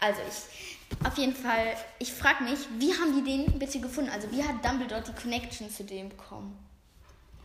Also 0.00 0.20
ich, 0.28 1.06
auf 1.06 1.16
jeden 1.16 1.34
Fall, 1.34 1.76
ich 1.98 2.12
frage 2.12 2.44
mich, 2.44 2.58
wie 2.78 2.92
haben 2.92 3.14
die 3.14 3.22
den 3.22 3.58
bitte 3.58 3.80
gefunden? 3.80 4.10
Also 4.10 4.30
wie 4.30 4.42
hat 4.42 4.64
Dumbledore 4.64 5.02
die 5.02 5.12
Connection 5.12 5.70
zu 5.70 5.84
dem 5.84 6.10
bekommen? 6.10 6.56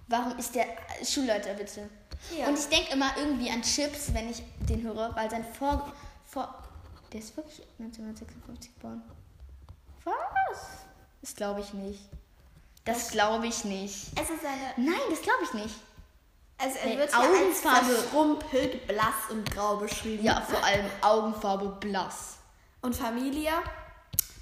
Warum 0.08 0.38
ist 0.38 0.54
der 0.56 0.66
Schulleiter 1.04 1.54
bitte? 1.54 1.90
Ja. 2.38 2.48
Und 2.48 2.60
ich 2.60 2.66
denke 2.66 2.92
immer 2.92 3.16
irgendwie 3.18 3.50
an 3.50 3.62
Chips, 3.62 4.14
wenn 4.14 4.30
ich 4.30 4.44
den 4.70 4.84
höre, 4.84 5.16
weil 5.16 5.30
sein 5.30 5.46
Vor... 5.58 5.92
Vor 6.26 6.64
der 7.12 7.20
ist 7.20 7.36
wirklich 7.36 7.62
1956 7.80 8.74
geboren. 8.76 9.02
Was? 10.04 10.86
Das 11.22 11.36
glaube 11.36 11.60
ich 11.62 11.74
nicht. 11.74 12.02
Das 12.86 13.10
glaube 13.10 13.48
ich 13.48 13.64
nicht. 13.66 14.08
Also 14.18 14.34
seine... 14.42 14.74
Nein, 14.78 15.02
das 15.10 15.22
glaube 15.22 15.44
ich 15.44 15.54
nicht. 15.54 15.76
Also 16.62 16.78
er 16.78 16.98
wird 16.98 17.10
hier 17.10 17.20
als 17.20 17.30
Augenfarbe. 17.30 17.86
verschrumpelt, 17.86 18.88
blass 18.88 19.16
und 19.30 19.50
grau 19.52 19.78
beschrieben. 19.78 20.24
Ja, 20.24 20.42
vor 20.42 20.64
allem 20.64 20.86
Augenfarbe 21.02 21.68
blass. 21.80 22.38
Und 22.82 22.96
Familie? 22.96 23.52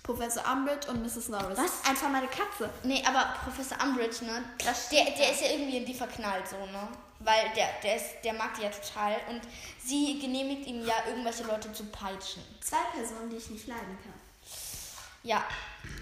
Professor 0.04 0.44
Umbridge 0.52 0.90
und 0.90 1.04
Mrs. 1.04 1.30
Norris. 1.30 1.58
Was? 1.58 1.88
Einfach 1.88 2.10
meine 2.10 2.28
Katze. 2.28 2.70
Nee, 2.84 3.04
aber 3.06 3.36
Professor 3.44 3.78
Umbridge, 3.84 4.26
ne? 4.26 4.44
Das 4.66 4.90
Der, 4.90 5.06
der 5.06 5.26
ja. 5.26 5.32
ist 5.32 5.42
ja 5.42 5.52
irgendwie 5.52 5.78
in 5.78 5.86
die 5.86 5.94
verknallt, 5.94 6.48
so, 6.48 6.58
ne? 6.58 6.88
Weil 7.20 7.52
der, 7.56 7.68
der, 7.84 7.98
ist, 7.98 8.06
der 8.24 8.34
mag 8.34 8.54
die 8.56 8.64
ja 8.64 8.70
total. 8.70 9.18
Und 9.30 9.42
sie 9.86 10.20
genehmigt 10.20 10.66
ihm 10.68 10.84
ja, 10.86 10.96
irgendwelche 11.08 11.44
Leute 11.44 11.72
zu 11.74 11.86
peitschen. 11.86 12.42
Zwei 12.62 12.78
Personen, 12.96 13.30
die 13.30 13.36
ich 13.36 13.50
nicht 13.50 13.68
leiden 13.68 13.98
kann. 14.04 14.19
Ja, 15.24 15.44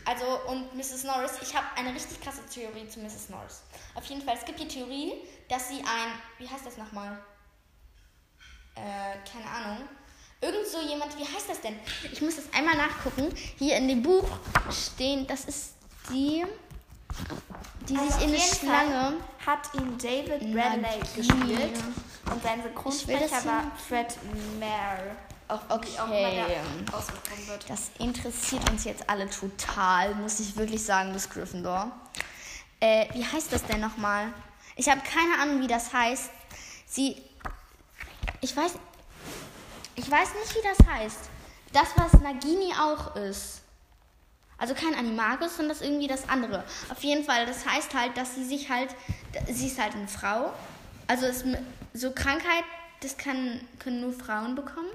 also 0.05 0.25
und 0.47 0.75
Mrs. 0.75 1.03
Norris, 1.03 1.33
ich 1.41 1.55
habe 1.55 1.65
eine 1.75 1.93
richtig 1.93 2.21
krasse 2.21 2.45
Theorie 2.53 2.87
zu 2.87 2.99
Mrs. 2.99 3.29
Norris. 3.29 3.63
Auf 3.95 4.05
jeden 4.05 4.21
Fall, 4.21 4.35
es 4.37 4.45
gibt 4.45 4.59
die 4.59 4.67
Theorie, 4.67 5.13
dass 5.49 5.69
sie 5.69 5.79
ein, 5.79 6.11
wie 6.37 6.47
heißt 6.47 6.65
das 6.65 6.77
nochmal? 6.77 7.19
äh, 8.77 9.29
keine 9.29 9.49
Ahnung. 9.49 9.87
Irgend 10.39 10.67
so 10.67 10.79
jemand, 10.81 11.17
wie 11.17 11.23
heißt 11.23 11.49
das 11.49 11.61
denn? 11.61 11.79
Ich 12.11 12.21
muss 12.21 12.35
das 12.35 12.45
einmal 12.53 12.75
nachgucken. 12.75 13.33
Hier 13.57 13.77
in 13.77 13.87
dem 13.87 14.03
Buch 14.03 14.27
stehen, 14.69 15.25
das 15.25 15.45
ist 15.45 15.73
die, 16.11 16.45
die 17.89 17.97
Also 17.97 18.11
sich 18.11 18.21
in 18.21 18.27
eine 18.29 18.37
jeden 18.37 18.55
Schlange. 18.55 19.13
Hat 19.45 19.73
ihn 19.73 19.97
David 19.97 20.53
Bradley 20.53 20.99
gespielt. 21.15 21.79
Und 22.29 22.43
sein 22.43 22.61
Synchronsprecher 22.61 23.45
war 23.45 23.71
Fred 23.87 24.15
Mayer. 24.59 25.15
Auch 25.47 25.63
immer 25.69 26.13
okay. 26.13 26.45
der 26.47 26.93
ausgesprochen 26.93 27.47
wird. 27.47 27.69
Das 27.69 27.91
interessiert 27.99 28.69
uns 28.69 28.83
jetzt 28.83 29.09
alle 29.09 29.29
total, 29.29 30.13
muss 30.15 30.39
ich 30.39 30.57
wirklich 30.57 30.83
sagen, 30.83 31.13
das 31.13 31.29
Gryffindor. 31.29 31.91
Äh, 32.79 33.05
wie 33.13 33.25
heißt 33.25 33.51
das 33.53 33.63
denn 33.63 33.79
nochmal? 33.79 34.33
Ich 34.75 34.89
habe 34.89 35.01
keine 35.01 35.41
Ahnung, 35.41 35.61
wie 35.61 35.67
das 35.67 35.93
heißt. 35.93 36.29
Sie. 36.85 37.21
Ich 38.41 38.55
weiß. 38.55 38.73
Ich 39.95 40.11
weiß 40.11 40.29
nicht, 40.33 40.55
wie 40.55 40.67
das 40.67 40.87
heißt. 40.87 41.19
Das, 41.73 41.87
was 41.95 42.21
Nagini 42.21 42.73
auch 42.79 43.15
ist. 43.15 43.61
Also 44.57 44.73
kein 44.73 44.95
Animagus, 44.95 45.55
sondern 45.55 45.77
das 45.77 45.81
irgendwie 45.81 46.07
das 46.07 46.27
andere. 46.29 46.63
Auf 46.89 47.03
jeden 47.03 47.23
Fall, 47.23 47.45
das 47.45 47.65
heißt 47.65 47.93
halt, 47.93 48.17
dass 48.17 48.35
sie 48.35 48.43
sich 48.43 48.69
halt. 48.69 48.89
Sie 49.47 49.67
ist 49.67 49.79
halt 49.79 49.95
eine 49.95 50.07
Frau. 50.07 50.53
Also 51.07 51.25
es, 51.25 51.43
so 51.93 52.11
Krankheit, 52.11 52.63
das 53.01 53.17
kann, 53.17 53.61
können 53.79 54.01
nur 54.01 54.13
Frauen 54.13 54.55
bekommen. 54.55 54.89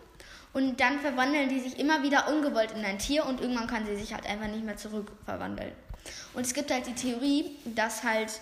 Und 0.52 0.80
dann 0.80 1.00
verwandeln 1.00 1.48
die 1.48 1.60
sich 1.60 1.78
immer 1.78 2.02
wieder 2.02 2.28
ungewollt 2.28 2.72
in 2.72 2.84
ein 2.84 2.98
Tier 2.98 3.24
und 3.24 3.40
irgendwann 3.40 3.66
kann 3.66 3.86
sie 3.86 3.96
sich 3.96 4.12
halt 4.12 4.26
einfach 4.26 4.48
nicht 4.48 4.64
mehr 4.64 4.76
zurückverwandeln. 4.76 5.72
Und 6.34 6.44
es 6.44 6.52
gibt 6.52 6.70
halt 6.70 6.86
die 6.86 6.94
Theorie, 6.94 7.56
dass 7.64 8.02
halt 8.02 8.40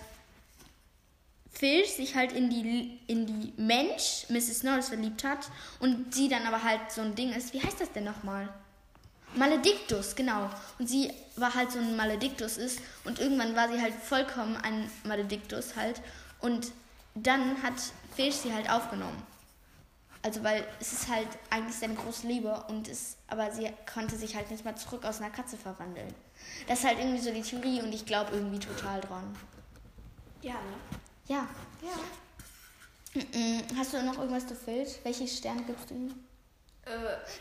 Filch 1.51 1.93
sich 1.93 2.15
halt 2.15 2.31
in 2.31 2.49
die, 2.49 2.99
in 3.07 3.27
die 3.27 3.53
Mensch, 3.57 4.25
Mrs. 4.29 4.63
Norris, 4.63 4.89
verliebt 4.89 5.23
hat 5.23 5.49
und 5.79 6.13
sie 6.13 6.27
dann 6.27 6.45
aber 6.45 6.63
halt 6.63 6.91
so 6.91 7.01
ein 7.01 7.15
Ding 7.15 7.31
ist. 7.33 7.53
Wie 7.53 7.61
heißt 7.61 7.79
das 7.79 7.91
denn 7.91 8.05
nochmal? 8.05 8.49
Maledictus, 9.35 10.15
genau. 10.15 10.49
Und 10.79 10.87
sie 10.87 11.11
war 11.35 11.53
halt 11.53 11.71
so 11.71 11.79
ein 11.79 11.95
Maledictus 11.95 12.57
ist 12.57 12.79
und 13.05 13.19
irgendwann 13.19 13.55
war 13.55 13.71
sie 13.71 13.81
halt 13.81 13.93
vollkommen 13.93 14.57
ein 14.57 14.89
Maledictus 15.03 15.75
halt. 15.75 16.01
Und 16.39 16.71
dann 17.15 17.61
hat 17.61 17.73
Filch 18.15 18.35
sie 18.35 18.53
halt 18.53 18.69
aufgenommen. 18.69 19.21
Also 20.23 20.43
weil 20.43 20.67
es 20.79 20.93
ist 20.93 21.07
halt 21.07 21.27
eigentlich 21.49 21.75
seine 21.75 21.95
große 21.95 22.27
Liebe 22.27 22.63
und 22.67 22.87
es, 22.87 23.17
aber 23.27 23.51
sie 23.51 23.71
konnte 23.91 24.15
sich 24.15 24.35
halt 24.35 24.51
nicht 24.51 24.63
mal 24.63 24.75
zurück 24.75 25.03
aus 25.03 25.19
einer 25.19 25.31
Katze 25.31 25.57
verwandeln. 25.57 26.13
Das 26.67 26.79
ist 26.79 26.85
halt 26.85 26.99
irgendwie 26.99 27.19
so 27.21 27.31
die 27.33 27.41
Theorie 27.41 27.81
und 27.81 27.91
ich 27.93 28.05
glaube 28.05 28.31
irgendwie 28.35 28.59
total 28.59 29.01
dran. 29.01 29.35
Ja, 30.41 30.53
ne? 30.53 30.75
Ja. 31.27 31.47
Ja. 31.81 33.23
Hast 33.77 33.93
du 33.93 34.03
noch 34.03 34.17
irgendwas 34.17 34.47
zu 34.47 34.55
Filch? 34.55 34.99
Welche 35.03 35.27
Sterne 35.27 35.63
gibst 35.63 35.89
du 35.89 35.95
ihm? 35.95 36.23
Äh, 36.85 36.91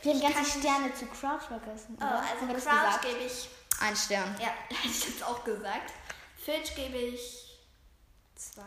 Wir 0.03 0.14
haben 0.14 0.35
ganze 0.35 0.59
Sterne 0.59 0.93
zu 0.95 1.07
Crouch 1.07 1.43
vergessen. 1.43 1.97
Oh, 2.01 2.05
also 2.05 2.47
Crouch 2.47 3.01
gebe 3.03 3.25
ich. 3.25 3.49
Ein 3.81 3.97
Stern. 3.97 4.35
Ja, 4.40 4.49
hätte 4.69 4.81
ich 4.88 5.07
jetzt 5.07 5.23
auch 5.23 5.45
gesagt. 5.45 5.93
Filch 6.37 6.75
gebe 6.75 6.97
ich. 6.97 7.59
Zwei, 8.35 8.62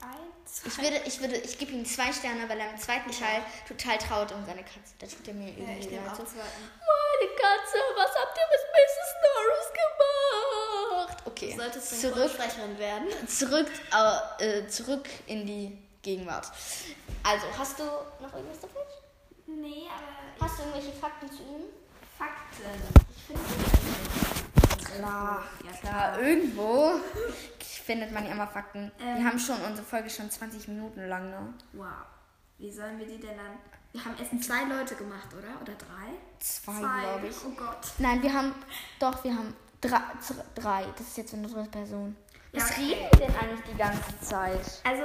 eins. 0.00 0.62
Ich 0.66 0.78
würde, 0.78 1.00
ich 1.06 1.20
würde, 1.20 1.36
ich 1.36 1.58
gebe 1.58 1.72
ihm 1.72 1.84
zwei 1.84 2.12
Sterne, 2.12 2.48
weil 2.48 2.58
er 2.60 2.70
im 2.70 2.78
zweiten 2.78 3.10
Teil 3.10 3.42
total 3.66 3.98
traut 3.98 4.32
um 4.32 4.44
seine 4.44 4.62
Katze. 4.62 4.94
Da 4.98 5.06
tut 5.06 5.26
er 5.28 5.34
mir 5.34 5.50
Ja, 5.50 5.58
irgendwie 5.58 5.80
ich 5.80 5.90
nehme 5.90 6.06
leid. 6.06 6.12
auch 6.14 6.18
So. 6.18 6.36
Meine 6.36 7.30
Katze, 7.36 7.78
was 7.96 8.10
habt 8.14 8.38
ihr 8.38 8.48
mit 8.50 8.62
Mrs. 8.74 9.10
Norris 9.24 9.70
gemacht? 11.08 11.22
Okay, 11.26 11.50
Du 11.52 11.56
solltest 11.62 12.00
zurück, 12.00 12.14
Synchronsprecherin 12.14 12.78
werden. 12.78 13.08
zurück, 13.28 13.70
äh, 14.40 14.66
zurück 14.68 15.08
in 15.26 15.46
die 15.46 15.78
Gegenwart. 16.02 16.46
Also, 17.22 17.46
hast 17.58 17.78
du 17.78 17.84
noch 17.84 18.32
irgendwas 18.34 18.60
zu 18.60 18.68
Filch? 18.68 18.84
Nee, 19.46 19.88
aber 19.88 20.46
Hast 20.46 20.58
du 20.58 20.62
irgendwelche 20.64 20.92
Fakten 20.98 21.30
zu 21.30 21.42
ihm? 21.42 21.62
Fakten. 22.18 22.62
Ich 23.16 23.22
finde 23.24 24.33
Klar, 24.98 25.42
Ja, 25.64 25.72
klar, 25.72 26.20
irgendwo 26.20 26.92
findet 27.84 28.12
man 28.12 28.24
ja 28.26 28.32
immer 28.32 28.46
Fakten. 28.46 28.90
Ähm. 29.00 29.18
Wir 29.18 29.24
haben 29.24 29.38
schon 29.38 29.60
unsere 29.62 29.86
Folge 29.86 30.08
schon 30.10 30.30
20 30.30 30.68
Minuten 30.68 31.06
lang, 31.08 31.30
ne? 31.30 31.54
Wow. 31.72 31.86
Wie 32.58 32.70
sollen 32.70 32.98
wir 32.98 33.06
die 33.06 33.18
denn 33.18 33.36
dann. 33.36 33.58
Wir 33.92 34.04
haben 34.04 34.14
erst 34.18 34.44
zwei 34.48 34.64
Leute 34.64 34.94
gemacht, 34.96 35.28
oder? 35.32 35.60
Oder 35.62 35.74
drei? 35.74 36.10
Zwei, 36.40 36.78
glaube 36.80 37.26
ich. 37.28 37.36
Oh 37.46 37.50
Gott. 37.50 37.78
Nein, 37.98 38.22
wir 38.22 38.32
haben, 38.32 38.54
doch, 38.98 39.22
wir 39.22 39.32
haben 39.32 39.54
drei, 39.80 40.00
drei. 40.54 40.84
Das 40.96 41.06
ist 41.08 41.16
jetzt 41.16 41.34
eine 41.34 41.46
dritte 41.46 41.70
Person. 41.70 42.16
Ja, 42.52 42.60
Was 42.62 42.70
okay. 42.72 42.80
reden 42.94 43.08
wir 43.18 43.26
denn 43.26 43.36
eigentlich 43.36 43.60
die 43.72 43.76
ganze 43.78 44.20
Zeit? 44.20 44.80
Also, 44.84 45.02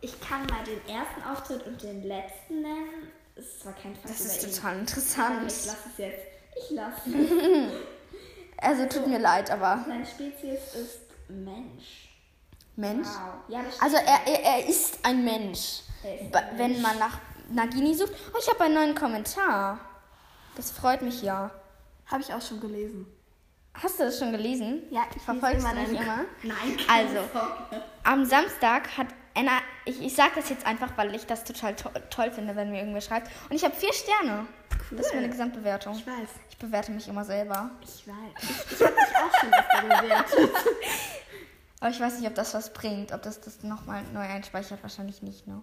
ich 0.00 0.20
kann 0.20 0.46
mal 0.46 0.64
den 0.64 0.80
ersten 0.88 1.22
Auftritt 1.22 1.64
und 1.66 1.80
den 1.82 2.02
letzten 2.04 2.62
nennen. 2.62 3.08
Es 3.36 3.44
ist 3.46 3.60
zwar 3.62 3.72
kein 3.74 3.94
Fakt 3.94 4.10
Das 4.10 4.20
ist 4.20 4.44
ihn. 4.44 4.52
total 4.54 4.70
Aber 4.72 4.80
interessant. 4.80 5.52
Ich 5.52 5.66
lasse 5.66 5.88
es 5.92 5.98
jetzt. 5.98 6.26
Ich 6.56 6.70
lasse 6.70 7.10
es. 7.18 7.72
Also 8.58 8.86
tut 8.86 9.06
mir 9.06 9.18
leid, 9.18 9.50
aber 9.50 9.84
Seine 9.86 10.06
Spezies 10.06 10.74
ist 10.74 11.00
Mensch. 11.28 12.08
Mensch. 12.76 13.06
Wow. 13.06 13.34
Ja, 13.48 13.60
Also 13.80 13.96
er, 13.96 14.26
er, 14.26 14.42
er 14.42 14.66
ist 14.68 14.98
ein 15.04 15.24
Mensch. 15.24 15.58
Ist 15.58 15.84
ein 16.02 16.32
Wenn 16.56 16.72
Mensch. 16.72 16.82
man 16.82 16.98
nach 16.98 17.18
Nagini 17.50 17.94
sucht. 17.94 18.12
Oh, 18.32 18.38
ich 18.40 18.48
habe 18.48 18.64
einen 18.64 18.74
neuen 18.74 18.94
Kommentar. 18.94 19.78
Das 20.56 20.70
freut 20.70 21.02
mich 21.02 21.22
ja. 21.22 21.50
Habe 22.06 22.22
ich 22.22 22.32
auch 22.32 22.42
schon 22.42 22.60
gelesen. 22.60 23.06
Hast 23.74 23.98
du 23.98 24.04
das 24.04 24.18
schon 24.18 24.30
gelesen? 24.32 24.84
Ja, 24.90 25.02
ich 25.14 25.22
Verfolgst 25.22 25.66
lese 25.66 25.86
du 25.86 25.90
mich 25.92 26.00
immer? 26.00 26.24
Nein. 26.42 26.76
Also. 26.88 27.18
Am 28.04 28.24
Samstag 28.24 28.96
hat 28.96 29.08
Anna, 29.36 29.58
ich, 29.84 30.00
ich 30.00 30.14
sage 30.14 30.30
das 30.36 30.48
jetzt 30.48 30.64
einfach, 30.64 30.96
weil 30.96 31.12
ich 31.14 31.26
das 31.26 31.42
total 31.42 31.74
to 31.74 31.90
toll 32.08 32.30
finde, 32.30 32.54
wenn 32.54 32.70
mir 32.70 32.78
irgendwer 32.78 33.00
schreibt. 33.00 33.28
Und 33.50 33.56
ich 33.56 33.64
habe 33.64 33.74
vier 33.74 33.92
Sterne. 33.92 34.46
Das 34.96 35.06
ist 35.06 35.14
meine 35.14 35.28
Gesamtbewertung. 35.28 35.94
Ich 35.94 36.06
weiß. 36.06 36.28
Ich 36.50 36.56
bewerte 36.58 36.92
mich 36.92 37.08
immer 37.08 37.24
selber. 37.24 37.70
Ich 37.82 38.06
weiß. 38.06 38.14
Ich, 38.42 38.72
ich 38.72 38.84
habe 38.84 38.94
mich 38.94 39.16
auch 39.16 39.40
schon 39.40 39.52
öfter 39.52 40.02
bewertet. 40.02 40.50
Aber 41.80 41.90
ich 41.90 42.00
weiß 42.00 42.18
nicht, 42.18 42.28
ob 42.28 42.34
das 42.34 42.54
was 42.54 42.72
bringt, 42.72 43.12
ob 43.12 43.20
das 43.22 43.42
das 43.42 43.62
nochmal 43.62 44.02
neu 44.14 44.20
einspeichert. 44.20 44.82
Wahrscheinlich 44.82 45.20
nicht, 45.20 45.46
ne? 45.46 45.62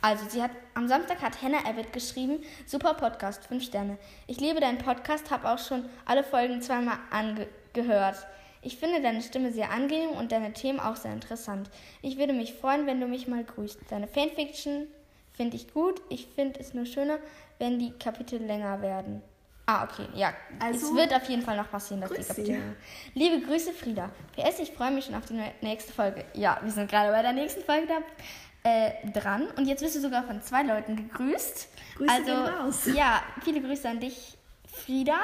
Also, 0.00 0.24
sie 0.28 0.40
hat, 0.40 0.52
am 0.74 0.86
Samstag 0.86 1.20
hat 1.20 1.42
Hannah 1.42 1.66
Abbott 1.66 1.92
geschrieben, 1.92 2.38
super 2.64 2.94
Podcast, 2.94 3.46
fünf 3.46 3.64
Sterne. 3.64 3.98
Ich 4.28 4.38
liebe 4.38 4.60
deinen 4.60 4.78
Podcast, 4.78 5.32
habe 5.32 5.50
auch 5.50 5.58
schon 5.58 5.84
alle 6.04 6.22
Folgen 6.22 6.62
zweimal 6.62 6.98
angehört. 7.10 8.24
Ich 8.60 8.76
finde 8.76 9.02
deine 9.02 9.20
Stimme 9.20 9.52
sehr 9.52 9.72
angenehm 9.72 10.10
und 10.10 10.30
deine 10.30 10.52
Themen 10.52 10.78
auch 10.78 10.94
sehr 10.94 11.12
interessant. 11.12 11.68
Ich 12.02 12.18
würde 12.18 12.32
mich 12.34 12.54
freuen, 12.54 12.86
wenn 12.86 13.00
du 13.00 13.08
mich 13.08 13.26
mal 13.26 13.42
grüßt. 13.42 13.80
Deine 13.90 14.06
Fanfiction 14.06 14.86
finde 15.32 15.56
ich 15.56 15.74
gut. 15.74 16.00
Ich 16.08 16.28
finde 16.28 16.60
es 16.60 16.72
nur 16.72 16.86
schöner, 16.86 17.18
wenn 17.62 17.78
die 17.78 17.92
Kapitel 17.92 18.42
länger 18.42 18.82
werden. 18.82 19.22
Ah, 19.66 19.84
okay, 19.84 20.08
ja. 20.14 20.32
Also, 20.58 20.88
es 20.88 20.94
wird 20.96 21.14
auf 21.14 21.28
jeden 21.28 21.42
Fall 21.42 21.56
noch 21.56 21.70
passieren, 21.70 22.00
dass 22.00 22.10
die 22.10 22.22
Kapitel 22.22 22.54
länger 22.56 22.74
Liebe 23.14 23.46
Grüße, 23.46 23.72
Frieda. 23.72 24.10
PS, 24.36 24.58
ich 24.58 24.72
freue 24.72 24.90
mich 24.90 25.04
schon 25.04 25.14
auf 25.14 25.26
die 25.26 25.40
nächste 25.60 25.92
Folge. 25.92 26.24
Ja, 26.34 26.58
wir 26.60 26.72
sind 26.72 26.90
gerade 26.90 27.12
bei 27.12 27.22
der 27.22 27.32
nächsten 27.32 27.62
Folge 27.62 27.86
da, 27.86 28.68
äh, 28.68 29.10
dran. 29.12 29.46
Und 29.56 29.66
jetzt 29.66 29.80
wirst 29.80 29.94
du 29.94 30.00
sogar 30.00 30.24
von 30.24 30.42
zwei 30.42 30.64
Leuten 30.64 30.96
gegrüßt. 30.96 31.68
Grüße 31.98 32.12
also, 32.12 32.24
gehen 32.24 32.36
raus. 32.36 32.80
ja, 32.94 33.22
viele 33.44 33.62
Grüße 33.62 33.88
an 33.88 34.00
dich, 34.00 34.36
Frieda. 34.66 35.20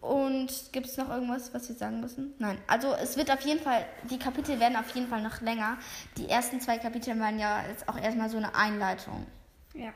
Und 0.00 0.50
gibt 0.72 0.86
es 0.86 0.96
noch 0.96 1.10
irgendwas, 1.10 1.52
was 1.52 1.68
wir 1.68 1.76
sagen 1.76 2.00
müssen? 2.00 2.32
Nein. 2.38 2.56
Also 2.66 2.94
es 2.94 3.18
wird 3.18 3.30
auf 3.30 3.42
jeden 3.42 3.60
Fall, 3.60 3.84
die 4.08 4.18
Kapitel 4.18 4.58
werden 4.60 4.76
auf 4.76 4.88
jeden 4.94 5.08
Fall 5.08 5.20
noch 5.20 5.42
länger. 5.42 5.76
Die 6.16 6.30
ersten 6.30 6.58
zwei 6.62 6.78
Kapitel 6.78 7.20
waren 7.20 7.38
ja 7.38 7.66
jetzt 7.68 7.86
auch 7.86 7.98
erstmal 7.98 8.30
so 8.30 8.38
eine 8.38 8.54
Einleitung. 8.54 9.26
Ja. 9.74 9.92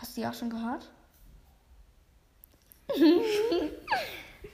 Hast 0.00 0.16
du 0.16 0.20
die 0.20 0.26
auch 0.26 0.34
schon 0.34 0.50
gehört? 0.50 0.90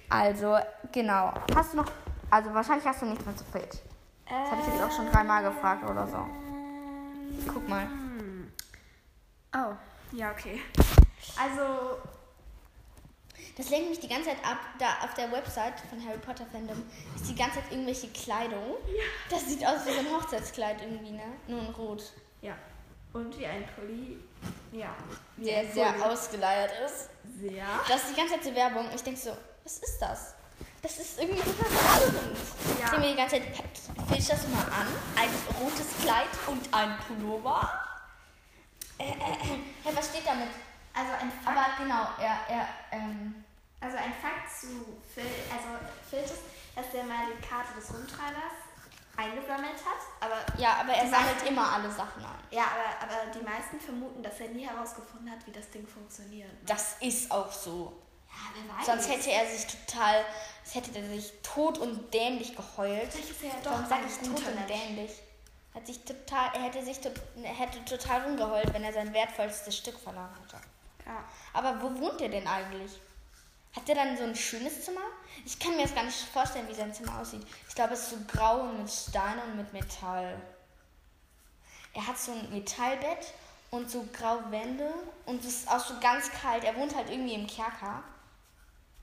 also, 0.09 0.59
genau. 0.93 1.33
Hast 1.55 1.73
du 1.73 1.77
noch. 1.79 1.91
Also, 2.31 2.53
wahrscheinlich 2.53 2.85
hast 2.87 3.03
du 3.03 3.07
nichts 3.07 3.25
mehr 3.25 3.37
zu 3.37 3.45
Filch. 3.45 3.83
Das 4.29 4.51
habe 4.51 4.61
ich 4.63 4.67
jetzt 4.69 4.83
auch 4.83 4.91
schon 4.91 5.11
dreimal 5.11 5.43
gefragt 5.43 5.89
oder 5.89 6.07
so. 6.07 6.27
Guck 7.53 7.69
mal. 7.69 7.87
Oh, 9.55 9.75
ja, 10.17 10.33
okay. 10.33 10.61
Also, 11.41 11.99
Das 13.57 13.71
lenkt 13.71 13.91
mich 13.91 14.01
die 14.01 14.09
ganze 14.09 14.31
Zeit 14.31 14.45
ab. 14.45 14.59
Da 14.79 15.05
auf 15.05 15.15
der 15.15 15.31
Website 15.31 15.79
von 15.89 16.05
Harry 16.05 16.19
Potter 16.19 16.47
Fandom 16.47 16.83
ist 17.15 17.29
die 17.29 17.35
ganze 17.37 17.61
Zeit 17.61 17.71
irgendwelche 17.71 18.09
Kleidung. 18.09 18.77
Das 19.31 19.47
sieht 19.47 19.65
aus 19.65 19.87
wie 19.87 19.93
so 19.93 20.01
ein 20.01 20.11
Hochzeitskleid 20.13 20.83
irgendwie, 20.83 21.13
ne? 21.13 21.23
Nur 21.47 21.61
in 21.61 21.67
Rot. 21.71 22.03
ja. 22.41 22.55
Und 23.13 23.39
wie 23.39 23.47
ein 23.47 23.65
Pulli. 23.77 24.19
Ja. 24.73 24.95
Der 25.37 25.71
sehr 25.73 25.93
Pulli. 25.93 26.03
ausgeleiert 26.05 26.73
ist. 26.85 27.09
Sehr. 27.41 27.65
Das 27.89 28.03
ist 28.03 28.11
die 28.11 28.17
ganze 28.17 28.35
Zeit 28.35 28.45
so 28.45 28.55
Werbung. 28.55 28.89
Ich 28.95 29.03
denke 29.03 29.21
so, 29.21 29.37
was 29.65 29.79
ist 29.79 29.99
das? 30.01 30.35
Das 30.83 30.99
ist 30.99 31.19
irgendwie 31.21 31.43
super 31.43 31.65
spannend. 31.67 32.37
Ich 32.75 32.81
Ja. 32.81 32.91
denke 32.91 33.01
mir 33.01 33.11
die 33.13 33.17
ganze 33.17 33.37
Zeit, 33.37 33.47
willst 34.09 34.29
du 34.29 34.33
das 34.33 34.49
mal 34.49 34.65
an? 34.65 34.87
Ein 35.17 35.31
rotes 35.61 35.87
Kleid 36.03 36.29
und 36.47 36.75
ein 36.75 36.99
Pullover? 37.07 37.71
Äh, 38.99 39.05
äh, 39.05 39.13
äh. 39.13 39.59
Hä, 39.85 39.91
was 39.95 40.09
steht 40.09 40.27
damit? 40.27 40.49
Also 40.95 41.13
ein 41.21 41.33
Fakt, 41.43 41.57
Aber 41.59 41.67
genau, 41.83 42.07
er, 42.21 42.39
er, 42.55 42.69
ähm, 42.93 43.45
also 43.81 43.97
ein 43.97 44.13
Fakt 44.23 44.49
zu 44.61 44.69
Phil, 45.13 45.25
also 45.51 45.69
Filch 46.09 46.25
ist, 46.27 46.43
dass 46.77 46.91
der 46.93 47.03
mal 47.05 47.27
die 47.35 47.45
Karte 47.47 47.75
des 47.75 47.93
Rumtreibers 47.93 48.55
eingesammelt 49.17 49.75
hat. 49.77 50.01
Aber 50.21 50.59
Ja, 50.61 50.79
aber 50.81 50.93
er 50.93 51.09
sammelt 51.09 51.35
meisten- 51.35 51.49
immer 51.49 51.73
alle 51.73 51.91
Sachen 51.91 52.25
ein. 52.25 52.39
ja, 52.51 52.65
aber, 52.65 53.13
aber 53.13 53.31
die 53.33 53.45
meisten 53.45 53.81
vermuten, 53.81 54.23
dass 54.23 54.41
er 54.41 54.49
nie 54.49 54.67
herausgefunden 54.67 55.31
hat, 55.31 55.47
wie 55.47 55.53
das 55.53 55.71
Ding 55.71 55.87
funktioniert. 55.87 56.51
Das 56.67 56.97
ist 57.01 57.31
auch 57.31 57.51
so. 57.51 58.01
Ja, 58.29 58.37
wer 58.55 58.77
weiß. 58.77 58.87
Sonst 58.87 59.09
hätte 59.09 59.31
er 59.31 59.47
sich 59.47 59.67
total, 59.67 60.25
hätte 60.73 60.99
er 60.99 61.09
sich 61.09 61.33
tot 61.43 61.79
und 61.79 62.13
dämlich 62.13 62.57
geheult. 62.57 63.13
Vielleicht 63.13 63.31
ist 63.31 63.43
er 63.43 63.49
ja 63.51 63.55
doch 63.63 63.77
Sonst 63.77 63.89
sag 63.89 63.99
ein 63.99 64.07
ich 64.07 64.29
tot 64.29 64.47
und 64.49 64.69
dämlich. 64.69 65.13
Hat 65.73 65.87
sich 65.87 66.05
total, 66.05 66.51
er 66.55 66.63
hätte 66.63 66.85
sich 66.85 67.01
tot, 67.01 67.13
hätte 67.43 67.85
total 67.85 68.23
rumgeheult, 68.23 68.73
wenn 68.75 68.85
er 68.85 68.93
sein 68.93 69.13
wertvollstes 69.13 69.77
Stück 69.77 69.99
verloren 69.99 70.31
hätte. 70.43 70.61
Ja. 71.07 71.25
Aber 71.53 71.81
wo 71.83 72.01
wohnt 72.01 72.21
er 72.21 72.29
denn 72.29 72.47
eigentlich? 72.47 73.01
Hat 73.75 73.89
er 73.89 73.95
dann 73.95 74.17
so 74.17 74.25
ein 74.25 74.37
schönes 74.37 74.85
Zimmer? 74.85 75.01
Ich 75.45 75.59
kann 75.59 75.77
mir 75.77 75.83
das 75.83 75.95
gar 75.95 76.05
nicht 76.05 76.17
vorstellen, 76.17 76.69
wie 76.69 76.75
sein 76.75 76.95
Zimmer 76.95 77.19
aussieht. 77.21 77.45
Ich 77.69 77.75
glaube, 77.75 77.95
es 77.95 78.03
ist 78.03 78.11
so 78.11 78.17
grau 78.29 78.61
und 78.61 78.79
mit 78.79 78.91
Stein 78.91 79.39
und 79.41 79.57
mit 79.57 79.73
Metall. 79.73 80.41
Er 81.93 82.07
hat 82.07 82.19
so 82.19 82.33
ein 82.33 82.51
Metallbett 82.51 83.33
und 83.71 83.91
so 83.91 84.07
graue 84.13 84.51
Wände 84.51 84.93
und 85.27 85.41
es 85.45 85.61
ist 85.61 85.69
auch 85.71 85.85
so 85.85 85.99
ganz 86.01 86.31
kalt. 86.31 86.65
Er 86.65 86.77
wohnt 86.77 86.95
halt 86.95 87.11
irgendwie 87.11 87.35
im 87.35 87.47
Kerker. 87.47 88.03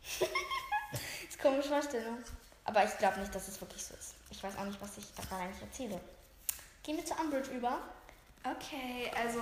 ist 0.12 1.40
eine 1.40 1.52
komische 1.52 1.70
Vorstellung. 1.70 2.18
Aber 2.64 2.86
ich 2.86 2.98
glaube 2.98 3.20
nicht, 3.20 3.34
dass 3.34 3.48
es 3.48 3.60
wirklich 3.60 3.84
so 3.84 3.94
ist. 3.96 4.16
Ich 4.30 4.42
weiß 4.42 4.58
auch 4.58 4.66
nicht, 4.66 4.80
was 4.82 4.98
ich 4.98 5.06
da 5.16 5.24
gerade 5.24 5.44
eigentlich 5.44 5.62
erzähle. 5.62 6.00
Gehen 6.84 6.98
wir 6.98 7.06
zu 7.06 7.14
Umbridge 7.16 7.52
über. 7.52 7.80
Okay, 8.44 9.12
also 9.16 9.40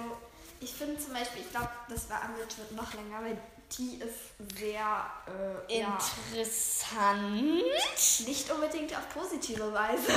ich 0.60 0.74
finde 0.74 0.98
zum 0.98 1.14
Beispiel, 1.14 1.42
ich 1.42 1.52
glaube, 1.52 1.70
das 1.88 2.10
war 2.10 2.22
Umbridge 2.26 2.58
wird 2.58 2.72
noch 2.72 2.94
länger, 2.94 3.22
weil 3.22 3.38
die 3.78 4.00
ist 4.02 4.58
sehr 4.58 5.06
äh, 5.70 5.80
ja, 5.80 5.98
Interessant. 6.32 7.64
nicht 8.28 8.52
unbedingt 8.52 8.96
auf 8.96 9.10
positive 9.14 9.72
Weise. 9.74 10.12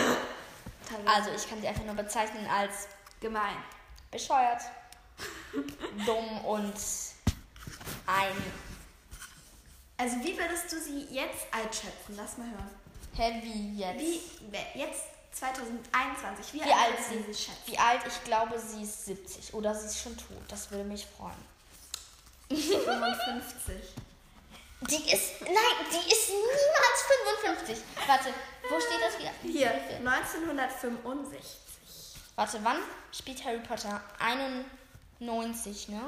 Also, 1.06 1.30
ich 1.30 1.48
kann 1.48 1.60
sie 1.60 1.68
einfach 1.68 1.84
nur 1.84 1.94
bezeichnen 1.94 2.46
als 2.46 2.88
gemein. 3.20 3.56
bescheuert, 4.10 4.62
dumm 6.06 6.44
und 6.44 6.74
ein 8.06 8.42
Also 9.96 10.16
wie 10.24 10.36
würdest 10.36 10.70
du 10.72 10.80
sie 10.80 11.06
jetzt 11.10 11.46
einschätzen? 11.52 12.16
Lass 12.16 12.36
mal 12.38 12.46
hören. 12.48 12.70
Heavy 13.14 13.74
jetzt. 13.76 14.00
Wie 14.00 14.20
jetzt 14.78 15.04
2021? 15.32 16.54
Wie, 16.54 16.58
Wie 16.58 16.72
alt 16.72 16.92
würdest 16.92 17.08
sie 17.08 17.16
du 17.16 17.32
sie 17.32 17.44
schätzen? 17.44 17.62
Wie 17.66 17.78
alt? 17.78 18.00
Ich 18.06 18.24
glaube, 18.24 18.58
sie 18.58 18.82
ist 18.82 19.04
70 19.06 19.54
oder 19.54 19.74
sie 19.74 19.86
ist 19.86 19.98
schon 20.00 20.16
tot. 20.16 20.42
Das 20.48 20.70
würde 20.70 20.84
mich 20.84 21.06
freuen. 21.06 21.51
55. 22.56 23.74
Die 24.82 25.12
ist, 25.12 25.40
nein, 25.42 25.86
die 25.90 26.12
ist 26.12 26.28
niemals 26.30 27.02
55. 27.62 27.78
Warte, 28.06 28.34
wo 28.68 28.80
steht 28.80 29.00
das 29.00 29.18
wieder? 29.18 29.30
Hier, 29.42 29.70
1965. 30.04 31.40
Warte, 32.34 32.58
wann 32.62 32.78
spielt 33.12 33.44
Harry 33.44 33.60
Potter? 33.60 34.00
91, 34.18 35.88
ne? 35.88 36.00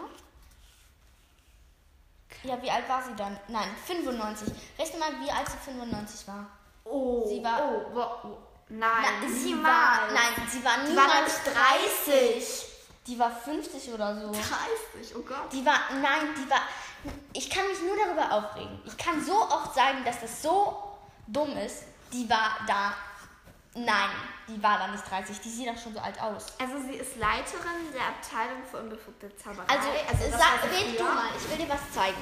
Ja, 2.42 2.60
wie 2.62 2.70
alt 2.70 2.88
war 2.88 3.02
sie 3.02 3.14
dann? 3.16 3.38
Nein, 3.48 3.68
95. 3.86 4.52
Rechne 4.78 4.98
mal, 4.98 5.12
wie 5.24 5.30
alt 5.30 5.48
sie 5.48 5.58
95 5.70 6.26
war. 6.28 6.46
Oh, 6.84 7.24
Sie 7.28 7.42
war- 7.42 7.62
Oh, 7.62 7.84
wo, 7.94 8.28
wo. 8.28 8.38
Nein, 8.68 9.04
Na, 9.22 9.28
sie 9.28 9.44
niemals. 9.54 9.64
war, 9.74 10.10
nein, 10.12 10.48
sie 10.50 10.64
war 10.64 10.78
Die 10.78 10.96
war 10.96 11.06
niemals 11.06 11.44
doch 11.44 11.52
30. 11.52 12.64
Die 13.06 13.18
war 13.18 13.30
50 13.30 13.92
oder 13.92 14.14
so. 14.14 14.32
30, 14.32 15.16
oh 15.16 15.20
Gott. 15.20 15.52
Die 15.52 15.64
war, 15.64 15.78
nein, 16.00 16.34
die 16.36 16.48
war, 16.50 16.62
ich 17.34 17.50
kann 17.50 17.66
mich 17.68 17.80
nur 17.82 17.96
darüber 17.96 18.32
aufregen. 18.32 18.80
Ich 18.86 18.96
kann 18.96 19.22
so 19.22 19.42
oft 19.42 19.74
sagen, 19.74 19.98
dass 20.04 20.20
das 20.20 20.42
so 20.42 20.96
dumm 21.26 21.56
ist. 21.58 21.84
Die 22.12 22.28
war 22.30 22.56
da, 22.66 22.94
nein, 23.74 24.10
die 24.48 24.62
war 24.62 24.78
da 24.78 24.88
nicht 24.88 25.08
30. 25.08 25.38
Die 25.40 25.50
sieht 25.50 25.68
doch 25.68 25.76
schon 25.76 25.92
so 25.92 26.00
alt 26.00 26.18
aus. 26.20 26.46
Also 26.58 26.80
sie 26.86 26.96
ist 26.96 27.16
Leiterin 27.16 27.92
der 27.92 28.08
Abteilung 28.08 28.64
für 28.70 28.78
unbefugte 28.78 29.36
Zauberei. 29.36 29.66
Also, 29.68 29.88
das 30.08 30.30
sag, 30.30 30.64
red 30.64 30.98
du 30.98 31.04
mal, 31.04 31.28
ich 31.36 31.50
will 31.50 31.66
dir 31.66 31.72
was 31.72 31.92
zeigen. 31.92 32.16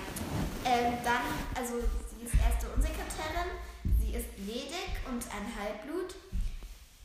Ähm, 0.64 0.98
dann, 1.04 1.22
also 1.54 1.74
sie 1.78 2.24
ist 2.24 2.34
erste 2.42 2.68
Unsekretärin, 2.74 3.50
sie 4.00 4.14
ist 4.14 4.28
ledig 4.38 4.98
und 5.08 5.22
ein 5.30 5.46
Halbblut. 5.58 6.14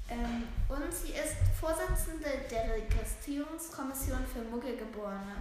Ähm, 0.10 0.44
und 0.70 0.94
sie 0.94 1.12
ist 1.12 1.36
Vorsitzende 1.60 2.30
der 2.50 2.76
Registrierungskommission 2.76 4.26
für 4.26 4.42
Muggelgeborene. 4.42 5.36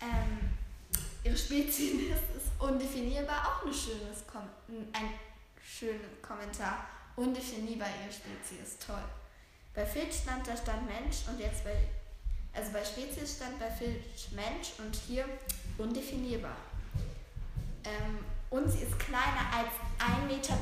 Ähm, 0.00 0.50
ihre 1.22 1.36
Spezies 1.36 2.10
ist 2.36 2.50
undefinierbar, 2.58 3.46
auch 3.46 3.66
ein 3.66 3.74
schönes 3.74 4.26
Kom 4.26 4.42
ein 4.92 5.10
schöner 5.62 5.98
Kommentar. 6.22 6.86
Undefinierbar, 7.16 7.88
ihre 8.02 8.12
Spezies, 8.12 8.78
toll. 8.84 9.04
Bei 9.74 9.84
Filch 9.84 10.14
stand 10.22 10.46
da 10.46 10.56
stand 10.56 10.86
Mensch 10.86 11.28
und 11.28 11.38
jetzt 11.38 11.64
bei, 11.64 11.76
also 12.52 12.72
bei 12.72 12.84
Spezies 12.84 13.36
stand 13.36 13.58
bei 13.58 13.70
Filch 13.70 14.30
Mensch 14.32 14.72
und 14.78 14.94
hier 14.96 15.26
undefinierbar. 15.78 16.56
Ähm, 17.84 18.18
und 18.54 18.70
sie 18.70 18.82
ist 18.82 18.96
kleiner 19.00 19.50
als 19.50 19.74
1,52 19.98 20.28
Meter. 20.28 20.54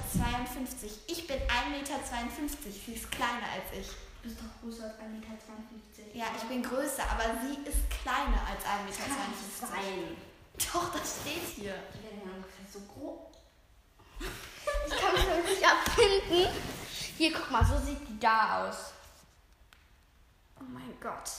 Ich 1.08 1.26
bin 1.26 1.36
1,52 1.36 1.70
Meter. 1.70 2.56
Sie 2.86 2.94
ist 2.94 3.10
kleiner 3.10 3.46
als 3.52 3.68
ich. 3.78 3.88
Du 4.22 4.28
bist 4.28 4.40
doch 4.40 4.62
größer 4.62 4.84
als 4.84 4.94
1,52 4.96 5.04
Meter. 5.10 6.16
Ja, 6.16 6.24
ich 6.34 6.42
bin 6.44 6.62
größer, 6.62 7.02
aber 7.10 7.36
sie 7.44 7.68
ist 7.68 7.90
kleiner 7.90 8.40
als 8.48 8.64
1,52 8.64 8.86
Meter. 8.86 8.96
sein. 9.60 10.16
Doch, 10.72 10.92
das 10.92 11.20
steht 11.20 11.44
hier. 11.54 11.74
Die 11.92 12.02
werden 12.02 12.22
ja 12.24 12.32
ungefähr 12.34 12.66
so 12.72 12.80
groß. 12.80 13.28
Ich 14.86 14.96
kann 14.98 15.12
mich 15.12 15.24
damit 15.24 15.44
nicht 15.44 15.66
abfinden. 15.66 16.48
Hier, 17.18 17.32
guck 17.32 17.50
mal, 17.50 17.64
so 17.64 17.78
sieht 17.78 18.08
die 18.08 18.18
da 18.18 18.68
aus. 18.68 18.92
Oh 20.58 20.64
mein 20.64 20.98
Gott. 20.98 21.30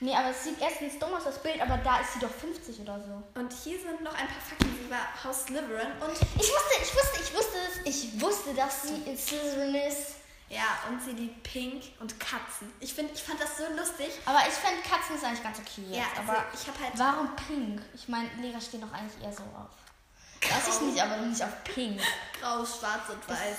Nee, 0.00 0.14
aber 0.14 0.28
es 0.30 0.44
sieht 0.44 0.60
erstens 0.60 0.98
dumm 0.98 1.14
aus, 1.14 1.24
das 1.24 1.42
Bild, 1.42 1.60
aber 1.60 1.78
da 1.78 2.00
ist 2.00 2.12
sie 2.14 2.18
doch 2.18 2.30
50 2.30 2.80
oder 2.80 3.00
so. 3.00 3.40
Und 3.40 3.50
hier 3.64 3.78
sind 3.80 4.02
noch 4.02 4.12
ein 4.12 4.26
paar 4.28 4.40
Fakten. 4.40 4.90
War 4.90 5.24
Haus 5.24 5.44
Slytherin 5.44 5.92
und 6.00 6.12
Ich 6.12 6.48
wusste, 6.52 6.82
ich 6.82 6.94
wusste, 6.94 7.20
ich 7.22 7.34
wusste 7.34 7.58
es. 7.58 7.86
Ich 7.94 8.20
wusste, 8.20 8.54
dass 8.54 8.82
sie 8.82 9.02
in 9.10 9.16
Slytherin 9.16 9.74
ist. 9.74 10.16
ja, 10.50 10.78
und 10.88 11.02
sie 11.02 11.12
liebt 11.12 11.42
Pink 11.42 11.82
und 11.98 12.20
Katzen. 12.20 12.70
Ich 12.80 12.92
finde, 12.92 13.12
ich 13.14 13.22
fand 13.22 13.40
das 13.40 13.56
so 13.56 13.64
lustig. 13.74 14.10
Aber 14.26 14.40
ich 14.46 14.54
fände 14.54 14.82
Katzen 14.82 15.16
ist 15.16 15.24
eigentlich 15.24 15.42
ganz 15.42 15.58
okay 15.58 15.82
jetzt. 15.88 15.96
Ja, 15.96 16.04
also 16.20 16.30
aber 16.32 16.44
ich 16.52 16.68
habe 16.68 16.78
halt 16.78 16.92
warum 16.96 17.34
pink? 17.36 17.82
Ich 17.94 18.06
meine, 18.08 18.28
Lehrer 18.40 18.60
stehen 18.60 18.82
doch 18.82 18.92
eigentlich 18.92 19.22
eher 19.24 19.32
so 19.32 19.42
auf. 19.42 19.70
Weiß 20.42 20.76
ich 20.76 20.80
nicht, 20.82 21.02
aber 21.02 21.16
nicht 21.16 21.42
auf 21.42 21.64
pink. 21.64 22.00
grau, 22.40 22.64
schwarz 22.64 23.08
und 23.08 23.26
weiß. 23.28 23.56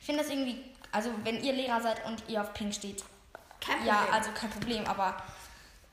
Ich 0.00 0.06
finde 0.06 0.22
das 0.22 0.30
irgendwie, 0.32 0.64
also 0.92 1.10
wenn 1.24 1.42
ihr 1.42 1.52
Lehrer 1.52 1.80
seid 1.82 2.04
und 2.06 2.22
ihr 2.28 2.40
auf 2.40 2.54
pink 2.54 2.72
steht, 2.74 3.04
Kein 3.64 3.86
ja, 3.86 3.94
Problem. 3.94 4.14
also 4.14 4.30
kein 4.32 4.50
Problem, 4.50 4.86
aber 4.86 5.16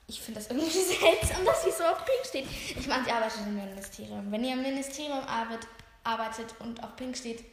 ich 0.08 0.20
finde 0.22 0.40
das 0.40 0.50
irgendwie 0.50 0.70
seltsam, 0.70 1.46
dass 1.46 1.64
sie 1.64 1.72
so 1.72 1.84
auf 1.84 2.04
pink 2.04 2.26
steht. 2.26 2.46
Ich 2.78 2.88
meine, 2.88 3.06
sie 3.06 3.12
arbeitet 3.12 3.42
im 3.46 3.56
Ministerium. 3.56 4.32
Wenn 4.32 4.44
ihr 4.44 4.54
im 4.54 4.62
Ministerium 4.62 5.20
arbeit, 5.20 5.68
arbeitet 6.04 6.56
und 6.60 6.84
auf 6.84 6.96
pink 6.96 7.16
steht, 7.16 7.44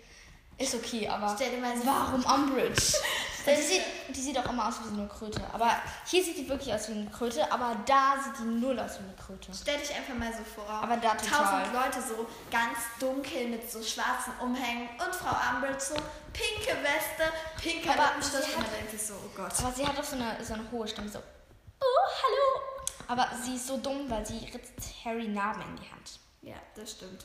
ist 0.59 0.75
okay, 0.75 1.09
aber 1.09 1.35
Stell 1.35 1.51
dir 1.51 1.61
mal 1.61 1.77
so 1.77 1.87
warum 1.87 2.25
Umbridge? 2.25 2.95
die, 3.47 3.63
sieht, 3.63 3.83
die 4.09 4.21
sieht 4.21 4.39
auch 4.39 4.49
immer 4.51 4.69
aus 4.69 4.81
wie 4.81 4.89
so 4.89 4.95
eine 4.95 5.07
Kröte. 5.07 5.41
Aber 5.53 5.71
hier 6.07 6.25
sieht 6.25 6.39
die 6.39 6.49
wirklich 6.49 6.73
aus 6.73 6.89
wie 6.89 6.93
eine 6.93 7.11
Kröte, 7.11 7.51
aber 7.53 7.77
da 7.85 8.17
sieht 8.23 8.39
die 8.41 8.45
null 8.45 8.79
aus 8.81 8.99
wie 8.99 9.05
eine 9.05 9.15
Kröte. 9.15 9.53
Stell 9.55 9.79
dich 9.79 9.95
einfach 9.95 10.15
mal 10.15 10.33
so 10.33 10.43
vor. 10.45 10.69
Aber 10.69 10.97
da 10.97 11.15
total. 11.15 11.61
Tausend 11.61 11.75
Leute 11.75 12.09
so 12.09 12.27
ganz 12.51 12.79
dunkel 12.99 13.49
mit 13.49 13.71
so 13.71 13.83
schwarzen 13.83 14.33
Umhängen 14.41 14.89
und 14.99 15.15
Frau 15.15 15.37
Umbridge 15.55 15.81
so 15.81 15.95
pinke 16.33 16.77
Weste, 16.83 17.33
pinke 17.61 17.89
sie 18.21 18.55
Und 18.55 18.63
man 18.63 18.71
denkt 18.73 18.91
sich 18.91 19.03
so, 19.03 19.15
oh 19.15 19.31
Gott. 19.37 19.53
Aber 19.59 19.73
sie 19.73 19.87
hat 19.87 19.99
auch 19.99 20.05
so 20.05 20.17
eine, 20.17 20.43
so 20.43 20.55
eine 20.55 20.71
hohe 20.73 20.89
Stimme, 20.89 21.09
so, 21.09 21.19
oh, 21.19 22.09
hallo. 22.23 22.63
Aber 23.09 23.29
sie 23.43 23.57
ist 23.57 23.67
so 23.67 23.77
dumm, 23.77 24.09
weil 24.09 24.25
sie 24.27 24.39
ritzt 24.39 25.05
Harry 25.05 25.29
Narben 25.29 25.63
in 25.63 25.77
die 25.77 25.91
Hand. 25.91 26.19
Ja, 26.43 26.57
das 26.75 26.93
stimmt. 26.93 27.25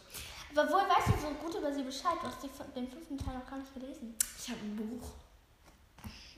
Aber 0.56 0.70
woher 0.70 0.90
weißt 0.90 1.08
du 1.08 1.22
so 1.22 1.34
gut 1.36 1.56
über 1.56 1.74
sie 1.74 1.84
Bescheid? 1.84 2.18
Du 2.22 2.28
hast 2.28 2.44
die, 2.44 2.50
den 2.76 2.88
fünften 2.90 3.18
Teil 3.18 3.36
noch 3.36 3.50
gar 3.50 3.58
nicht 3.58 3.74
gelesen. 3.74 4.16
Ich 4.38 4.50
habe 4.50 4.60
ein 4.60 4.76
Buch 4.76 5.08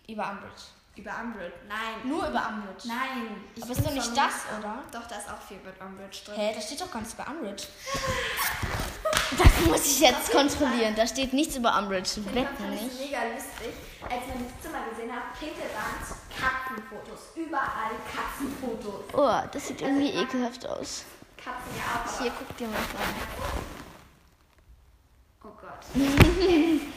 Über 0.08 0.30
Umbridge. 0.32 0.64
über 0.96 1.12
Umbridge. 1.20 1.54
Nein. 1.68 2.08
Nur 2.08 2.28
über 2.28 2.48
Umbridge. 2.50 2.88
Nein. 2.88 3.44
Ich 3.56 3.64
Aber 3.64 3.72
ist 3.72 3.86
doch 3.86 3.92
nicht 3.92 4.16
das, 4.18 4.34
oder? 4.60 4.84
Doch, 4.92 5.08
da 5.08 5.16
ist 5.18 5.30
auch 5.30 5.42
viel 5.42 5.58
mit 5.66 5.80
Umbridge 5.82 6.20
drin. 6.26 6.36
Hä, 6.36 6.52
da 6.54 6.62
steht 6.62 6.82
doch 6.82 6.92
gar 6.92 7.00
nichts 7.00 7.14
über 7.16 7.28
Umbridge. 7.28 7.64
Das 9.36 9.66
muss 9.66 9.86
ich 9.86 10.00
jetzt 10.02 10.32
kontrollieren. 10.32 10.94
Da 10.96 11.08
steht 11.08 11.34
nichts 11.34 11.56
über 11.56 11.76
Umbridge. 11.80 12.24
Wetten 12.36 12.70
nicht. 12.70 13.00
mega 13.00 13.24
lustig, 13.34 13.74
als 14.04 14.28
man 14.28 14.46
das 14.46 14.62
Zimmer 14.62 14.86
gesehen 14.92 15.12
hat. 15.12 15.34
Pinke 15.40 15.62
Wand, 15.62 16.06
Katzenfotos. 16.40 17.20
Überall 17.36 17.96
Katzenfotos. 18.14 19.06
Oh, 19.14 19.48
das 19.52 19.68
sieht 19.68 19.82
irgendwie 19.82 20.10
ekelhaft 20.12 20.68
aus. 20.68 21.06
Katzen 21.36 21.76
ja 21.76 22.04
auch. 22.06 22.22
Hier, 22.22 22.32
guck 22.38 22.56
dir 22.58 22.68
mal 22.68 22.76
das 22.76 23.02
an. 23.02 23.16
Oh 25.46 25.48
Gott. 25.60 25.62
du 25.62 25.62
machst 25.62 25.62
das 25.62 25.62
jetzt 25.62 25.70
sehr 25.70 25.72
gruselig. 25.72 25.73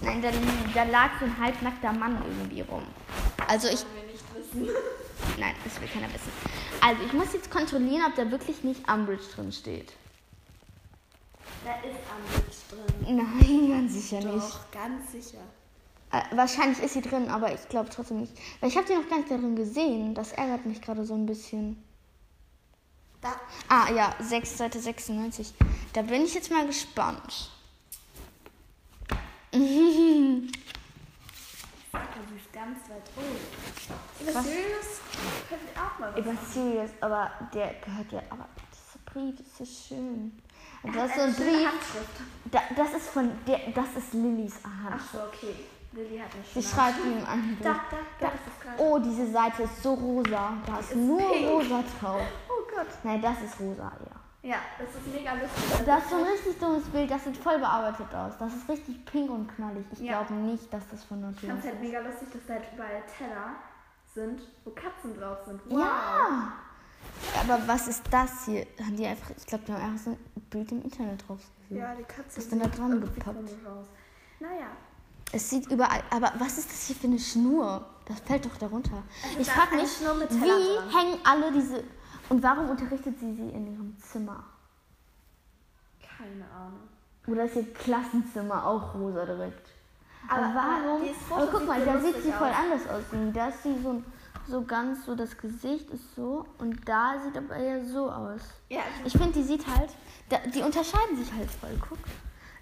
Nein, 0.00 0.22
da, 0.22 0.30
da 0.74 0.82
lag 0.84 1.10
so 1.20 1.26
ein 1.26 1.38
halbnackter 1.38 1.92
Mann 1.92 2.22
irgendwie 2.26 2.62
rum. 2.62 2.82
Also 3.48 3.68
ich... 3.68 3.84
Wollen 3.84 4.06
wir 4.06 4.12
nicht 4.12 4.24
wissen. 4.34 4.68
Nein, 5.38 5.54
das 5.64 5.80
will 5.80 5.88
keiner 5.88 6.12
wissen. 6.12 6.32
Also 6.80 7.02
ich 7.04 7.12
muss 7.12 7.32
jetzt 7.32 7.50
kontrollieren, 7.50 8.02
ob 8.06 8.14
da 8.16 8.30
wirklich 8.30 8.64
nicht 8.64 8.88
Umbridge 8.90 9.24
drin 9.34 9.52
steht. 9.52 9.92
Da 11.64 11.74
ist 11.76 11.98
Umbridge 12.10 12.56
drin. 13.04 13.16
Nein, 13.16 13.70
ganz 13.70 13.92
sicher 13.94 14.18
nicht. 14.18 14.44
Doch, 14.44 14.70
ganz 14.72 15.12
sicher. 15.12 15.38
Äh, 16.10 16.22
wahrscheinlich 16.36 16.82
ist 16.82 16.94
sie 16.94 17.02
drin, 17.02 17.28
aber 17.28 17.54
ich 17.54 17.68
glaube 17.68 17.88
trotzdem 17.90 18.20
nicht. 18.20 18.32
Weil 18.60 18.68
ich 18.68 18.76
habe 18.76 18.86
die 18.86 18.94
noch 18.94 19.08
gar 19.08 19.18
nicht 19.18 19.30
darin 19.30 19.56
gesehen. 19.56 20.14
Das 20.14 20.32
ärgert 20.32 20.66
mich 20.66 20.82
gerade 20.82 21.04
so 21.04 21.14
ein 21.14 21.26
bisschen. 21.26 21.82
Da. 23.22 23.40
Ah 23.68 23.90
ja, 23.92 24.14
6, 24.20 24.58
Seite 24.58 24.80
96. 24.80 25.54
Da 25.94 26.02
bin 26.02 26.24
ich 26.24 26.34
jetzt 26.34 26.50
mal 26.50 26.66
gespannt. 26.66 27.50
Ganz 32.52 32.78
weit 32.90 33.02
oben. 33.16 34.20
Über 34.20 34.34
Was? 34.34 34.44
Sirius 34.44 35.00
können 35.48 35.62
wir 35.72 35.82
auch 35.82 35.98
mal 35.98 36.12
was 36.12 36.18
Über 36.20 36.32
machen. 36.32 36.46
Sirius, 36.52 36.90
aber 37.00 37.30
der 37.52 37.74
gehört 37.84 38.12
ja. 38.12 38.22
Aber 38.28 38.46
dieser 38.70 38.98
Brief 39.06 39.40
ist 39.40 39.56
so 39.56 39.64
schön. 39.64 40.40
Das 40.82 41.10
ist 41.10 41.16
so 41.16 41.20
ein 41.22 41.34
Brief. 41.34 41.68
Da, 42.50 42.60
das 42.76 42.94
ist 42.94 43.08
von 43.08 43.30
der. 43.46 43.58
Das 43.74 43.86
ist 43.96 44.12
Lillys 44.12 44.54
Hand. 44.62 44.94
Ach 44.96 45.12
so, 45.12 45.18
okay. 45.22 45.54
Lilly 45.92 46.18
hat 46.18 46.28
eine 46.34 46.44
Sie 46.62 46.62
schreibt 46.68 46.98
ihm 47.04 47.24
an. 47.26 47.58
Da, 47.62 47.72
da, 47.90 47.96
da 48.20 48.28
ist 48.28 48.60
gerade. 48.62 48.82
Oh, 48.82 48.98
diese 48.98 49.30
Seite 49.30 49.62
ist 49.64 49.82
so 49.82 49.94
rosa. 49.94 50.54
Da 50.66 50.78
ist 50.80 50.90
ist 50.90 50.96
nur 50.96 51.18
pink. 51.32 51.48
rosa 51.50 51.84
drauf. 52.00 52.22
Oh 52.48 52.62
Gott. 52.74 52.86
Nein, 53.04 53.20
das 53.20 53.42
ist 53.42 53.60
rosa, 53.60 53.92
ja. 54.04 54.16
Ja, 54.50 54.56
das 54.78 54.88
ist 54.88 55.14
mega 55.14 55.32
lustig. 55.34 55.86
Das 55.86 56.02
ist 56.02 56.10
so 56.10 56.16
ein 56.16 56.22
richtig 56.24 56.58
dummes 56.58 56.84
Bild. 56.88 57.10
Das 57.10 57.22
sieht 57.24 57.36
voll 57.36 57.58
bearbeitet 57.58 58.12
aus. 58.14 58.32
Das 58.38 58.52
ist 58.54 58.68
richtig 58.68 59.04
pink 59.04 59.30
und 59.30 59.46
knallig. 59.54 59.84
Ich 59.92 60.00
Ja. 60.00 60.22
glaube 60.22 60.34
nicht, 60.34 60.72
dass 60.72 60.88
das 60.88 61.04
von 61.04 61.18
Ich 61.18 61.24
Natur 61.24 61.48
fand 61.50 61.60
es 61.60 61.64
halt 61.66 61.74
ist. 61.76 61.80
mega 61.82 62.00
lustig, 62.00 62.28
dass 62.32 62.46
da 62.46 62.54
halt 62.54 62.64
überall 62.74 63.02
Teller 63.18 63.50
sind, 64.14 64.40
wo 64.64 64.70
Katzen 64.70 65.14
drauf 65.18 65.38
sind. 65.46 65.60
Wow. 65.68 65.78
Ja! 65.80 66.52
Aber 67.40 67.68
was 67.68 67.86
ist 67.88 68.02
das 68.10 68.46
hier? 68.46 68.66
Haben 68.80 68.96
die 68.96 69.06
einfach, 69.06 69.30
ich 69.36 69.46
glaube, 69.46 69.64
die 69.66 69.72
haben 69.72 69.82
einfach 69.82 70.04
so 70.04 70.10
ein 70.10 70.18
Bild 70.50 70.72
im 70.72 70.82
Internet 70.82 71.26
drauf. 71.28 71.38
Ja, 71.70 71.94
die 71.94 72.02
Katze 72.04 72.38
ist 72.40 72.50
denn 72.50 72.60
da 72.60 72.66
dran 72.66 73.00
gepappt? 73.00 73.36
aus. 73.38 73.86
Naja. 74.40 74.66
Es 75.32 75.48
sieht 75.50 75.70
überall. 75.70 76.02
Aber 76.10 76.32
was 76.38 76.58
ist 76.58 76.70
das 76.70 76.86
hier 76.86 76.96
für 76.96 77.06
eine 77.06 77.18
Schnur? 77.18 77.84
Das 78.06 78.20
fällt 78.20 78.44
doch 78.44 78.56
darunter. 78.58 79.02
Also 79.24 79.40
ich 79.40 79.48
frage 79.50 79.76
mich, 79.76 79.90
Schnur 79.96 80.14
mit 80.14 80.28
Teller 80.28 80.42
wie 80.42 80.76
dran. 80.76 80.90
hängen 80.90 81.18
alle 81.24 81.52
diese. 81.52 81.84
Und 82.28 82.42
warum 82.42 82.70
unterrichtet 82.70 83.18
sie 83.18 83.34
sie 83.34 83.48
in 83.48 83.72
ihrem 83.72 83.96
Zimmer? 83.98 84.44
Keine 86.18 86.44
Ahnung. 86.50 86.80
Oder 87.26 87.44
ist 87.44 87.56
ihr 87.56 87.72
Klassenzimmer 87.72 88.66
auch 88.66 88.94
rosa 88.94 89.24
direkt? 89.24 89.68
Aber, 90.28 90.44
Aber- 90.46 90.54
warum? 90.54 91.02
aber 91.30 91.46
guck 91.50 91.66
mal, 91.66 91.84
da 91.84 92.00
sieht 92.00 92.22
sie 92.22 92.32
voll 92.32 92.48
aus. 92.48 92.56
anders 92.56 92.88
aus. 92.88 93.02
Da 93.32 93.48
ist 93.48 93.62
sie 93.62 93.74
so, 93.82 94.02
so 94.48 94.62
ganz 94.64 95.04
so, 95.04 95.14
das 95.14 95.36
Gesicht 95.36 95.90
ist 95.90 96.14
so 96.14 96.46
und 96.58 96.86
da 96.88 97.14
sieht 97.24 97.36
aber 97.36 97.56
eher 97.56 97.84
so 97.84 98.10
aus. 98.10 98.40
Ja, 98.68 98.80
Ich 99.04 99.12
finde, 99.12 99.32
die 99.32 99.42
sieht 99.42 99.66
halt, 99.66 99.90
da, 100.28 100.38
die 100.38 100.62
unterscheiden 100.62 101.16
sich 101.16 101.32
halt 101.32 101.50
voll. 101.50 101.76
Guck. 101.88 101.98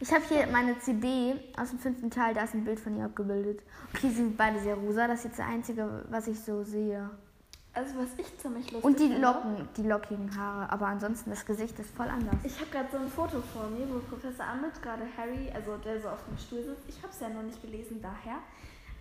Ich 0.03 0.11
habe 0.13 0.25
hier 0.29 0.47
meine 0.47 0.79
CD 0.79 1.35
aus 1.59 1.71
dem 1.71 1.79
fünften 1.79 2.11
Teil, 2.11 2.33
da 2.35 2.45
ist 2.45 2.55
ein 2.55 2.65
Bild 2.65 2.81
von 2.81 2.97
ihr 2.97 3.05
abgebildet. 3.05 3.61
Okay, 3.95 4.09
sie 4.09 4.15
sind 4.17 4.37
beide 4.37 4.59
sehr 4.61 4.75
rosa, 4.75 5.07
das 5.07 5.19
ist 5.21 5.25
jetzt 5.27 5.39
das 5.41 5.47
Einzige, 5.47 6.05
was 6.09 6.27
ich 6.27 6.41
so 6.41 6.63
sehe. 6.65 7.11
also 7.75 7.99
was 7.99 8.09
ich 8.19 8.39
ziemlich 8.39 8.65
lustig 8.73 8.83
Und 8.85 8.99
die 8.99 9.09
finde- 9.09 9.21
Locken, 9.21 9.69
die 9.77 9.83
lockigen 9.83 10.37
Haare, 10.37 10.73
aber 10.73 10.87
ansonsten 10.87 11.31
das 11.31 11.45
Gesicht 11.45 11.79
ist 11.79 11.91
voll 11.95 12.09
anders. 12.09 12.35
Ich 12.43 12.59
habe 12.59 12.71
gerade 12.71 12.89
so 12.91 12.97
ein 12.99 13.09
Foto 13.09 13.41
vor 13.53 13.69
mir, 13.69 13.87
wo 13.89 13.99
Professor 14.01 14.47
Ambit 14.47 14.81
gerade 14.83 15.03
Harry, 15.19 15.51
also 15.55 15.77
der 15.77 16.01
so 16.01 16.09
auf 16.09 16.25
dem 16.27 16.37
Stuhl 16.39 16.65
sitzt. 16.65 16.89
Ich 16.89 16.97
habe 17.03 17.13
es 17.13 17.21
ja 17.21 17.29
noch 17.29 17.43
nicht 17.43 17.61
gelesen, 17.63 18.01
daher. 18.03 18.39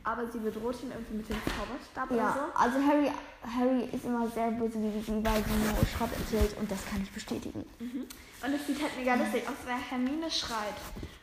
Aber 0.03 0.27
sie 0.27 0.39
bedroht 0.39 0.81
ihn 0.83 0.91
irgendwie 0.91 1.15
mit 1.17 1.29
dem 1.29 1.35
Zauberstab 1.45 2.11
oder 2.11 2.17
Ja, 2.19 2.33
so. 2.33 2.59
also 2.61 2.77
Harry, 2.87 3.11
Harry 3.43 3.89
ist 3.91 4.05
immer 4.05 4.27
sehr 4.29 4.51
böse 4.51 4.75
wie 4.81 4.99
sie, 5.01 5.11
weil 5.25 5.43
sie 5.43 5.57
nur 5.65 5.85
Schrott 5.85 6.09
erzählt 6.19 6.55
und 6.59 6.69
das 6.69 6.85
kann 6.85 7.01
ich 7.01 7.11
bestätigen. 7.11 7.65
Und 8.45 8.53
es 8.53 8.65
sieht 8.67 8.81
halt 8.81 8.95
mega 8.97 9.15
lustig 9.15 9.43
aus, 9.47 9.55
weil 9.65 9.75
Hermine 9.89 10.31
schreit. 10.31 10.75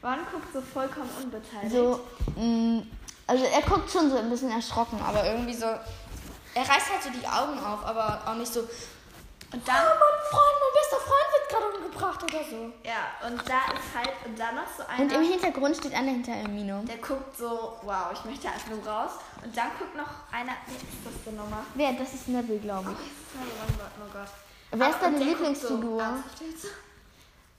Ron 0.02 0.18
guckt 0.30 0.52
so 0.52 0.60
vollkommen 0.60 1.10
unbeteiligt. 1.22 1.72
So, 1.72 2.00
mh, 2.36 2.82
also 3.26 3.44
er 3.44 3.62
guckt 3.62 3.90
schon 3.90 4.10
so 4.10 4.18
ein 4.18 4.28
bisschen 4.30 4.50
erschrocken, 4.50 5.00
aber 5.02 5.24
irgendwie 5.24 5.54
so. 5.54 5.66
Er 5.66 6.62
reißt 6.62 6.90
halt 6.92 7.02
so 7.02 7.10
die 7.10 7.26
Augen 7.26 7.58
auf, 7.58 7.84
aber 7.84 8.22
auch 8.26 8.34
nicht 8.34 8.52
so. 8.52 8.60
Und 8.60 9.66
dann, 9.66 9.76
Oh, 9.76 9.96
mein 9.98 10.30
Freund, 10.30 10.56
mein 10.60 10.74
bester 10.74 10.96
Freund 10.96 11.26
wird 11.32 11.48
gerade 11.48 11.78
umgebracht 11.78 12.22
oder 12.24 12.44
so. 12.44 12.72
ja, 12.84 13.26
und 13.28 13.38
da 13.48 13.72
ist 13.72 13.94
halt, 13.96 14.12
und 14.26 14.38
dann 14.38 14.56
noch 14.56 14.66
so 14.76 14.82
einer, 14.86 15.02
Und 15.02 15.12
im 15.12 15.22
Hintergrund 15.22 15.76
steht 15.76 15.94
einer 15.94 16.10
hinter 16.10 16.32
Hermine. 16.32 16.82
der 16.86 16.96
guckt 16.98 17.36
so, 17.38 17.76
wow, 17.82 18.06
ich 18.12 18.24
möchte 18.24 18.48
einfach 18.48 18.68
nur 18.70 18.84
raus. 18.86 19.12
Und 19.44 19.56
dann 19.56 19.68
guckt 19.78 19.96
noch 19.96 20.08
einer, 20.32 20.52
wer 20.66 20.74
ist 20.76 21.04
das 21.04 21.24
denn 21.24 21.36
nochmal? 21.36 21.60
Wer? 21.74 21.92
Das 21.92 22.12
ist 22.12 22.28
Neville, 22.28 22.58
glaube 22.58 22.88
Oh, 22.90 22.92
ich. 23.00 23.06
ist 23.06 23.16
das 23.32 23.68
Neville 23.68 23.90
oh 24.04 24.12
Gott. 24.12 24.28
Wer 24.72 24.88
ist 24.90 24.96
Ah, 24.96 24.98
deine 25.02 25.18
Lieblingsfigur? 25.24 25.80
So, 25.80 25.98
ernsthaft 26.00 26.40
jetzt? 26.40 26.66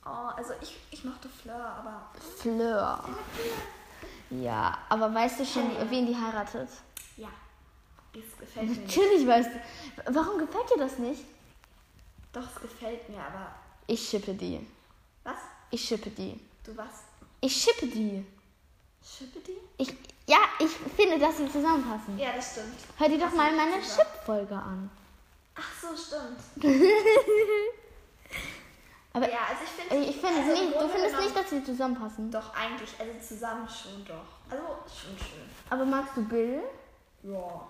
Oh, 0.07 0.31
also 0.37 0.53
ich, 0.61 0.77
ich 0.91 1.03
mochte 1.03 1.29
Fleur, 1.29 1.55
aber 1.79 2.09
Fleur. 2.39 3.03
Ja, 4.29 4.77
aber 4.89 5.13
weißt 5.13 5.39
du 5.39 5.45
schon, 5.45 5.69
wen 5.89 6.05
die 6.07 6.15
heiratet? 6.15 6.69
ja, 7.17 7.29
das 8.13 8.23
gefällt 8.39 8.69
mir 8.69 8.75
nicht. 8.75 8.97
Natürlich 8.97 9.27
weißt 9.27 9.49
du. 9.51 10.13
Warum 10.13 10.37
gefällt 10.39 10.69
dir 10.69 10.77
das 10.79 10.97
nicht? 10.97 11.23
Doch, 12.33 12.43
es 12.55 12.61
gefällt 12.61 13.07
mir, 13.09 13.19
aber 13.19 13.53
Ich 13.87 14.07
schippe 14.09 14.33
die. 14.33 14.65
was? 15.23 15.35
Ich 15.71 15.81
schippe 15.85 16.09
die. 16.09 16.39
Du 16.63 16.75
was? 16.77 17.03
Ich 17.41 17.55
schippe 17.55 17.87
die. 17.87 18.25
Schippe 19.03 19.39
die? 19.39 19.57
Ich, 19.77 19.89
ja, 20.27 20.37
ich 20.59 20.69
finde, 20.95 21.17
dass 21.19 21.37
sie 21.37 21.49
zusammenpassen. 21.49 22.17
Ja, 22.17 22.33
das 22.35 22.51
stimmt. 22.51 22.75
Hör 22.97 23.07
dir 23.09 23.19
doch 23.19 23.31
mal 23.33 23.55
meine. 23.55 23.81
Chip-Folge 23.81 24.55
an. 24.55 24.89
Ach 25.55 25.71
so, 25.81 25.87
stimmt. 25.95 26.39
Aber 29.17 29.31
Ja, 29.31 29.39
also 29.49 29.63
ich 29.63 29.69
finde. 29.69 30.05
ich, 30.09 30.15
finde 30.15 30.41
also 30.41 30.63
nicht, 30.63 30.81
du 30.81 30.87
findest 30.87 31.19
nicht, 31.19 31.35
dass 31.35 31.49
sie 31.49 31.63
zusammenpassen. 31.63 32.31
Doch, 32.31 32.53
eigentlich, 32.55 32.89
also 32.99 33.11
zusammen 33.27 33.67
schon 33.67 34.05
doch. 34.05 34.27
Also 34.49 34.63
schon 34.87 35.17
schön. 35.17 35.49
Aber 35.69 35.85
magst 35.85 36.15
du 36.15 36.23
Bill? 36.23 36.61
Ja. 37.23 37.67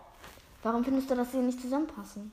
Warum 0.64 0.84
findest 0.84 1.10
du, 1.10 1.16
dass 1.16 1.32
sie 1.32 1.38
nicht 1.38 1.62
zusammenpassen? 1.62 2.32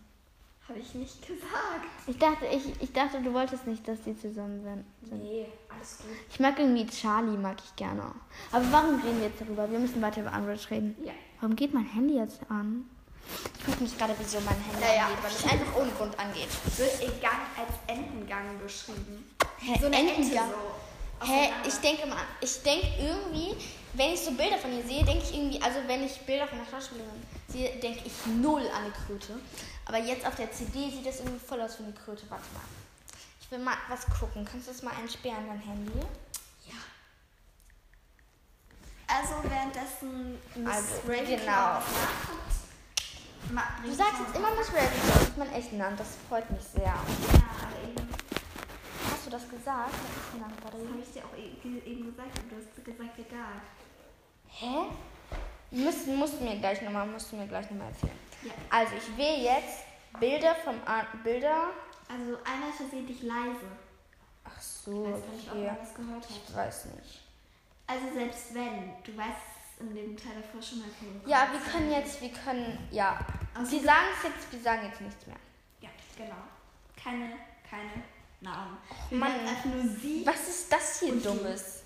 Habe 0.68 0.78
ich 0.78 0.94
nicht 0.94 1.26
gesagt. 1.26 1.84
Ich 2.06 2.18
dachte, 2.18 2.46
ich, 2.46 2.80
ich 2.80 2.92
dachte, 2.92 3.20
du 3.20 3.32
wolltest 3.34 3.66
nicht, 3.66 3.86
dass 3.86 4.00
die 4.02 4.18
zusammen 4.18 4.62
sind. 4.62 5.22
Nee, 5.22 5.46
alles 5.68 5.98
gut. 5.98 6.16
Ich 6.30 6.40
mag 6.40 6.58
irgendwie 6.58 6.86
Charlie, 6.86 7.36
mag 7.36 7.58
ich 7.62 7.76
gerne. 7.76 8.02
Aber 8.50 8.64
warum 8.72 9.00
reden 9.00 9.18
wir 9.18 9.26
jetzt 9.28 9.40
darüber? 9.42 9.70
Wir 9.70 9.78
müssen 9.78 10.00
weiter 10.00 10.22
über 10.22 10.32
Umbridge 10.32 10.70
reden. 10.70 10.96
Ja. 11.04 11.12
Warum 11.40 11.54
geht 11.54 11.74
mein 11.74 11.84
Handy 11.84 12.16
jetzt 12.16 12.40
an? 12.48 12.88
Ich 13.58 13.64
frage 13.64 13.82
mich 13.82 13.98
gerade, 13.98 14.14
wieso 14.18 14.40
mein 14.40 14.60
Handy 14.60 14.82
Ja, 14.82 14.94
ja. 14.94 15.06
angeht, 15.06 15.22
weil 15.22 15.32
es 15.32 15.44
einfach 15.44 15.76
ohne 15.76 15.90
Grund 15.92 16.18
angeht. 16.18 16.48
Wird 16.76 17.00
ihr 17.02 17.12
Gang 17.20 17.40
als 17.56 17.72
Entengang 17.86 18.58
beschrieben. 18.58 19.34
Hä, 19.58 19.78
So 19.80 19.86
eine 19.86 19.96
Ente 19.98 20.14
Entengang? 20.14 20.50
so. 20.50 21.26
Hä, 21.26 21.50
ich 21.66 21.74
denke 21.76 22.06
mal, 22.06 22.18
ich 22.40 22.62
denke 22.62 22.86
irgendwie, 22.98 23.56
wenn 23.94 24.12
ich 24.12 24.20
so 24.20 24.32
Bilder 24.32 24.58
von 24.58 24.76
ihr 24.76 24.84
sehe, 24.84 25.04
denke 25.04 25.24
ich 25.24 25.34
irgendwie, 25.34 25.62
also 25.62 25.78
wenn 25.86 26.04
ich 26.04 26.20
Bilder 26.22 26.46
von 26.46 26.58
der 26.58 26.66
Schauspielerin 26.70 27.22
sehe, 27.48 27.74
denke 27.76 28.00
ich 28.04 28.12
null 28.26 28.68
an 28.68 28.82
eine 28.84 28.92
Kröte. 29.06 29.38
Aber 29.86 29.98
jetzt 29.98 30.26
auf 30.26 30.34
der 30.34 30.50
CD 30.52 30.90
sieht 30.90 31.06
das 31.06 31.20
irgendwie 31.20 31.38
voll 31.46 31.60
aus 31.62 31.78
wie 31.78 31.84
eine 31.84 31.92
Kröte. 31.94 32.22
Warte 32.28 32.44
mal. 32.52 32.60
Ich 33.40 33.50
will 33.50 33.58
mal 33.60 33.76
was 33.88 34.04
gucken. 34.18 34.44
Kannst 34.50 34.66
du 34.68 34.72
das 34.72 34.82
mal 34.82 34.92
entsperren, 35.00 35.46
dein 35.46 35.60
Handy? 35.60 36.00
Ja. 36.66 36.74
Also 39.06 39.34
währenddessen 39.48 40.38
Miss 40.56 40.74
Also, 40.74 40.94
Ravenclaw 41.06 41.36
genau. 41.36 41.52
nachguckt. 41.52 42.63
Du 43.48 43.92
sagst 43.92 44.20
jetzt 44.20 44.36
immer 44.36 44.48
Ravenclaw, 44.48 44.88
das 45.14 45.22
ist 45.28 45.36
mein 45.38 45.52
echten 45.52 45.78
Name. 45.78 45.96
Das 45.96 46.08
freut 46.28 46.50
mich 46.50 46.62
sehr. 46.62 46.82
Ja, 46.84 46.94
aber 46.94 47.88
eben, 47.88 48.08
Hast 49.10 49.26
du 49.26 49.30
das 49.30 49.48
gesagt? 49.48 49.90
Was 49.92 50.24
ist 50.24 50.32
denn 50.32 50.40
dann 50.40 50.52
das 50.62 50.72
habe 50.72 51.00
ich 51.02 51.12
dir 51.12 51.22
auch 51.24 51.36
e- 51.36 51.90
eben 51.90 52.06
gesagt, 52.06 52.38
aber 52.38 52.48
du 52.48 52.56
hast 52.56 52.84
gesagt, 52.84 53.18
egal. 53.18 53.60
Hä? 54.48 54.90
Musst, 55.70 56.06
musst 56.06 56.40
du 56.40 56.44
mir 56.44 56.56
gleich 56.58 56.80
nochmal, 56.82 57.06
musst 57.06 57.32
du 57.32 57.36
mir 57.36 57.46
gleich 57.46 57.70
nochmal 57.70 57.88
erzählen. 57.88 58.18
Ja. 58.42 58.52
Also 58.70 58.92
ich 58.96 59.16
will 59.16 59.44
jetzt 59.44 59.84
Bilder 60.20 60.54
vom 60.56 60.76
Ar 60.86 61.06
Bilder. 61.22 61.68
Also 62.08 62.38
einer 62.44 62.72
versehentlich 62.76 63.22
leise. 63.22 63.66
Ach 64.44 64.60
so, 64.60 65.06
Ich 65.06 65.12
weiß 65.12 65.32
nicht, 65.34 65.48
ob 65.50 65.54
okay. 65.56 65.66
man 65.66 65.78
das 65.80 65.94
gehört 65.94 66.24
hat. 66.24 66.30
Ich 66.48 66.56
weiß 66.56 66.84
nicht. 66.86 67.20
Also 67.86 68.04
selbst 68.14 68.54
wenn, 68.54 68.92
du 69.04 69.16
weißt 69.16 69.53
in 69.80 69.94
dem 69.94 70.16
Teil 70.16 70.32
davor 70.42 70.62
schon 70.62 70.78
mal 70.80 70.88
von 70.98 71.28
Ja, 71.28 71.48
wir 71.52 71.60
können 71.60 71.90
jetzt, 71.90 72.20
wir 72.20 72.30
können, 72.30 72.88
ja. 72.90 73.18
Also 73.54 73.70
Sie 73.70 73.78
du- 73.80 73.84
sagen 73.84 74.06
es 74.16 74.22
jetzt, 74.24 74.52
wir 74.52 74.60
sagen 74.60 74.86
jetzt 74.88 75.00
nichts 75.00 75.26
mehr. 75.26 75.36
Ja, 75.80 75.88
genau. 76.16 76.36
Keine, 77.02 77.36
keine 77.68 77.90
Namen. 78.40 78.78
Wir 79.10 79.18
Mann. 79.18 79.32
einfach 79.40 79.64
nur 79.66 79.82
sie. 79.86 80.24
Was 80.26 80.48
ist 80.48 80.72
das 80.72 81.00
hier. 81.00 81.14
Dummes? 81.20 81.82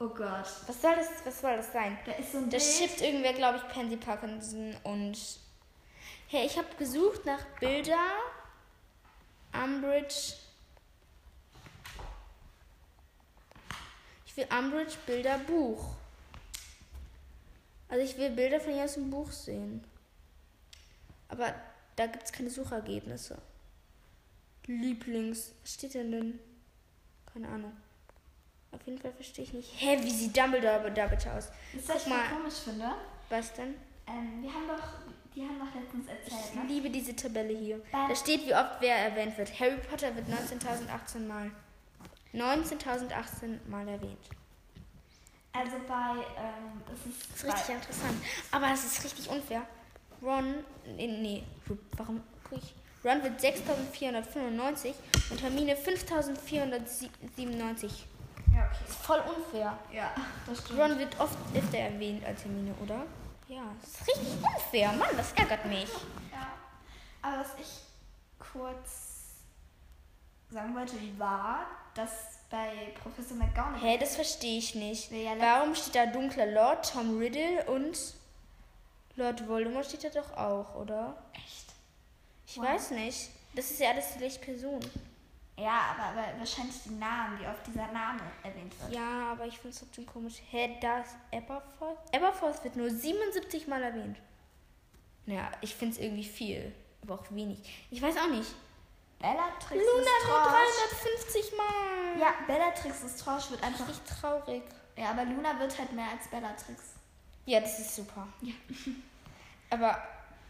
Oh 0.00 0.08
Gott. 0.08 0.46
Was 0.66 0.82
soll 0.82 0.94
das, 0.96 1.08
was 1.24 1.40
soll 1.40 1.56
das 1.56 1.72
sein? 1.72 1.96
Da 2.04 2.12
ist 2.12 2.32
so 2.32 2.38
ein 2.38 2.50
Da 2.50 2.58
schippt 2.60 3.00
irgendwer, 3.00 3.32
glaube 3.32 3.58
ich, 3.58 3.68
Pansy 3.72 3.96
Parkinson 3.96 4.76
und. 4.82 5.16
Hey, 6.28 6.46
ich 6.46 6.56
habe 6.58 6.66
gesucht 6.78 7.24
nach 7.24 7.44
Bilder. 7.60 7.98
Umbridge. 9.52 10.34
Ich 14.26 14.36
will 14.36 14.46
Umbridge 14.50 14.96
Bilder 15.06 15.38
Buch. 15.38 15.94
Also 17.94 18.04
ich 18.06 18.18
will 18.18 18.30
Bilder 18.30 18.58
von 18.58 18.74
ihr 18.74 18.82
aus 18.82 18.94
dem 18.94 19.08
Buch 19.08 19.30
sehen. 19.30 19.84
Aber 21.28 21.54
da 21.94 22.08
gibt 22.08 22.24
es 22.24 22.32
keine 22.32 22.50
Auf 28.72 28.84
jeden 28.84 28.98
Fall 28.98 29.12
verstehe 29.12 29.44
ich 29.44 29.52
nicht. 29.52 29.70
Hä, 29.76 29.96
wie 30.02 30.10
sieht 30.10 30.36
Dumbledore 30.36 30.90
da 30.90 31.06
bitte 31.06 31.32
aus? 31.32 31.50
Ist 31.72 31.88
das 31.88 32.02
Guck 32.02 32.08
mal. 32.12 32.24
ich 32.24 32.30
komisch 32.36 32.54
finde? 32.64 32.90
Was 33.28 33.52
denn? 33.52 33.76
Ähm, 34.08 34.42
wir 34.42 34.52
haben 34.52 34.66
doch, 34.66 34.88
die 35.36 35.42
haben 35.42 35.60
doch 35.60 35.80
letztens 35.80 36.08
erzählt, 36.08 36.50
Ich 36.50 36.54
ne? 36.56 36.62
liebe 36.66 36.90
diese 36.90 37.14
Tabelle 37.14 37.56
hier. 37.56 37.80
Bei- 37.92 38.08
Da 38.08 38.16
steht, 38.16 38.44
wie 38.44 38.56
oft 38.56 38.80
wer 38.80 38.96
erwähnt 38.96 39.38
wird. 39.38 39.60
Harry 39.60 39.78
Potter 39.88 40.16
wird 40.16 40.26
19.018 40.28 41.28
Mal. 41.28 41.52
19.018 42.32 43.68
Mal 43.68 43.86
erwähnt. 43.86 44.18
Also 45.56 45.76
bei, 45.86 46.16
ähm, 46.36 46.82
das 46.86 46.98
ist, 47.06 47.30
Das 47.30 47.36
ist 47.36 47.44
richtig 47.44 47.76
interessant. 47.76 48.16
Aber 48.50 48.72
es 48.72 48.84
ist 48.84 49.04
richtig 49.04 49.30
unfair. 49.30 49.62
Ron, 50.20 50.64
nee, 50.96 51.06
nee, 51.06 51.44
warum 51.96 52.20
guck 52.48 52.58
ich? 52.58 52.74
Ron 53.04 53.22
wird 53.22 53.40
6495 53.40 54.96
und 55.30 55.40
Hermine 55.42 55.76
5497. 55.76 58.06
Ja, 58.52 58.64
okay. 58.66 58.84
Ist 58.88 58.96
voll 58.96 59.20
unfair. 59.20 59.78
Ja, 59.92 60.10
das 60.46 60.58
stimmt. 60.58 60.80
Ron 60.80 60.98
wird 60.98 61.20
oft 61.20 61.38
öfter 61.54 61.78
erwähnt 61.78 62.24
als 62.24 62.42
Hermine, 62.44 62.74
oder? 62.82 63.06
Ja, 63.48 63.62
das 63.80 63.90
ist 63.90 64.08
richtig 64.08 64.28
unfair. 64.42 64.90
Mann, 64.92 65.16
das 65.16 65.32
ärgert 65.34 65.64
mich. 65.66 65.88
Ja. 66.32 66.48
Aber 67.22 67.38
was 67.40 67.54
ich 67.60 67.82
kurz 68.38 69.36
sagen 70.50 70.74
wollte, 70.74 70.96
war, 71.18 71.66
dass 71.94 72.10
bei 72.50 72.92
Professor 73.02 73.36
McGonagall. 73.36 73.80
Hä, 73.80 73.98
das 73.98 74.16
verstehe 74.16 74.58
ich 74.58 74.74
nicht. 74.74 75.10
Ja, 75.10 75.32
Warum 75.38 75.74
steht 75.74 75.94
da 75.94 76.06
dunkler 76.06 76.46
Lord, 76.46 76.90
Tom 76.92 77.18
Riddle 77.18 77.64
und 77.66 77.96
Lord 79.16 79.46
Voldemort 79.48 79.86
steht 79.86 80.04
da 80.04 80.08
doch 80.20 80.36
auch, 80.36 80.74
oder? 80.76 81.16
Echt? 81.32 81.66
Ich 82.46 82.56
Wow. 82.58 82.64
weiß 82.64 82.90
nicht. 82.92 83.30
Das 83.54 83.70
ist 83.70 83.80
ja 83.80 83.90
alles 83.90 84.12
die 84.14 84.18
gleiche 84.18 84.40
Person. 84.40 84.80
Ja, 85.56 85.94
aber, 85.96 86.18
aber 86.20 86.38
wahrscheinlich 86.38 86.74
die 86.84 86.90
Namen, 86.94 87.38
wie 87.40 87.46
oft 87.46 87.64
dieser 87.66 87.86
Name 87.92 88.20
erwähnt 88.42 88.74
wird. 88.80 88.92
Ja, 88.92 89.30
aber 89.32 89.46
ich 89.46 89.54
finde 89.56 89.70
es 89.70 89.78
trotzdem 89.78 90.04
komisch. 90.04 90.42
Hä, 90.50 90.76
da 90.80 91.00
ist 91.00 91.14
Aberforth? 91.32 91.98
Aberforth 92.12 92.64
wird 92.64 92.74
nur 92.74 92.90
77 92.90 93.68
Mal 93.68 93.82
erwähnt. 93.84 94.16
Naja, 95.26 95.50
ich 95.60 95.74
finde 95.74 95.94
es 95.94 96.00
irgendwie 96.00 96.24
viel, 96.24 96.72
aber 97.02 97.14
auch 97.14 97.24
wenig. 97.30 97.58
Ich 97.90 98.02
weiß 98.02 98.16
auch 98.16 98.28
nicht. 98.28 98.50
Bellatrix 99.24 99.70
Luna 99.70 99.94
nur 99.94 100.00
Lestrange. 100.02 100.52
350 101.14 101.56
Mal. 101.56 102.20
Ja, 102.20 102.34
Bellatrix 102.46 103.02
Lestrange 103.02 103.42
wird 103.50 103.62
einfach. 103.62 103.88
Richtig 103.88 104.20
traurig. 104.20 104.62
Ja, 104.96 105.10
aber 105.10 105.24
Luna 105.24 105.58
wird 105.58 105.78
halt 105.78 105.92
mehr 105.92 106.08
als 106.10 106.28
Bellatrix. 106.28 106.82
Ja, 107.46 107.60
das 107.60 107.78
ist 107.78 107.96
super. 107.96 108.26
Ja. 108.42 108.52
Aber 109.70 109.98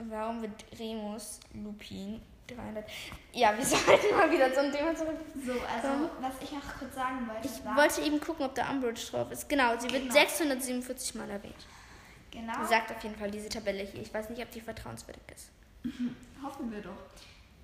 warum 0.00 0.42
wird 0.42 0.64
Remus 0.78 1.40
Lupin 1.54 2.20
300? 2.48 2.84
Ja, 3.32 3.56
wir 3.56 3.64
sollten 3.66 4.14
mal 4.16 4.30
wieder 4.30 4.52
zum 4.52 4.70
Thema 4.70 4.94
zurück. 4.94 5.16
So, 5.44 5.52
also, 5.52 5.88
Komm. 5.88 6.10
was 6.20 6.34
ich 6.42 6.52
noch 6.52 6.78
kurz 6.78 6.94
sagen 6.94 7.26
wollte, 7.28 7.48
Ich 7.48 7.64
war. 7.64 7.76
wollte 7.76 8.00
eben 8.02 8.20
gucken, 8.20 8.44
ob 8.44 8.54
da 8.54 8.68
Umbridge 8.70 9.00
drauf 9.10 9.30
ist. 9.32 9.48
Genau, 9.48 9.78
sie 9.78 9.90
wird 9.90 10.02
Genau. 10.02 10.14
647 10.14 11.14
Mal 11.14 11.30
erwähnt. 11.30 11.66
genau. 12.30 12.64
Sagt 12.66 12.90
auf 12.92 13.02
jeden 13.02 13.16
Fall 13.16 13.30
diese 13.30 13.48
Tabelle 13.48 13.82
hier. 13.84 14.02
Ich 14.02 14.12
weiß 14.12 14.28
nicht, 14.30 14.42
ob 14.42 14.50
die 14.50 14.60
vertrauenswürdig 14.60 15.22
ist. 15.34 15.50
Hoffen 16.44 16.70
wir 16.70 16.82
doch. 16.82 16.90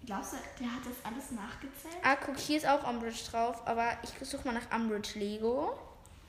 Glaubst 0.06 0.32
du, 0.32 0.36
der 0.58 0.74
hat 0.74 0.80
das 0.84 1.04
alles 1.04 1.30
nachgezählt? 1.32 2.02
Ah, 2.02 2.16
guck, 2.16 2.38
hier 2.38 2.56
ist 2.56 2.66
auch 2.66 2.88
Umbridge 2.88 3.22
drauf, 3.30 3.66
aber 3.66 3.92
ich 4.02 4.28
suche 4.28 4.46
mal 4.48 4.54
nach 4.54 4.74
Umbridge 4.74 5.18
Lego. 5.18 5.78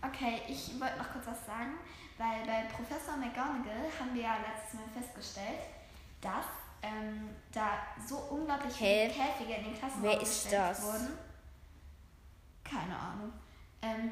Okay, 0.01 0.41
ich 0.47 0.79
wollte 0.79 0.97
noch 0.97 1.11
kurz 1.11 1.25
was 1.27 1.45
sagen, 1.45 1.73
weil 2.17 2.45
bei 2.45 2.63
Professor 2.73 3.15
McGonagall 3.17 3.89
haben 3.99 4.13
wir 4.13 4.23
ja 4.23 4.37
letztes 4.37 4.79
Mal 4.79 4.89
festgestellt, 5.01 5.59
dass 6.19 6.45
ähm, 6.81 7.29
da 7.51 7.77
so 8.05 8.17
unglaublich 8.29 8.77
Hä? 8.79 9.09
viele 9.09 9.25
Käfige 9.25 9.53
in 9.53 9.63
den 9.65 9.79
Klassen 9.79 10.01
Wer 10.01 10.21
ist 10.21 10.51
das? 10.51 10.81
wurden. 10.83 11.17
Keine 12.63 12.97
Ahnung. 12.97 13.31
Ähm, 13.81 14.11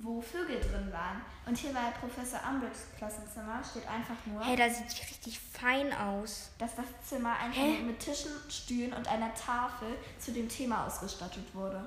wo 0.00 0.20
Vögel 0.20 0.60
drin 0.60 0.92
waren. 0.92 1.20
Und 1.46 1.56
hier 1.58 1.72
bei 1.72 1.90
Professor 2.00 2.40
Umbridge's 2.48 2.86
Klassenzimmer 2.96 3.62
steht 3.62 3.86
einfach 3.88 4.14
nur, 4.26 4.42
Hey, 4.44 4.56
da 4.56 4.68
sieht 4.70 4.86
die 4.90 5.02
richtig 5.02 5.38
fein 5.40 5.92
aus. 5.92 6.50
dass 6.58 6.74
das 6.76 6.86
Zimmer 7.06 7.36
einfach 7.38 7.60
Hä? 7.60 7.82
mit 7.82 7.98
Tischen, 8.00 8.30
Stühlen 8.48 8.92
und 8.92 9.06
einer 9.08 9.34
Tafel 9.34 9.88
zu 10.18 10.32
dem 10.32 10.48
Thema 10.48 10.86
ausgestattet 10.86 11.54
wurde. 11.54 11.84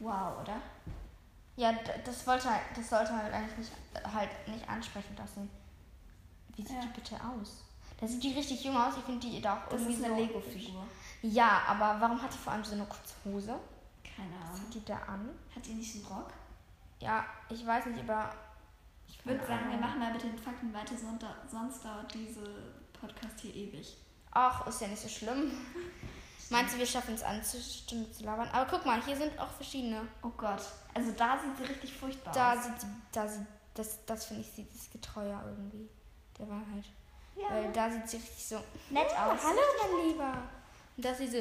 Wow, 0.00 0.40
oder? 0.42 0.56
Ja, 1.56 1.72
das 2.04 2.26
wollte 2.26 2.48
das 2.74 2.90
sollte 2.90 3.16
halt 3.16 3.32
eigentlich 3.32 3.56
nicht, 3.58 3.72
halt 4.14 4.28
nicht 4.48 4.68
ansprechend 4.68 5.18
aussehen. 5.20 5.48
Wie 6.54 6.62
sieht 6.62 6.72
Ja. 6.76 6.82
die 6.82 6.88
bitte 7.00 7.14
aus? 7.16 7.62
Da 7.98 8.06
sieht 8.06 8.22
die 8.22 8.32
richtig 8.34 8.62
jung 8.62 8.76
aus. 8.76 8.94
Ich 8.98 9.04
finde 9.04 9.26
die 9.26 9.40
da 9.40 9.54
auch 9.56 9.68
Das 9.70 9.80
irgendwie 9.80 9.94
ist 9.94 10.04
eine 10.04 10.14
so 10.14 10.20
Lego-Figur. 10.20 10.86
Ja, 11.22 11.62
aber 11.66 11.96
warum 11.98 12.20
hat 12.20 12.32
die 12.34 12.36
vor 12.38 12.52
allem 12.52 12.64
so 12.64 12.72
eine 12.74 12.84
kurze 12.84 13.14
Hose? 13.24 13.58
Keine 14.04 14.28
Was 14.42 14.50
Ahnung. 14.50 14.66
hat 14.66 14.74
die 14.74 14.84
da 14.84 14.96
an? 15.08 15.30
Hat 15.54 15.66
ihr 15.66 15.74
nicht 15.76 15.94
einen 15.96 16.04
Rock? 16.04 16.30
Ja, 17.00 17.24
ich 17.50 17.66
weiß 17.66 17.86
nicht, 17.86 18.00
aber 18.08 18.30
Ich 19.08 19.24
würde 19.24 19.44
sagen, 19.46 19.70
wir 19.70 19.78
machen 19.78 19.98
mal 20.00 20.12
mit 20.12 20.22
den 20.22 20.38
Fakten 20.38 20.72
weiter, 20.72 20.96
sonst 20.96 21.22
dau- 21.22 21.48
sonst 21.50 21.84
dauert 21.84 22.12
diese 22.14 22.42
Podcast 22.92 23.40
hier 23.40 23.54
ewig. 23.54 23.96
Ach, 24.32 24.66
ist 24.66 24.80
ja 24.80 24.88
nicht 24.88 25.02
so 25.02 25.08
schlimm. 25.08 25.50
Meinst 26.50 26.74
du, 26.74 26.78
wir 26.78 26.86
schaffen 26.86 27.14
es 27.14 27.22
an, 27.24 27.40
Stunde 27.42 28.10
zu 28.12 28.22
labern? 28.24 28.48
Aber 28.52 28.70
guck 28.70 28.86
mal, 28.86 29.02
hier 29.04 29.16
sind 29.16 29.36
auch 29.38 29.50
verschiedene. 29.50 30.06
Oh 30.22 30.28
Gott. 30.36 30.62
Also 30.94 31.10
da 31.16 31.38
sieht 31.38 31.56
sie 31.58 31.64
richtig 31.64 31.92
furchtbar 31.92 32.32
Da 32.32 32.52
aus. 32.54 32.64
sieht 32.64 32.80
sie, 32.80 32.86
da 33.12 33.26
sieht, 33.28 33.46
das, 33.74 34.04
das 34.06 34.26
finde 34.26 34.42
ich, 34.42 34.52
sieht 34.52 34.72
das 34.74 34.88
getreuer 34.90 35.42
irgendwie. 35.44 35.88
Der 36.38 36.48
Wahrheit. 36.48 36.84
Ja. 37.36 37.50
Weil 37.50 37.72
da 37.72 37.90
sieht 37.90 38.08
sie 38.08 38.16
richtig 38.18 38.46
so 38.46 38.56
Nett 38.90 39.08
Ah, 39.16 39.32
aus. 39.32 39.40
Hallo, 39.42 39.58
mein 39.82 40.08
Lieber. 40.08 40.32
Und 40.96 41.04
da 41.04 41.10
ist 41.10 41.18
sie 41.18 41.26
so. 41.28 41.38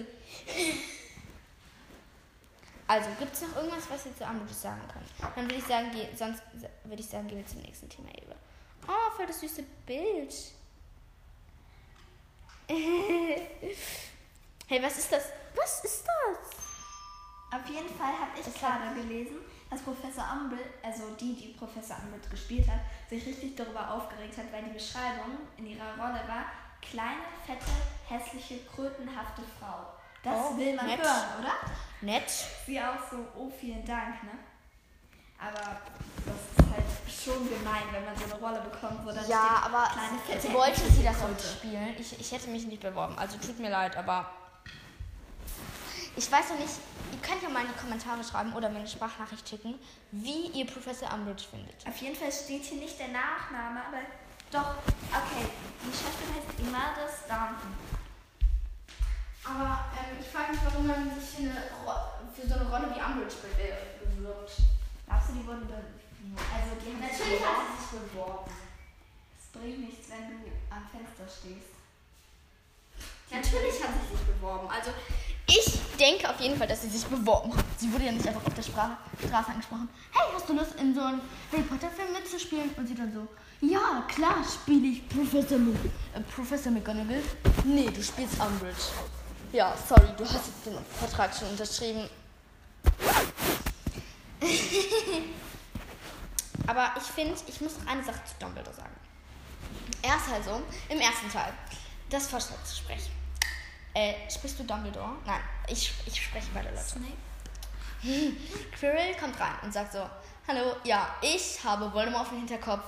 Also, 2.87 3.09
gibt 3.17 3.33
es 3.33 3.41
noch 3.41 3.55
irgendwas, 3.55 3.89
was 3.89 4.05
ihr 4.05 4.15
zu 4.15 4.23
Umbridge 4.23 4.53
sagen 4.53 4.81
könnt? 4.91 5.35
Dann 5.35 5.45
würde 5.45 5.55
ich 5.55 5.65
sagen, 5.65 5.89
geh, 5.91 6.07
sonst 6.15 6.41
würde 6.83 7.01
ich 7.01 7.09
sagen, 7.09 7.27
gehen 7.27 7.39
wir 7.39 7.45
zum 7.47 7.61
nächsten 7.61 7.89
Thema 7.89 8.09
über. 8.09 8.35
Oh, 8.87 9.11
voll 9.15 9.25
das 9.25 9.39
süße 9.39 9.63
Bild. 9.85 10.33
hey, 14.67 14.81
was 14.81 14.97
ist 14.97 15.11
das? 15.11 15.23
Was 15.55 15.83
ist 15.83 16.03
das? 16.05 17.59
Auf 17.61 17.69
jeden 17.69 17.89
Fall 17.89 18.11
habe 18.13 18.31
ich 18.39 18.53
gerade 18.59 18.93
gelesen, 19.01 19.37
dass 19.69 19.81
Professor 19.81 20.25
Umbridge, 20.33 20.69
also 20.83 21.03
die, 21.19 21.35
die 21.35 21.47
Professor 21.57 21.97
Umbridge 22.03 22.29
gespielt 22.29 22.67
hat, 22.69 22.79
sich 23.09 23.25
richtig 23.25 23.55
darüber 23.55 23.91
aufgeregt 23.91 24.37
hat, 24.37 24.51
weil 24.51 24.63
die 24.63 24.71
Beschreibung 24.73 25.37
in 25.57 25.67
ihrer 25.67 25.91
Rolle 25.95 26.21
war, 26.27 26.45
kleine, 26.81 27.21
fette, 27.45 27.65
hässliche, 28.07 28.59
krötenhafte 28.65 29.41
Frau. 29.59 29.85
Das 30.23 30.35
Oh, 30.51 30.57
will 30.57 30.75
man 30.75 30.87
nett. 30.87 30.99
hören, 31.01 31.39
oder? 31.39 31.53
Nett. 32.05 32.29
Sie 32.65 32.79
auch 32.79 32.99
so, 33.09 33.17
oh, 33.35 33.51
vielen 33.59 33.85
Dank, 33.85 34.23
ne? 34.23 34.31
Aber 35.37 35.81
das 36.25 36.65
ist 36.65 36.71
halt 36.71 36.85
schon 37.09 37.49
gemein, 37.49 37.83
wenn 37.91 38.05
man 38.05 38.15
so 38.15 38.23
eine 38.23 38.35
Rolle 38.35 38.61
bekommt, 38.61 39.05
wo 39.05 39.11
dann 39.11 39.27
Ja, 39.27 39.63
aber 39.65 39.89
kleine, 39.91 40.53
wollte 40.53 40.81
sie 40.91 41.03
das 41.03 41.17
auch 41.21 41.57
spielen? 41.57 41.95
Ich, 41.99 42.17
ich 42.19 42.31
hätte 42.31 42.49
mich 42.49 42.65
nicht 42.65 42.81
beworben. 42.81 43.17
Also 43.17 43.37
tut 43.37 43.59
mir 43.59 43.69
leid, 43.69 43.97
aber 43.97 44.29
ich 46.15 46.31
weiß 46.31 46.49
noch 46.51 46.59
nicht. 46.59 46.73
Ihr 47.11 47.19
könnt 47.21 47.43
ja 47.43 47.49
mal 47.49 47.61
in 47.61 47.67
die 47.67 47.79
Kommentare 47.79 48.23
schreiben 48.23 48.53
oder 48.53 48.69
mir 48.69 48.79
eine 48.79 48.87
Sprachnachricht 48.87 49.47
schicken, 49.47 49.75
wie 50.11 50.47
ihr 50.47 50.65
Professor 50.65 51.13
Umbridge 51.13 51.43
findet. 51.49 51.85
Auf 51.87 51.97
jeden 51.97 52.15
Fall 52.15 52.31
steht 52.31 52.63
hier 52.63 52.79
nicht 52.79 52.97
der 52.99 53.09
Nachname, 53.09 53.81
aber 53.87 53.99
doch, 54.51 54.75
okay, 55.11 55.47
die 55.81 55.91
Schauspielerin 55.91 56.35
heißt 56.35 56.59
Imelda 56.59 57.11
Staunton. 57.25 58.04
Aber 59.45 59.85
ähm, 59.93 60.17
ich 60.19 60.27
frage 60.27 60.51
mich, 60.51 60.61
warum 60.65 60.87
man 60.87 61.05
sich 61.13 61.45
für, 61.45 62.47
so 62.47 62.53
eine 62.55 62.69
Rolle 62.69 62.89
wie 62.93 63.01
Umbridge 63.01 63.37
bewirbt. 63.41 64.51
Glaubst 65.07 65.29
du, 65.29 65.33
die 65.33 65.45
wurden 65.45 65.67
be 65.67 65.77
Also, 65.77 66.73
die 66.81 66.91
haben 66.91 67.05
sich 67.05 67.37
beworben. 67.37 67.77
sich 67.77 67.99
beworben. 67.99 68.51
Es 69.37 69.45
bringt 69.53 69.79
nichts, 69.79 70.09
wenn 70.09 70.41
du 70.41 70.51
am 70.69 70.83
Fenster 70.89 71.29
stehst. 71.29 71.77
Natürlich 73.31 73.83
hat 73.83 73.93
sie 74.01 74.17
sich 74.17 74.25
beworben. 74.25 74.67
Also 74.69 74.91
ich 75.47 75.79
denke 75.97 76.29
auf 76.29 76.39
jeden 76.39 76.57
Fall, 76.57 76.67
dass 76.67 76.81
sie 76.81 76.89
sich 76.89 77.05
beworben 77.05 77.55
hat. 77.55 77.65
Sie 77.77 77.91
wurde 77.91 78.05
ja 78.05 78.11
nicht 78.11 78.27
einfach 78.27 78.45
auf 78.45 78.53
der 78.53 78.63
Sprache, 78.63 78.97
Straße 79.25 79.51
angesprochen. 79.51 79.89
Hey, 80.11 80.31
hast 80.33 80.49
du 80.49 80.53
Lust 80.53 80.75
in 80.79 80.93
so 80.93 81.01
einem 81.01 81.21
Harry 81.51 81.63
Potter 81.63 81.89
Film 81.89 82.13
mitzuspielen? 82.13 82.69
Und 82.77 82.87
sie 82.87 82.95
dann 82.95 83.13
so, 83.13 83.27
ja, 83.61 84.03
klar 84.07 84.43
spiele 84.43 84.87
ich 84.87 85.07
Professor, 85.09 85.57
Mc 85.57 85.75
äh, 86.13 86.21
Professor 86.35 86.71
McGonagall. 86.71 87.21
Nee, 87.63 87.89
du 87.89 88.01
spielst 88.03 88.39
Umbridge. 88.39 88.93
Ja, 89.51 89.75
sorry, 89.87 90.07
du 90.17 90.23
hast 90.25 90.47
jetzt 90.47 90.65
den 90.65 90.77
Vertrag 90.85 91.33
schon 91.35 91.49
unterschrieben. 91.49 92.09
Aber 96.67 96.91
ich 96.97 97.03
finde, 97.03 97.35
ich 97.47 97.61
muss 97.61 97.77
noch 97.77 97.87
eine 97.87 98.03
Sache 98.03 98.19
zu 98.25 98.33
Dumbledore 98.39 98.75
sagen. 98.75 98.95
Er 100.01 100.17
ist 100.17 100.27
halt 100.27 100.43
so, 100.43 100.61
im 100.89 100.99
ersten 100.99 101.31
Teil, 101.31 101.53
das 102.09 102.27
Vorstellungsgespräch. 102.27 103.09
Äh, 103.93 104.13
sprichst 104.29 104.59
du 104.59 104.63
Dumbledore? 104.63 105.15
Nein, 105.25 105.41
ich, 105.67 105.93
ich 106.05 106.21
spreche 106.21 106.47
beide 106.53 106.69
Leute. 106.69 106.83
Snape? 106.83 107.13
Quirrell 108.77 109.15
kommt 109.15 109.39
rein 109.39 109.55
und 109.63 109.73
sagt 109.73 109.93
so, 109.93 110.09
hallo, 110.47 110.75
ja, 110.83 111.15
ich 111.21 111.63
habe 111.63 111.91
Voldemort 111.93 112.23
auf 112.23 112.29
dem 112.29 112.39
Hinterkopf. 112.39 112.83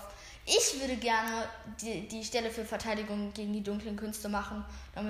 Ich 0.46 0.80
würde 0.80 0.96
gerne 0.98 1.48
die, 1.82 2.08
die 2.08 2.24
Stelle 2.24 2.50
für 2.50 2.64
Verteidigung 2.66 3.34
gegen 3.34 3.54
die 3.54 3.64
dunklen 3.64 3.98
Künste 3.98 4.30
machen. 4.30 4.64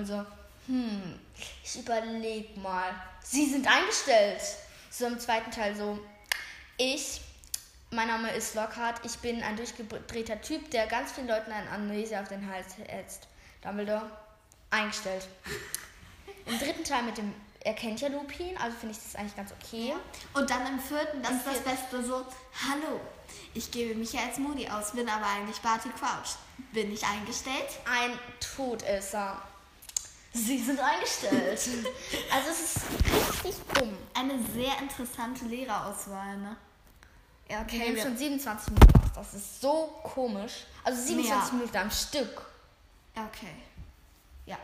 So, 0.04 0.24
hm, 0.68 1.18
ich 1.64 1.80
überleg 1.80 2.56
mal. 2.56 2.94
Sie 3.22 3.50
sind 3.50 3.66
eingestellt. 3.66 4.40
So 4.90 5.06
im 5.06 5.18
zweiten 5.18 5.50
Teil 5.50 5.76
so, 5.76 5.98
ich 6.76 7.20
mein 7.90 8.08
Name 8.08 8.30
ist 8.32 8.54
Lockhart. 8.54 9.00
Ich 9.04 9.16
bin 9.18 9.42
ein 9.42 9.56
durchgedrehter 9.56 10.40
Typ, 10.40 10.70
der 10.70 10.86
ganz 10.86 11.12
vielen 11.12 11.28
Leuten 11.28 11.50
ein 11.50 11.68
Amnesia 11.68 12.20
auf 12.20 12.28
den 12.28 12.50
Hals 12.50 12.76
hetzt. 12.86 13.28
Dumbledore 13.62 14.10
eingestellt. 14.70 15.26
Im 16.46 16.58
dritten 16.58 16.84
Teil 16.84 17.02
mit 17.02 17.16
dem, 17.16 17.34
er 17.60 17.74
kennt 17.74 18.00
ja 18.00 18.08
Lupin, 18.08 18.56
also 18.58 18.76
finde 18.76 18.94
ich 18.94 19.02
das 19.02 19.16
eigentlich 19.16 19.36
ganz 19.36 19.52
okay. 19.52 19.94
Und 20.34 20.50
dann 20.50 20.66
im 20.66 20.78
vierten, 20.78 21.22
das 21.22 21.30
Im 21.30 21.36
ist 21.38 21.46
das 21.46 21.60
Beste, 21.60 22.04
so, 22.04 22.26
hallo, 22.68 23.00
ich 23.54 23.70
gebe 23.70 23.94
mich 23.94 24.12
ja 24.12 24.20
als 24.26 24.38
Moody 24.38 24.68
aus, 24.68 24.92
bin 24.92 25.08
aber 25.08 25.26
eigentlich 25.26 25.58
Barty 25.60 25.88
Crouch. 25.90 26.36
Bin 26.72 26.92
ich 26.92 27.04
eingestellt? 27.04 27.80
Ein 27.90 28.18
Todesser. 28.40 29.42
Sie 30.32 30.58
sind 30.62 30.78
eingestellt. 30.78 31.58
also 32.32 32.50
es 32.50 32.76
ist 32.76 32.80
richtig 33.44 33.54
dumm. 33.74 33.96
Eine 34.14 34.38
sehr 34.54 34.78
interessante 34.80 35.44
Lehrerauswahl, 35.46 36.36
ne? 36.38 36.56
Ja, 37.48 37.58
Wir 37.58 37.60
okay. 37.62 37.78
nehmen 37.78 37.96
Wir, 37.96 38.02
schon 38.02 38.16
27 38.16 38.68
Minuten 38.74 38.98
auf. 38.98 39.12
Das 39.14 39.34
ist 39.34 39.60
so 39.60 39.98
komisch. 40.02 40.66
Also 40.84 41.02
27 41.02 41.52
Mehr. 41.52 41.60
Minuten 41.60 41.76
am 41.78 41.90
Stück. 41.90 42.42
ja, 43.16 43.24
okay. 43.24 43.54
Ja, 44.46 44.58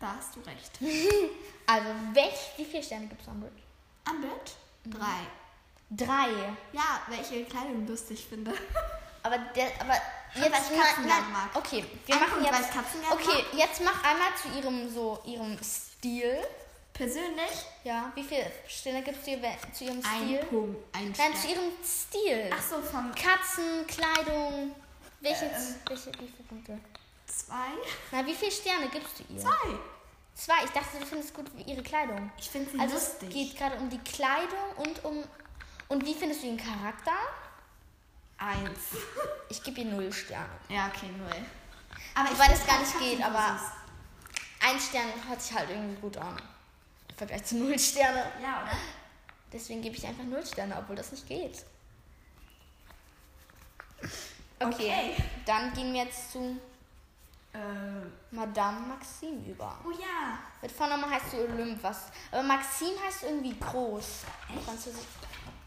da 0.00 0.14
hast 0.16 0.36
du 0.36 0.40
recht. 0.40 0.78
Also, 1.64 1.88
welch, 2.12 2.50
wie 2.56 2.64
viele 2.64 2.82
Sterne 2.82 3.06
gibt 3.06 3.22
es 3.22 3.28
am 3.28 3.40
Bridge? 3.40 3.62
Ambit? 4.04 4.56
Drei. 4.84 5.20
Drei. 5.90 6.28
Ja, 6.72 7.00
welche 7.06 7.44
Kleidung 7.44 7.86
lustig 7.86 8.26
finde. 8.28 8.52
Aber 9.22 9.38
der, 9.38 9.68
aber 9.80 9.94
jetzt 10.34 10.52
Katzenjagd 10.52 10.98
nein, 11.22 11.32
mag. 11.32 11.50
Okay, 11.54 11.84
wir 12.06 12.14
Ein 12.14 12.20
machen 12.20 12.44
weil 12.44 12.62
jetzt. 12.62 13.12
Okay, 13.12 13.44
jetzt 13.52 13.80
mach 13.84 14.02
einmal 14.04 14.28
zu 14.40 14.48
ihrem 14.58 14.88
so 14.92 15.20
ihrem 15.24 15.58
Stil. 15.62 16.38
Persönlich 16.92 17.50
Ja, 17.84 18.12
wie 18.14 18.22
viele 18.22 18.50
Sterne 18.68 19.02
gibst 19.02 19.26
du 19.26 19.30
ihr 19.30 19.40
zu 19.72 19.84
ihrem 19.84 19.96
ein 20.04 20.24
Stil? 20.24 20.38
Punkt, 20.44 20.94
ein 20.94 21.04
Nein, 21.04 21.14
Stern. 21.14 21.36
zu 21.36 21.48
ihrem 21.48 21.72
Stil. 21.84 22.50
Ach 22.54 22.62
so, 22.62 22.82
von 22.82 23.14
Katzen, 23.14 23.86
Kleidung. 23.86 24.74
Welche, 25.20 25.46
Äh. 25.46 25.50
welche, 25.88 26.10
wie 26.12 26.28
viele 26.28 26.48
Punkte? 26.48 26.78
zwei? 27.26 27.70
Na, 28.10 28.26
wie 28.26 28.34
viele 28.34 28.50
Sterne 28.52 28.88
gibst 28.88 29.18
du 29.20 29.24
ihr? 29.32 29.40
Zwei. 29.40 29.78
Zwei. 30.34 30.64
Ich 30.64 30.70
dachte, 30.70 30.98
du 31.00 31.06
findest 31.06 31.32
gut 31.34 31.46
ihre 31.66 31.82
Kleidung. 31.82 32.30
Ich 32.38 32.50
finde 32.50 32.70
sie 32.70 32.78
Also 32.78 32.94
lustig. 32.94 33.28
es 33.28 33.34
geht 33.34 33.56
gerade 33.58 33.76
um 33.76 33.88
die 33.88 33.98
Kleidung 33.98 34.76
und 34.76 35.04
um 35.04 35.24
und 35.88 36.04
wie 36.06 36.14
findest 36.14 36.42
du 36.42 36.46
ihren 36.46 36.56
Charakter? 36.58 37.12
Eins. 38.42 38.80
Ich 39.48 39.62
gebe 39.62 39.80
ihr 39.82 39.86
null 39.86 40.12
Sterne. 40.12 40.48
Ja, 40.68 40.88
okay, 40.88 41.08
null. 41.16 41.44
Aber 42.14 42.30
Wobei 42.30 42.48
das 42.48 42.58
find 42.60 42.68
gar 42.70 42.80
nicht 42.80 42.98
geht, 42.98 43.22
aber 43.24 43.60
ein 44.68 44.80
Stern 44.80 45.08
hört 45.28 45.40
sich 45.40 45.56
halt 45.56 45.70
irgendwie 45.70 46.00
gut 46.00 46.16
an. 46.16 46.36
Im 47.08 47.16
Vergleich 47.16 47.44
zu 47.44 47.56
null 47.56 47.78
Sterne. 47.78 48.24
Ja, 48.42 48.62
oder? 48.62 48.72
Deswegen 49.52 49.82
gebe 49.82 49.96
ich 49.96 50.06
einfach 50.06 50.24
null 50.24 50.44
Sterne, 50.44 50.76
obwohl 50.78 50.96
das 50.96 51.12
nicht 51.12 51.26
geht. 51.28 51.64
Okay, 54.58 54.66
Okay. 55.14 55.16
dann 55.46 55.72
gehen 55.74 55.92
wir 55.92 56.04
jetzt 56.04 56.32
zu 56.32 56.58
Äh, 57.54 57.58
Madame 58.34 58.80
Maxime 58.86 59.46
über. 59.46 59.78
oh 59.84 59.90
ja. 59.90 60.38
Mit 60.62 60.72
Vornamen 60.72 61.08
heißt 61.10 61.34
du 61.34 61.36
Olymp 61.42 61.82
was. 61.82 62.04
Aber 62.30 62.42
Maxime 62.42 62.94
heißt 63.06 63.24
irgendwie 63.24 63.58
groß. 63.60 64.06
Französisch. 64.64 65.04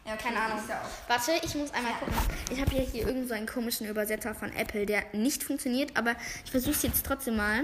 Ja 0.06 0.14
okay, 0.14 0.24
Keine 0.24 0.40
Ahnung. 0.42 0.60
ist 0.60 0.70
ja 0.70 0.82
auch- 0.82 1.10
Warte, 1.10 1.32
ich 1.44 1.56
muss 1.56 1.72
einmal 1.74 1.92
Ja. 1.94 1.98
gucken. 2.00 2.14
Ich 2.52 2.62
habe 2.62 2.76
ja 2.76 2.82
hier 2.82 3.08
irgend 3.08 3.28
so 3.28 3.34
einen 3.34 3.48
komischen 3.48 3.88
Übersetzer 3.88 4.34
von 4.36 4.52
Apple, 4.54 4.86
der 4.86 5.04
nicht 5.14 5.44
funktioniert, 5.44 5.96
aber 5.98 6.16
ich 6.44 6.52
versuche 6.52 6.72
es 6.76 6.84
jetzt 6.84 7.06
trotzdem 7.06 7.38
mal. 7.38 7.64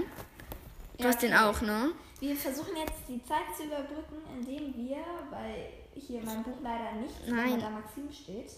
Du 0.98 1.04
Ja, 1.04 1.08
hast 1.08 1.22
den 1.22 1.34
auch, 1.34 1.60
ne? 1.62 1.92
Wir 2.20 2.36
versuchen 2.36 2.76
jetzt 2.76 2.94
die 3.08 3.22
Zeit 3.24 3.56
zu 3.56 3.64
überbrücken, 3.64 4.16
indem 4.38 4.74
wir, 4.76 4.98
weil 5.30 5.68
hier 5.94 6.20
in 6.20 6.24
meinem 6.26 6.42
Buch 6.44 6.58
leider 6.62 6.92
nicht 6.92 7.14
Nein. 7.26 7.60
da 7.60 7.70
Maxim 7.70 8.12
steht. 8.12 8.50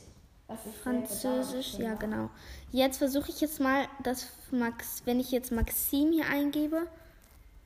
Was 0.46 0.58
Französisch, 0.82 1.74
ja 1.78 1.94
genau. 1.94 2.28
Jetzt 2.70 2.98
versuche 2.98 3.30
ich 3.30 3.40
jetzt 3.40 3.60
mal, 3.60 3.88
dass 4.02 4.28
Max, 4.50 5.00
wenn 5.06 5.18
ich 5.18 5.30
jetzt 5.30 5.50
Maxim 5.52 6.12
hier 6.12 6.26
eingebe. 6.28 6.86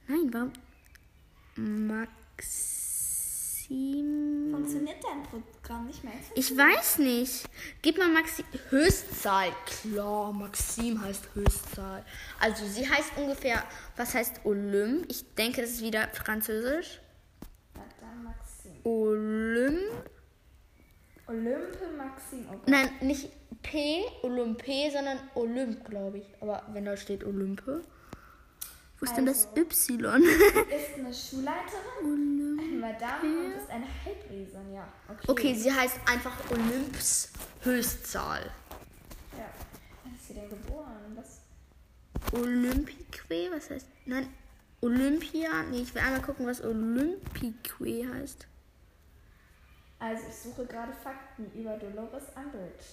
Nein, 0.06 0.32
warum? 0.32 0.52
Maxim. 3.68 4.50
Funktioniert 4.50 4.96
dein 5.04 5.22
Programm 5.22 5.86
nicht 5.86 6.02
mehr? 6.02 6.14
Ich 6.34 6.56
weiß 6.56 6.98
nicht. 6.98 7.44
Gib 7.82 7.98
mal 7.98 8.08
Maxim. 8.08 8.44
Höchstzahl. 8.70 9.52
Klar, 9.66 10.32
Maxim 10.32 11.00
heißt 11.02 11.28
Höchstzahl. 11.34 12.04
Also 12.40 12.66
sie 12.66 12.88
heißt 12.88 13.12
ungefähr, 13.16 13.62
was 13.96 14.14
heißt 14.14 14.40
Olymp? 14.44 15.06
Ich 15.10 15.34
denke, 15.34 15.60
das 15.60 15.70
ist 15.72 15.82
wieder 15.82 16.08
Französisch. 16.14 17.00
Olymp. 18.84 19.80
Olympe 21.26 21.90
Maxim. 21.96 22.46
Oh 22.48 22.52
Gott. 22.52 22.68
Nein, 22.68 22.88
nicht 23.02 23.30
P, 23.62 24.02
Olympe, 24.22 24.90
sondern 24.90 25.18
Olymp, 25.34 25.84
glaube 25.84 26.18
ich. 26.18 26.24
Aber 26.40 26.66
wenn 26.72 26.86
da 26.86 26.96
steht 26.96 27.22
Olympe. 27.22 27.82
Wo 28.98 29.04
ist 29.04 29.14
denn 29.16 29.26
das 29.26 29.46
Also. 29.48 29.60
Y? 29.60 30.22
ist 30.24 30.98
eine 30.98 31.12
Schulleiterin, 31.14 32.37
Madame 32.80 33.46
und 33.46 33.52
ist 33.56 33.70
eine 33.70 33.86
Halbriesin, 34.04 34.72
ja. 34.74 34.88
Okay. 35.08 35.24
Okay, 35.28 35.54
sie 35.54 35.72
heißt 35.72 35.96
einfach 36.06 36.32
Olymps 36.50 37.30
Höchstzahl. 37.62 38.50
Ja. 39.36 39.44
Wann 40.04 40.14
ist 40.14 40.26
sie 40.28 40.34
denn 40.34 40.48
geboren? 40.48 41.16
Das 41.16 41.40
Olympique, 42.32 43.50
was 43.52 43.70
heißt? 43.70 43.86
Nein, 44.06 44.28
Olympia. 44.80 45.62
Nee, 45.70 45.82
ich 45.82 45.94
will 45.94 46.02
einmal 46.02 46.22
gucken, 46.22 46.46
was 46.46 46.62
Olympique 46.62 47.74
heißt. 48.12 48.46
also 49.98 50.22
ich 50.28 50.34
suche 50.36 50.66
gerade 50.66 50.92
Fakten 51.02 51.50
über 51.54 51.76
Dolores 51.76 52.24
Umbridge. 52.36 52.84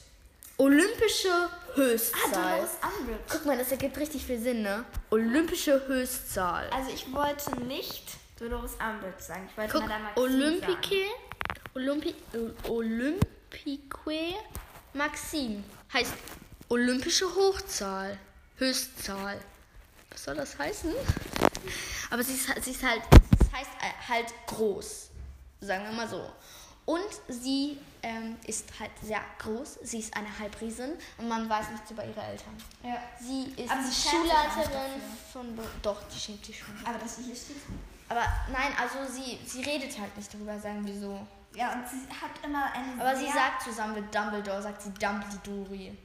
Olympische 0.58 1.28
Ah, 1.30 1.76
Höchstzahl. 1.76 2.32
Dolores 2.32 2.72
Umbridge. 2.82 3.24
Guck 3.30 3.46
mal, 3.46 3.58
das 3.58 3.72
ergibt 3.72 3.98
richtig 3.98 4.26
viel 4.26 4.40
Sinn, 4.40 4.62
ne? 4.62 4.86
Olympische 5.10 5.86
Höchstzahl. 5.88 6.70
Also 6.70 6.92
ich 6.92 7.12
wollte 7.14 7.60
nicht 7.66 8.18
Dolores 8.38 8.74
Umbridge 8.74 9.22
sagen. 9.22 9.48
Ich 9.50 9.58
wollte 9.58 9.74
Guck, 9.74 9.82
Madame 9.84 10.04
Maxim 10.04 10.24
Olympique, 10.24 11.06
Olympi, 11.74 12.16
Olympique 12.68 14.36
Maxim 14.94 15.64
heißt 15.94 16.14
olympische 16.70 17.26
Hochzahl, 17.34 18.18
Höchstzahl. 18.58 19.40
Was 20.10 20.24
soll 20.24 20.36
das 20.36 20.58
heißen? 20.58 20.94
Aber 22.10 22.24
sie 22.24 22.34
ist, 22.34 22.64
sie 22.64 22.72
ist 22.72 22.84
halt, 22.84 23.02
das 23.38 23.52
heißt 23.52 23.72
halt 24.08 24.34
groß, 24.48 25.10
sagen 25.62 25.86
wir 25.86 25.92
mal 25.92 26.08
so. 26.08 26.30
Und 26.86 27.02
sie 27.28 27.78
ähm, 28.04 28.38
ist 28.46 28.68
halt 28.80 28.92
sehr 29.02 29.22
groß. 29.40 29.80
Sie 29.82 29.98
ist 30.00 30.16
eine 30.16 30.28
Halbriesin 30.38 30.92
und 31.18 31.28
man 31.28 31.50
weiß 31.50 31.72
nichts 31.72 31.90
über 31.90 32.06
ihre 32.06 32.22
Eltern. 32.22 32.56
Ja. 32.84 33.02
Sie 33.20 33.46
ist 33.62 34.06
die 34.06 34.10
Schulleiterin 34.10 35.02
von. 35.34 35.60
Doch, 35.82 36.04
die 36.08 36.20
schämt 36.20 36.46
sich 36.46 36.60
schon. 36.60 36.76
Aber 36.86 37.00
das 37.00 37.18
hier 37.18 37.36
steht. 37.36 37.58
Aber 38.10 38.24
nein, 38.52 38.72
also 38.80 39.12
sie, 39.12 39.40
sie 39.46 39.62
redet 39.64 40.00
halt 40.00 40.16
nicht 40.16 40.34
darüber, 40.34 40.60
sagen 40.60 40.86
wir 40.86 41.00
so. 41.00 41.26
Ja, 41.54 41.74
und 41.74 41.88
sie 41.88 42.08
hat 42.10 42.32
immer 42.44 42.72
eine 42.74 43.02
Aber 43.02 43.16
sie 43.16 43.32
sagt 43.32 43.64
zusammen 43.64 43.96
mit 43.96 44.14
Dumbledore, 44.14 44.62
sagt 44.62 44.82
sie 44.82 44.92
Dumbledore. 44.92 45.98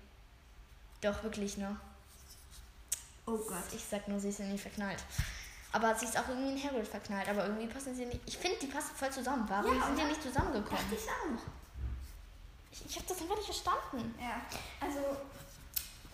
Doch, 1.00 1.22
wirklich, 1.22 1.56
ne? 1.56 1.76
Oh 3.26 3.36
Gott. 3.36 3.64
Ich 3.72 3.84
sag 3.84 4.06
nur, 4.08 4.18
sie 4.20 4.28
ist 4.28 4.40
in 4.40 4.50
ihn 4.50 4.58
verknallt. 4.58 5.02
Aber 5.72 5.94
sie 5.94 6.04
ist 6.06 6.18
auch 6.18 6.28
irgendwie 6.28 6.52
in 6.52 6.68
Harold 6.68 6.86
verknallt, 6.88 7.28
aber 7.28 7.46
irgendwie 7.46 7.66
passen 7.66 7.94
sie 7.94 8.06
nicht. 8.06 8.20
Ich 8.26 8.38
finde, 8.38 8.58
die 8.58 8.66
passen 8.66 8.94
voll 8.94 9.10
zusammen. 9.10 9.44
Warum 9.48 9.78
Ja, 9.78 9.86
sind 9.86 9.98
die 9.98 10.04
nicht 10.04 10.22
zusammengekommen? 10.22 10.84
Ich 10.90 11.08
auch. 11.08 11.42
Ich, 12.72 12.86
ich 12.86 12.96
habe 12.96 13.06
das 13.08 13.20
einfach 13.20 13.36
nicht 13.36 13.46
verstanden. 13.46 14.14
Ja, 14.20 14.40
also 14.80 14.98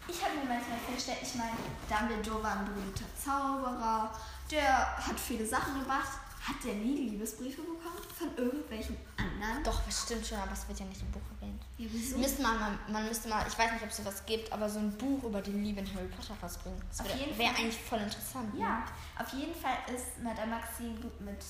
ich 0.09 0.23
habe 0.23 0.35
mir 0.37 0.45
manchmal 0.45 0.79
vorgestellt, 0.79 1.19
ich 1.23 1.35
meine, 1.35 1.57
Dumbledore 1.89 2.43
war 2.43 2.59
ein 2.59 2.65
berühmter 2.67 3.05
Zauberer, 3.23 4.11
der 4.51 4.97
hat 4.97 5.19
viele 5.19 5.47
Sachen 5.47 5.81
gemacht. 5.83 6.09
Hat 6.47 6.63
der 6.65 6.75
nie 6.75 7.09
Liebesbriefe 7.11 7.61
bekommen 7.63 7.99
von 8.17 8.29
irgendwelchen 8.37 8.97
anderen? 9.17 9.65
Doch, 9.65 9.81
bestimmt 9.81 10.25
schon, 10.25 10.39
aber 10.39 10.53
es 10.53 10.69
wird 10.69 10.79
ja 10.79 10.87
nicht 10.87 11.01
im 11.03 11.11
Buch 11.11 11.21
erwähnt. 11.41 11.61
Ja, 11.77 11.89
wieso? 11.91 12.19
Müsste 12.19 12.41
man, 12.43 12.61
man, 12.61 12.79
man 12.89 13.09
müsste 13.09 13.29
mal, 13.29 13.45
ich 13.49 13.59
weiß 13.59 13.73
nicht, 13.73 13.83
ob 13.83 13.91
es 13.91 13.97
sowas 13.97 14.23
gibt, 14.27 14.53
aber 14.53 14.69
so 14.69 14.79
ein 14.79 14.97
Buch 14.97 15.25
über 15.25 15.43
die 15.43 15.51
Liebe 15.51 15.81
in 15.81 15.93
Harry 15.93 16.07
Potter 16.07 16.35
rausbringen. 16.41 16.81
Das 16.89 17.05
wäre 17.05 17.37
wär 17.37 17.49
eigentlich 17.49 17.77
voll 17.81 17.99
interessant. 17.99 18.55
ne? 18.55 18.61
Ja, 18.61 18.85
auf 19.19 19.29
jeden 19.33 19.55
Fall 19.61 19.77
ist 19.93 20.23
Madame 20.23 20.53
Maxine 20.55 20.95
gut 21.01 21.21
mit 21.21 21.45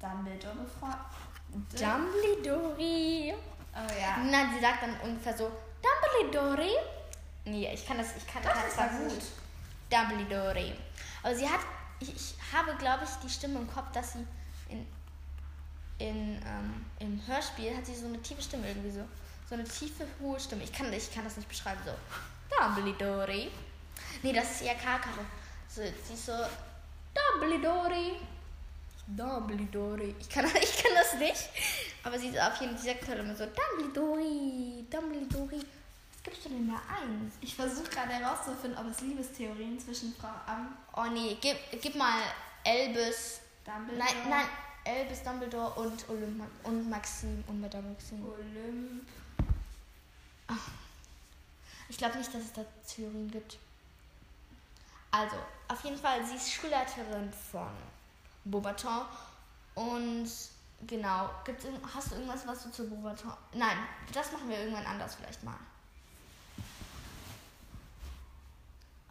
Dumbledore 0.00 0.56
befreundet. 0.56 0.98
Dumbledore. 1.80 3.34
Oh 3.74 4.00
ja. 4.00 4.16
Nein, 4.24 4.48
sie 4.54 4.60
sagt 4.60 4.82
dann 4.82 4.98
ungefähr 5.08 5.36
so, 5.36 5.50
Dumbledore. 5.82 6.68
Nee, 7.44 7.72
ich 7.72 7.86
kann 7.86 7.98
das, 7.98 8.08
ich 8.16 8.26
kann 8.26 8.42
Doch, 8.42 8.50
das 8.52 8.64
das 8.64 8.76
war 8.76 8.88
zwar 8.88 8.98
gut. 9.08 9.22
Dumbledore. 9.90 10.76
Aber 11.22 11.34
sie 11.34 11.48
hat, 11.48 11.60
ich, 12.02 12.14
ich 12.14 12.34
habe, 12.52 12.74
glaube 12.76 13.04
ich, 13.04 13.10
die 13.22 13.30
Stimme 13.30 13.60
im 13.60 13.72
Kopf, 13.72 13.90
dass 13.92 14.12
sie 14.12 14.26
in, 14.68 14.86
in, 15.98 16.36
ähm, 16.36 16.86
im 16.98 17.22
Hörspiel 17.26 17.76
hat 17.76 17.86
sie 17.86 17.94
so 17.94 18.06
eine 18.06 18.20
tiefe 18.20 18.42
Stimme 18.42 18.68
irgendwie 18.68 18.90
so. 18.90 19.04
So 19.48 19.54
eine 19.54 19.64
tiefe, 19.64 20.06
hohe 20.20 20.40
Stimme. 20.40 20.64
Ich 20.64 20.72
kann, 20.72 20.92
ich 20.92 21.12
kann 21.12 21.24
das 21.24 21.36
nicht 21.36 21.48
beschreiben, 21.48 21.80
so. 21.84 21.92
Dumbledore. 22.56 23.48
Nee, 24.22 24.32
das 24.32 24.52
ist 24.52 24.62
eher 24.62 24.74
Kakare. 24.74 25.24
So, 25.68 25.82
sie 25.82 26.14
ist 26.14 26.26
so, 26.26 26.32
Dumbledore. 27.14 28.16
Dumbledore. 29.06 30.14
Ich 30.20 30.28
kann, 30.28 30.46
ich 30.62 30.82
kann 30.82 30.92
das 30.94 31.14
nicht. 31.18 31.50
Aber 32.02 32.18
sie 32.18 32.28
ist 32.28 32.40
auf 32.40 32.60
jeden 32.60 32.76
Fall, 32.76 32.96
halt 33.08 33.20
immer 33.20 33.36
so, 33.36 33.46
Dumbledore, 33.46 34.84
Dumbledore. 34.90 35.64
Was 36.24 36.32
gibt's 36.32 36.44
denn 36.44 36.68
der 36.68 36.76
1? 36.76 37.34
Ich 37.40 37.56
versuche 37.56 37.90
gerade 37.90 38.12
herauszufinden, 38.12 38.78
ob 38.78 38.90
es 38.90 39.00
Liebestheorien 39.00 39.78
zwischen 39.80 40.14
Frau 40.14 40.28
Am 40.46 40.76
Oh 40.94 41.10
nee, 41.12 41.36
gib, 41.40 41.56
gib 41.80 41.96
mal 41.96 42.22
Elbis. 42.62 43.40
Dumbledore, 43.64 43.98
Nein, 43.98 44.28
nein, 44.30 44.46
Elbis 44.84 45.22
Dumbledore 45.24 45.72
und 45.80 46.08
Olymp 46.08 46.44
und 46.62 46.88
Maxim 46.88 47.42
und 47.48 47.60
Madame 47.60 47.88
Maxim. 47.88 48.24
Olymp. 48.24 49.08
Ich 51.88 51.98
glaube 51.98 52.18
nicht, 52.18 52.32
dass 52.32 52.42
es 52.42 52.52
da 52.52 52.64
Theorien 52.86 53.30
gibt. 53.30 53.58
Also, 55.10 55.36
auf 55.68 55.82
jeden 55.84 55.98
Fall, 55.98 56.24
sie 56.24 56.36
ist 56.36 56.52
Schulleiterin 56.52 57.32
von 57.50 57.68
Beaubaton. 58.44 59.06
Und 59.74 60.30
genau, 60.86 61.30
gibt's, 61.44 61.66
hast 61.94 62.10
du 62.10 62.14
irgendwas, 62.14 62.46
was 62.46 62.62
du 62.62 62.70
zu 62.70 62.88
Beaubaton... 62.88 63.32
Nein, 63.54 63.76
das 64.12 64.30
machen 64.30 64.48
wir 64.48 64.58
irgendwann 64.58 64.86
anders 64.86 65.16
vielleicht 65.16 65.42
mal. 65.42 65.58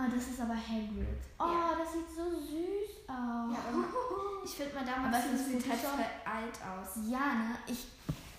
Oh, 0.04 0.16
das 0.16 0.28
ist 0.30 0.40
aber 0.42 0.56
Hagrid. 0.56 1.08
Oh, 1.40 1.44
Ja. 1.44 1.76
das 1.78 1.94
sieht 1.94 2.10
so 2.16 2.30
süß 2.32 3.08
aus. 3.08 3.54
Ja, 3.54 3.60
aber 3.70 3.86
ich 4.46 4.52
finde 4.52 4.74
Madame 4.76 5.08
Aber 5.08 5.18
es 5.18 5.26
Maxim 5.26 5.36
ist 5.58 5.64
sieht 5.64 5.72
halt 5.72 5.80
voll 5.82 6.06
alt 6.26 6.56
aus. 6.56 6.96
Ja, 7.08 7.34
ne? 7.34 7.56
Ich 7.68 7.88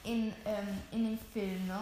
in, 0.05 0.33
ähm, 0.45 0.79
in 0.91 1.05
dem 1.05 1.19
Film, 1.33 1.67
ne? 1.69 1.81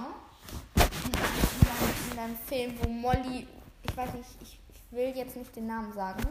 In, 0.77 0.83
in, 1.13 2.13
in 2.13 2.19
einem 2.19 2.37
Film, 2.37 2.75
wo 2.83 2.89
Molly, 2.91 3.47
ich 3.83 3.97
weiß 3.97 4.13
nicht, 4.15 4.29
ich, 4.43 4.59
ich 4.75 4.83
will 4.93 5.17
jetzt 5.17 5.37
nicht 5.37 5.55
den 5.57 5.67
Namen 5.69 5.93
sagen 5.95 6.27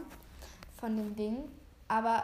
von 0.78 0.96
dem 0.96 1.16
Ding, 1.16 1.38
aber 1.88 2.22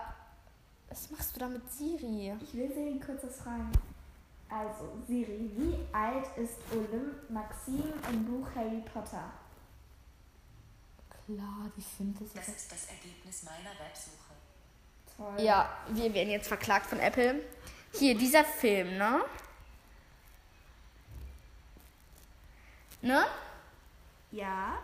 was 0.89 1.11
machst 1.11 1.35
du 1.35 1.41
da 1.41 1.49
mit 1.49 1.69
Siri? 1.73 2.33
Ich 2.41 2.55
will 2.55 2.73
Siri 2.73 3.01
kurz 3.05 3.25
was 3.25 3.41
fragen. 3.41 3.73
Also, 4.49 4.89
Siri, 5.09 5.51
wie 5.57 5.75
alt 5.93 6.27
ist 6.37 6.59
Olymp 6.71 7.29
Maxim 7.29 7.83
im 8.13 8.25
Buch 8.25 8.47
Harry 8.55 8.83
Potter? 8.95 9.25
Klar, 11.27 11.71
die 11.77 11.83
findet 11.83 12.23
das 12.23 12.47
Das 12.47 12.57
ist 12.57 12.73
das 12.73 12.87
Ergebnis 12.87 13.43
meiner 13.43 13.71
Websuche. 13.79 14.17
Toll. 15.17 15.45
Ja, 15.45 15.69
wir 15.89 16.15
werden 16.15 16.31
jetzt 16.31 16.47
verklagt 16.49 16.87
von 16.87 17.01
Apple. 17.01 17.43
Hier, 17.95 18.17
dieser 18.17 18.45
Film, 18.45 18.97
ne? 18.97 19.21
Ne? 23.03 23.25
Ja. 24.31 24.75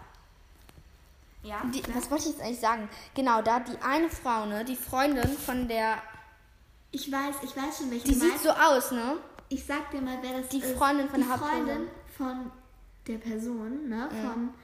Ja. 1.42 1.62
Die, 1.72 1.82
was 1.94 2.10
wollte 2.10 2.24
ich 2.24 2.30
jetzt 2.32 2.42
eigentlich 2.42 2.60
sagen? 2.60 2.88
Genau, 3.14 3.42
da 3.42 3.60
die 3.60 3.76
eine 3.82 4.08
Frau, 4.08 4.46
ne? 4.46 4.64
Die 4.64 4.76
Freundin 4.76 5.36
von 5.38 5.68
der. 5.68 6.00
Ich 6.92 7.10
weiß, 7.10 7.36
ich 7.42 7.56
weiß 7.56 7.78
schon, 7.78 7.90
welche 7.90 8.06
Die 8.08 8.14
sieht 8.14 8.38
so 8.38 8.50
aus, 8.50 8.92
ne? 8.92 9.16
Ich 9.48 9.64
sag 9.64 9.90
dir 9.90 10.00
mal, 10.00 10.18
wer 10.22 10.40
das 10.40 10.48
Die 10.48 10.60
ist. 10.60 10.76
Freundin 10.76 11.08
von 11.08 11.20
die 11.20 11.26
der 11.26 11.32
Hauptperson. 11.32 11.66
Freundin 11.66 11.90
von 12.16 12.50
der 13.06 13.18
Person, 13.18 13.88
ne? 13.88 14.08
Von, 14.10 14.54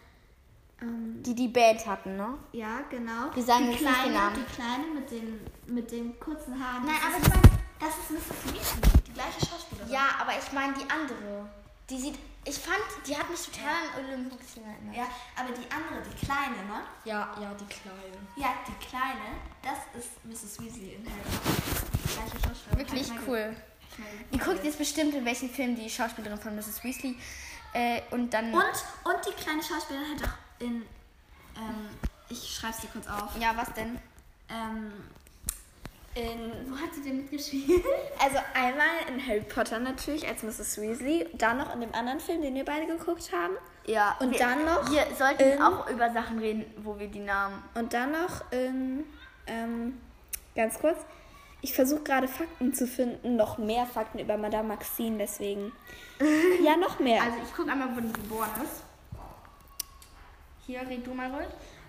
ähm, 0.82 1.22
Die 1.22 1.34
die 1.34 1.48
Band 1.48 1.84
hatten, 1.86 2.16
ne? 2.16 2.34
ja, 2.52 2.80
genau. 2.90 3.34
Wir 3.34 3.42
sagen 3.42 3.64
die 3.66 3.72
jetzt 3.72 3.82
nicht 3.82 3.94
den 3.94 4.02
kleine, 4.12 4.14
Namen. 4.14 4.36
Die 4.36 4.54
kleine 4.54 4.84
mit 4.94 5.10
den, 5.10 5.40
mit 5.74 5.90
den 5.90 6.18
kurzen 6.20 6.58
Haaren. 6.58 6.86
Nein, 6.86 6.96
aber 7.06 7.22
du 7.24 7.30
meinst- 7.30 7.50
das 7.80 7.90
ist 7.98 8.10
Mrs. 8.10 8.52
Weasley, 8.52 9.02
die 9.06 9.12
gleiche 9.12 9.40
Schauspielerin. 9.46 9.92
Ja, 9.92 10.08
aber 10.20 10.32
ich 10.36 10.52
meine 10.52 10.72
die 10.74 10.88
andere. 10.90 11.48
Die 11.88 11.98
sieht. 11.98 12.18
Ich 12.44 12.58
fand, 12.58 12.80
die 13.06 13.16
hat 13.16 13.28
mich 13.30 13.40
total 13.44 13.68
an 13.98 14.04
Olympics 14.04 14.56
erinnert. 14.56 14.96
Ja, 14.96 15.06
aber 15.36 15.50
die 15.54 15.70
andere, 15.70 16.02
die 16.02 16.26
kleine, 16.26 16.56
ne? 16.66 16.80
ja, 17.04 17.34
ja, 17.40 17.54
die 17.54 17.66
kleine. 17.66 18.16
Ja, 18.36 18.54
die 18.66 18.86
kleine, 18.86 19.36
das 19.62 19.78
ist 20.00 20.24
Mrs. 20.24 20.60
Weasley 20.64 20.94
in 20.94 21.04
Harry. 21.06 21.20
Die 21.92 22.14
gleiche 22.14 22.48
Schauspielerin. 22.48 22.78
Wirklich 22.78 23.02
ich 23.02 23.28
cool. 23.28 23.56
ich 24.30 24.38
Ihr 24.38 24.44
guckt 24.44 24.64
jetzt 24.64 24.78
bestimmt, 24.78 25.14
in 25.14 25.24
welchem 25.24 25.50
Film 25.50 25.76
die 25.76 25.88
Schauspielerin 25.90 26.38
von 26.38 26.54
Mrs. 26.56 26.82
Weasley. 26.82 27.16
Äh, 27.74 28.00
und 28.12 28.32
dann. 28.32 28.52
Und, 28.52 28.62
und 28.62 29.26
die 29.26 29.32
kleine 29.42 29.62
Schauspielerin 29.62 30.16
hat 30.20 30.28
auch 30.28 30.47
in. 30.60 30.82
Ähm, 31.56 31.88
ich 32.28 32.54
schreib's 32.56 32.80
dir 32.80 32.88
kurz 32.88 33.06
auf. 33.08 33.36
Ja, 33.40 33.52
was 33.56 33.72
denn? 33.74 33.98
Ähm, 34.50 34.92
in, 36.14 36.70
Wo 36.70 36.76
hat 36.76 36.92
sie 36.94 37.02
denn 37.02 37.18
mitgespielt? 37.18 37.84
also 38.18 38.38
einmal 38.54 38.86
in 39.08 39.24
Harry 39.24 39.40
Potter 39.42 39.78
natürlich 39.78 40.26
als 40.26 40.42
Mrs. 40.42 40.80
Weasley, 40.80 41.26
dann 41.34 41.58
noch 41.58 41.72
in 41.74 41.80
dem 41.80 41.94
anderen 41.94 42.18
Film, 42.20 42.42
den 42.42 42.54
wir 42.54 42.64
beide 42.64 42.86
geguckt 42.86 43.30
haben. 43.32 43.54
Ja, 43.86 44.16
Und 44.20 44.32
wir, 44.32 44.38
dann 44.38 44.64
noch 44.64 44.90
Wir 44.90 45.06
sollten 45.16 45.42
in- 45.42 45.62
auch 45.62 45.88
über 45.88 46.12
Sachen 46.12 46.38
reden, 46.38 46.64
wo 46.84 46.98
wir 46.98 47.08
die 47.08 47.20
Namen. 47.20 47.62
Und 47.74 47.92
dann 47.94 48.12
noch 48.12 48.50
in, 48.52 49.04
ähm, 49.46 49.98
ganz 50.54 50.78
kurz, 50.78 50.98
ich 51.62 51.72
versuche 51.74 52.02
gerade 52.02 52.28
Fakten 52.28 52.74
zu 52.74 52.86
finden, 52.86 53.36
noch 53.36 53.58
mehr 53.58 53.86
Fakten 53.86 54.18
über 54.18 54.36
Madame 54.36 54.68
Maxine, 54.68 55.18
deswegen. 55.18 55.72
ja, 56.62 56.76
noch 56.76 56.98
mehr. 56.98 57.22
Also, 57.22 57.36
ich 57.44 57.54
gucke 57.54 57.70
einmal, 57.70 57.96
wo 57.96 58.00
die 58.00 58.12
geboren 58.12 58.50
ist. 58.62 58.82
Hier, 60.68 60.80
red 60.86 61.06
du 61.06 61.14
mal 61.14 61.30
ruhig. 61.30 61.48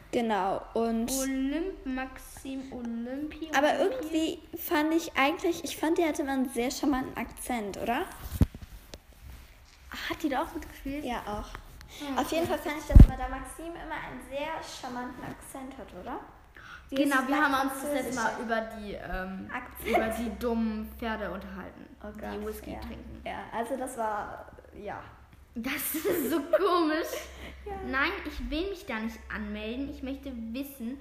genau, 0.10 0.62
und. 0.74 1.12
Olymp, 1.12 1.86
Maxim, 1.86 2.62
Olympi. 2.72 3.50
Aber 3.54 3.68
Olympi. 3.78 3.84
irgendwie 3.84 4.40
fand 4.58 4.94
ich 4.94 5.12
eigentlich, 5.18 5.66
ich 5.66 5.76
fand, 5.76 5.98
die 5.98 6.06
hatte 6.06 6.22
immer 6.22 6.32
einen 6.32 6.48
sehr 6.50 6.72
charmanten 6.72 7.16
Akzent, 7.18 7.76
oder? 7.78 8.06
Hat 10.10 10.24
die 10.24 10.30
da 10.30 10.44
auch 10.44 10.54
mitgespielt? 10.54 11.04
Ja, 11.04 11.18
auch. 11.28 11.50
Hm, 12.00 12.18
Auf 12.18 12.32
jeden 12.32 12.48
Fall 12.48 12.58
fand 12.58 12.76
ich, 12.78 12.86
dass 12.86 13.06
Madame 13.06 13.36
Maxime 13.42 13.74
immer 13.84 13.96
einen 13.96 14.22
sehr 14.30 14.48
charmanten 14.64 15.24
Akzent 15.26 15.78
hat, 15.78 15.88
oder? 16.02 16.20
Die 16.90 16.96
Genau, 16.96 17.18
wir 17.28 17.36
haben 17.36 17.70
uns 17.70 17.82
das 17.84 17.92
letzte 17.94 18.16
Mal 18.16 18.32
über 18.42 18.62
die, 18.62 18.94
ähm, 18.94 19.50
über 19.86 20.08
die 20.08 20.32
dummen 20.40 20.90
Pferde 20.98 21.30
unterhalten, 21.32 21.86
Oh 22.02 22.08
die 22.16 22.22
Gott, 22.22 22.46
Whisky 22.48 22.72
ja. 22.72 22.80
trinken. 22.80 23.22
Ja, 23.26 23.44
also 23.52 23.76
das 23.76 23.98
war, 23.98 24.46
ja. 24.82 25.02
Das 25.56 25.94
ist 25.96 26.30
so 26.32 26.40
komisch. 26.40 27.08
Nein, 27.88 28.12
ich 28.26 28.50
will 28.50 28.70
mich 28.70 28.86
da 28.86 29.00
nicht 29.00 29.20
anmelden. 29.34 29.90
Ich 29.90 30.04
möchte 30.04 30.32
wissen, 30.54 31.00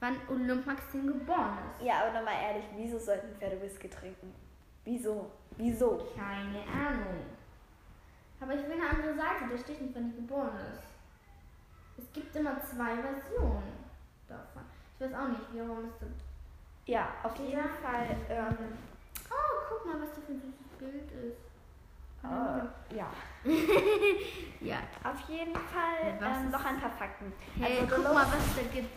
wann 0.00 0.16
Olymp 0.28 0.66
Maxim 0.66 1.06
geboren 1.06 1.58
ist. 1.78 1.84
Ja, 1.86 2.02
aber 2.02 2.18
nochmal 2.18 2.34
ehrlich, 2.42 2.64
wieso 2.76 2.98
sollten 2.98 3.34
Pferde 3.36 3.60
Whisky 3.60 3.88
trinken? 3.88 4.32
Wieso? 4.84 5.30
Wieso? 5.56 6.06
Keine 6.16 6.60
Ahnung. 6.72 7.24
Aber 8.40 8.54
ich 8.54 8.62
will 8.62 8.72
eine 8.72 8.88
andere 8.88 9.14
Seite, 9.14 9.50
da 9.50 9.58
steht 9.58 9.82
nicht, 9.82 9.94
wann 9.94 10.10
die 10.10 10.16
geboren 10.16 10.56
ist. 10.72 10.82
Es 11.98 12.12
gibt 12.12 12.34
immer 12.34 12.58
zwei 12.62 12.96
Versionen 12.96 13.72
davon. 14.26 14.62
Ich 14.94 15.04
weiß 15.04 15.14
auch 15.14 15.28
nicht, 15.28 15.42
warum 15.54 15.84
ist 15.84 16.00
das. 16.00 16.08
Ja, 16.86 17.08
auf 17.22 17.36
jeden. 17.36 17.60
Fall. 17.82 18.16
Ähm, 18.30 18.56
Oh, 19.30 19.60
guck 19.68 19.86
mal, 19.86 20.00
was 20.00 20.14
das 20.14 20.24
für 20.24 20.32
ein 20.32 20.40
süßes 20.40 20.78
Bild 20.78 21.10
ist. 21.12 21.49
Äh, 22.24 22.96
ja. 22.96 23.10
Ja. 24.60 24.76
Auf 25.02 25.20
jeden 25.28 25.54
Fall 25.54 26.18
ähm, 26.20 26.50
noch 26.50 26.64
ein 26.64 26.78
paar 26.78 26.90
Fakten. 26.90 27.32
Hey, 27.58 27.80
also, 27.80 27.96
guck 27.96 28.04
mal, 28.12 28.26
was 28.26 28.46
es 28.46 28.56
da 28.56 28.62
gibt. 28.74 28.90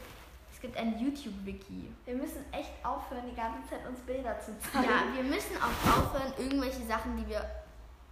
Es 0.52 0.60
gibt 0.60 0.78
ein 0.78 1.00
YouTube-Wiki. 1.00 1.94
wir 2.06 2.16
müssen 2.16 2.46
echt 2.52 2.74
aufhören, 2.84 3.24
die 3.30 3.36
ganze 3.36 3.70
Zeit 3.70 3.88
uns 3.88 4.00
Bilder 4.02 4.38
zu 4.40 4.58
zeigen. 4.60 4.90
Ja, 4.90 5.16
wir 5.16 5.24
müssen 5.24 5.56
auch 5.58 5.98
aufhören, 5.98 6.34
irgendwelche 6.38 6.84
Sachen, 6.86 7.16
die 7.18 7.28
wir. 7.28 7.40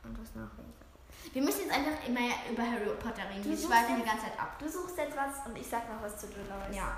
Und 0.03 0.19
was 0.19 0.33
nachdenken. 0.33 0.73
Wir 1.33 1.41
müssen 1.41 1.61
jetzt 1.61 1.73
einfach 1.73 2.07
immer 2.07 2.19
über 2.49 2.63
Harry 2.63 2.89
Potter 2.99 3.29
reden. 3.29 3.43
Du 3.43 3.49
Wir 3.49 3.57
suchst 3.57 3.71
schweifen 3.71 3.95
die 3.97 4.07
ganze 4.07 4.23
Zeit 4.25 4.39
ab. 4.39 4.57
Du 4.59 4.67
suchst 4.67 4.97
jetzt 4.97 5.15
was 5.15 5.45
und 5.45 5.57
ich 5.57 5.67
sag 5.67 5.87
noch 5.89 6.01
was 6.01 6.17
zu 6.17 6.27
Dolores. 6.27 6.75
Ja. 6.75 6.97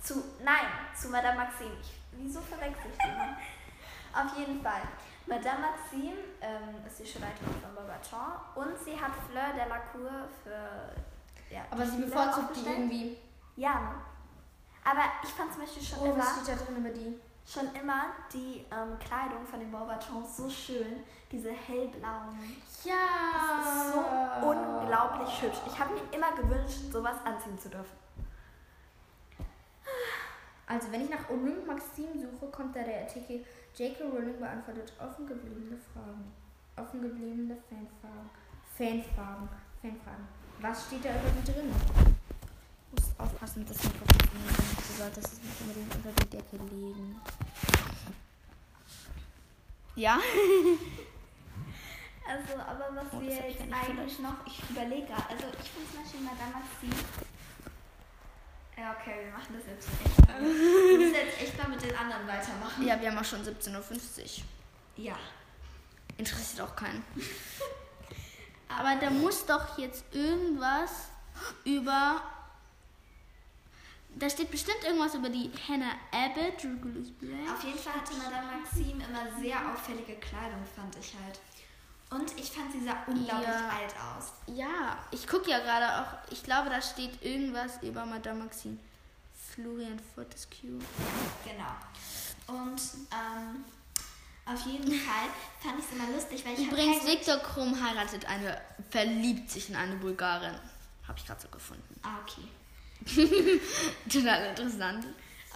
Zu, 0.00 0.22
nein, 0.44 0.66
zu 0.96 1.08
Madame 1.08 1.36
Maxime. 1.36 1.72
Ich, 1.80 2.00
wieso 2.12 2.40
verwechsel 2.40 2.90
ich 2.92 2.98
die? 2.98 4.16
Auf 4.16 4.38
jeden 4.38 4.62
Fall. 4.62 4.82
Madame 5.26 5.60
Maxime 5.60 6.16
ähm, 6.40 6.84
ist 6.86 6.98
die 7.00 7.06
Schulleiterin 7.06 7.54
von 7.62 7.74
Beaubaton 7.74 8.32
und 8.56 8.78
sie 8.84 8.98
hat 9.00 9.12
Fleur 9.28 9.52
de 9.54 9.68
la 9.68 9.78
Cour 9.92 10.10
für. 10.42 11.54
Ja, 11.54 11.62
Aber 11.70 11.86
sie 11.86 12.02
bevorzugt 12.02 12.56
die 12.56 12.68
irgendwie. 12.68 13.18
Ja, 13.56 13.74
ne? 13.80 13.94
Aber 14.84 15.02
ich 15.22 15.28
fand 15.30 15.52
zum 15.52 15.62
Beispiel 15.62 15.82
schon 15.82 15.98
Oh, 16.00 16.04
immer, 16.06 16.18
was 16.18 16.42
steht 16.42 16.48
da 16.58 16.64
drin 16.64 16.76
über 16.78 16.90
die? 16.90 17.18
schon 17.46 17.74
immer 17.74 18.06
die 18.32 18.64
ähm, 18.70 18.96
Kleidung 19.00 19.44
von 19.44 19.58
den 19.58 19.72
Beaubatons 19.72 20.36
so 20.36 20.48
schön. 20.48 21.02
Diese 21.32 21.50
hellblauen. 21.50 22.38
Ja. 22.84 22.94
Das 23.56 23.86
ist 23.86 23.92
so 23.92 24.46
unglaublich 24.48 25.42
hübsch. 25.42 25.58
Ich 25.66 25.78
habe 25.78 25.94
mir 25.94 26.02
immer 26.12 26.32
gewünscht, 26.32 26.92
sowas 26.92 27.16
anziehen 27.24 27.58
zu 27.58 27.68
dürfen. 27.68 27.96
Also, 30.66 30.92
wenn 30.92 31.02
ich 31.04 31.10
nach 31.10 31.28
Olymp 31.28 31.66
Maxim 31.66 32.08
suche, 32.20 32.50
kommt 32.52 32.76
da 32.76 32.82
der 32.82 33.00
Artikel 33.02 33.44
J.K. 33.76 34.04
Rowling 34.04 34.38
beantwortet 34.38 34.92
offen 34.98 35.26
gebliebene 35.26 35.76
Fragen. 35.92 36.32
Offen 36.76 37.00
gebliebene 37.02 37.56
Fanfragen. 37.68 38.30
Fanfragen. 38.76 39.48
Fanfragen. 39.80 40.28
Was 40.60 40.86
steht 40.86 41.04
da 41.04 41.10
über 41.10 41.30
die 41.30 41.52
drin? 41.52 41.72
Ich 42.92 43.04
muss 43.04 43.14
aufpassen, 43.18 43.64
dass 43.66 43.76
das 43.76 43.86
Mikrofon 43.86 44.42
nicht 44.46 44.86
so 44.86 44.92
soll, 44.94 45.10
dass 45.10 45.32
es 45.32 45.42
nicht 45.42 45.60
unbedingt 45.60 45.94
unter 45.94 46.12
die 46.12 46.28
Decke 46.30 46.56
legen. 46.56 47.20
Ja? 49.96 50.18
Also, 52.28 52.60
aber 52.62 52.94
was 52.94 53.06
Oh, 53.12 53.20
wir 53.20 53.28
jetzt 53.34 53.60
eigentlich 53.62 54.18
noch, 54.20 54.46
ich 54.46 54.62
überlege 54.70 55.12
also 55.12 55.46
ich 55.60 55.68
finde 55.70 55.90
zum 55.90 56.00
Beispiel 56.00 56.20
Madame 56.20 56.52
Maxime. 56.62 56.94
Ja, 58.80 58.96
okay, 58.98 59.26
wir 59.26 59.32
machen 59.32 59.54
das 59.58 59.66
jetzt 59.66 59.88
echt 60.02 60.26
mal. 60.26 60.40
Wir 60.40 60.98
müssen 60.98 61.14
jetzt 61.14 61.42
echt 61.42 61.58
mal 61.58 61.68
mit 61.68 61.82
den 61.82 61.94
anderen 61.94 62.26
weitermachen. 62.26 62.86
Ja, 62.86 62.98
wir 62.98 63.10
haben 63.10 63.18
auch 63.18 63.24
schon 63.24 63.42
17.50 63.44 63.74
Uhr. 63.76 65.04
Ja. 65.04 65.16
Interessiert 66.16 66.62
auch 66.66 66.74
keinen. 66.74 67.04
Aber 68.68 68.96
da 68.98 69.10
muss 69.10 69.44
doch 69.44 69.76
jetzt 69.76 70.04
irgendwas 70.12 71.08
über. 71.64 72.22
Da 74.16 74.30
steht 74.30 74.50
bestimmt 74.50 74.82
irgendwas 74.84 75.14
über 75.14 75.28
die 75.28 75.50
Hannah 75.68 75.96
Abbott. 76.10 76.64
Auf 77.52 77.64
jeden 77.64 77.78
Fall 77.78 77.92
hatte 77.92 78.14
Madame 78.14 78.60
Maxime 78.60 79.04
immer 79.04 79.40
sehr 79.40 79.72
auffällige 79.72 80.14
Kleidung, 80.16 80.64
fand 80.74 80.96
ich 80.96 81.14
halt. 81.22 81.38
Und 82.10 82.36
ich 82.38 82.50
fand, 82.50 82.72
sie 82.72 82.84
sah 82.84 82.96
unglaublich 83.06 83.46
Ja. 83.48 83.68
alt 83.68 83.94
aus. 83.96 84.32
Ja, 84.46 84.98
ich 85.12 85.26
gucke 85.28 85.48
ja 85.50 85.60
gerade 85.60 86.02
auch. 86.02 86.32
Ich 86.32 86.42
glaube, 86.42 86.68
da 86.68 86.82
steht 86.82 87.22
irgendwas 87.22 87.80
über 87.82 88.04
Madame 88.04 88.44
Maxine. 88.44 88.78
Florian 89.54 89.98
Fortescue. 90.14 90.78
Genau. 91.44 92.58
Und 92.60 92.80
ähm, 93.12 93.64
auf 94.44 94.66
jeden 94.66 94.88
Fall 94.92 95.28
fand 95.60 95.78
ich 95.78 95.84
es 95.84 95.92
immer 95.92 96.10
lustig, 96.12 96.44
weil 96.44 96.54
ich 96.54 96.66
Übrigens, 96.66 97.06
Viktor 97.06 97.36
Krumm 97.38 97.80
heiratet 97.80 98.24
eine, 98.26 98.60
verliebt 98.90 99.50
sich 99.50 99.68
in 99.68 99.76
eine 99.76 99.94
Bulgarin. 99.96 100.54
Habe 101.06 101.18
ich 101.18 101.26
gerade 101.26 101.40
so 101.40 101.48
gefunden. 101.48 102.00
Ah, 102.02 102.18
okay. 102.22 102.48
Total 104.08 104.46
interessant. 104.50 105.06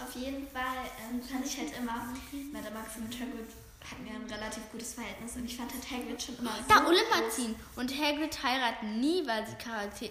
Auf 0.01 0.13
jeden 0.15 0.47
Fall 0.49 0.85
ähm, 1.01 1.21
fand 1.21 1.45
ich 1.45 1.57
halt 1.57 1.77
immer, 1.77 2.13
Madame 2.51 2.79
und 2.79 3.13
Hagrid 3.13 3.49
hatten 3.91 4.07
ja 4.07 4.13
ein 4.13 4.25
relativ 4.25 4.71
gutes 4.71 4.93
Verhältnis 4.93 5.35
und 5.35 5.45
ich 5.45 5.57
fand 5.57 5.71
halt 5.71 5.89
Hagrid 5.91 6.21
schon 6.21 6.37
immer 6.37 6.51
Da, 6.67 6.79
so 6.79 6.87
Olympazin 6.87 7.55
und 7.75 7.91
Hagrid 7.91 8.43
heiraten 8.43 8.99
nie, 8.99 9.25
weil 9.27 9.45
sie 9.47 9.55
charakter 9.55 10.07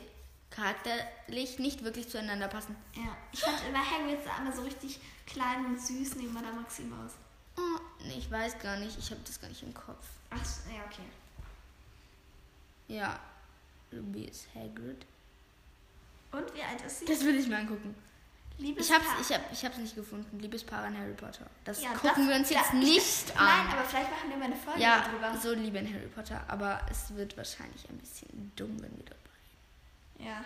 charakterlich 0.51 1.59
nicht 1.59 1.83
wirklich 1.83 2.09
zueinander 2.09 2.47
passen. 2.47 2.77
Ja, 2.95 3.17
ich 3.33 3.41
fand 3.41 3.57
immer 3.69 3.79
Hagrid 3.79 4.23
sah 4.25 4.39
immer 4.39 4.53
so 4.55 4.63
richtig 4.63 5.01
klein 5.27 5.67
und 5.67 5.81
süß 5.81 6.15
neben 6.17 6.33
Madame 6.33 6.61
Maxime 6.61 6.95
aus. 7.05 7.13
Oh, 7.57 7.81
nee, 8.05 8.19
ich 8.19 8.31
weiß 8.31 8.59
gar 8.61 8.77
nicht. 8.77 8.97
Ich 8.99 9.11
habe 9.11 9.21
das 9.25 9.41
gar 9.41 9.49
nicht 9.49 9.63
im 9.63 9.75
Kopf. 9.75 10.07
Ach, 10.31 10.39
ja, 10.73 10.85
okay. 10.85 11.03
Ja, 12.87 13.19
Ruby 13.93 14.25
ist 14.25 14.47
Hagrid. 14.55 15.07
Und 16.33 16.55
wie 16.55 16.63
alt 16.63 16.83
ist 16.83 17.01
sie? 17.01 17.05
Das 17.07 17.25
will 17.25 17.37
ich 17.37 17.49
mir 17.49 17.59
angucken. 17.59 17.95
Liebes 18.59 18.87
Ich 18.87 18.93
hab's, 18.95 19.05
Paar. 19.07 19.21
ich 19.21 19.33
hab, 19.33 19.53
ich 19.53 19.65
hab's 19.65 19.77
nicht 19.79 19.95
gefunden. 19.97 20.39
Liebespaar 20.39 20.85
an 20.85 20.97
Harry 20.97 21.13
Potter. 21.15 21.45
Das 21.65 21.83
Ja, 21.83 21.91
gucken 21.93 22.11
das- 22.15 22.29
wir 22.29 22.37
uns 22.37 22.51
ja, 22.51 22.59
jetzt 22.61 22.73
ich- 22.75 22.81
nicht 22.81 23.37
an. 23.37 23.45
Nein, 23.47 23.67
aber 23.77 23.85
vielleicht 23.89 24.11
machen 24.11 24.31
wir 24.31 24.37
mal 24.37 24.45
eine 24.45 24.57
Folge 24.57 24.81
ja, 24.81 25.05
darüber. 25.05 25.37
so 25.41 25.53
liebe 25.55 25.79
in 25.79 25.93
Harry 25.93 26.07
Potter. 26.07 26.41
Aber 26.47 26.81
es 26.91 27.15
wird 27.17 27.37
wahrscheinlich 27.37 27.89
ein 27.91 27.99
bisschen 27.99 28.53
dumm, 28.55 28.81
wenn 28.81 28.97
wir 28.97 29.05
dabei. 29.07 30.31
Ja. 30.31 30.45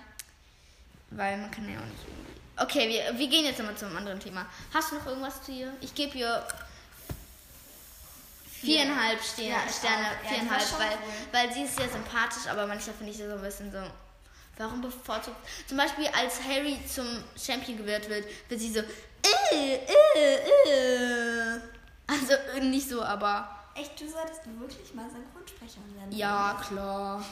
Weil 1.10 1.36
man 1.38 1.50
kann 1.50 1.68
ja 1.70 1.78
auch 1.80 1.84
nicht 1.84 2.02
irgendwie. 2.06 2.40
Okay, 2.56 2.88
wir, 2.88 3.18
wir 3.18 3.28
gehen 3.28 3.44
jetzt 3.44 3.58
nochmal 3.58 3.76
zum 3.76 3.94
anderen 3.96 4.18
Thema. 4.20 4.46
Hast 4.72 4.90
du 4.90 4.96
noch 4.96 5.06
irgendwas 5.06 5.42
zu 5.42 5.52
ihr? 5.52 5.72
Ich 5.80 5.94
gebe 5.94 6.16
ihr 6.18 6.46
viereinhalb 8.50 9.22
Sterne, 9.22 9.50
Ja, 9.50 9.58
ich 9.68 9.74
Sterne. 9.76 10.02
Ja, 10.24 10.28
viereinhalb, 10.30 10.78
weil, 10.78 10.98
weil 11.46 11.54
sie 11.54 11.62
ist 11.62 11.76
sehr 11.76 11.88
sympathisch, 11.88 12.46
aber 12.50 12.66
manchmal 12.66 12.96
finde 12.96 13.12
ich 13.12 13.18
sie 13.18 13.26
so 13.28 13.34
ein 13.34 13.42
bisschen 13.42 13.70
so. 13.70 13.78
Warum 14.58 14.80
bevorzugt. 14.80 15.36
Zum 15.66 15.76
Beispiel, 15.76 16.08
als 16.08 16.42
Harry 16.42 16.78
zum 16.84 17.06
Champion 17.40 17.78
gewählt 17.78 18.08
wird, 18.08 18.26
wird 18.48 18.60
sie 18.60 18.72
so. 18.72 18.80
Äh, 18.80 19.74
äh, 19.76 20.34
äh. 20.34 21.60
Also 22.08 22.32
äh, 22.32 22.60
nicht 22.60 22.88
so, 22.88 23.02
aber. 23.02 23.48
Echt, 23.76 24.00
du 24.00 24.08
solltest 24.08 24.40
wirklich 24.58 24.92
mal 24.94 25.08
Synchronsprecherin 25.08 25.94
werden. 25.94 26.12
Ja, 26.12 26.60
klar. 26.66 27.24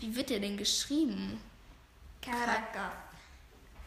Wie 0.00 0.14
wird 0.14 0.28
der 0.30 0.40
denn 0.40 0.56
geschrieben? 0.56 1.40
Karaka. 2.20 2.92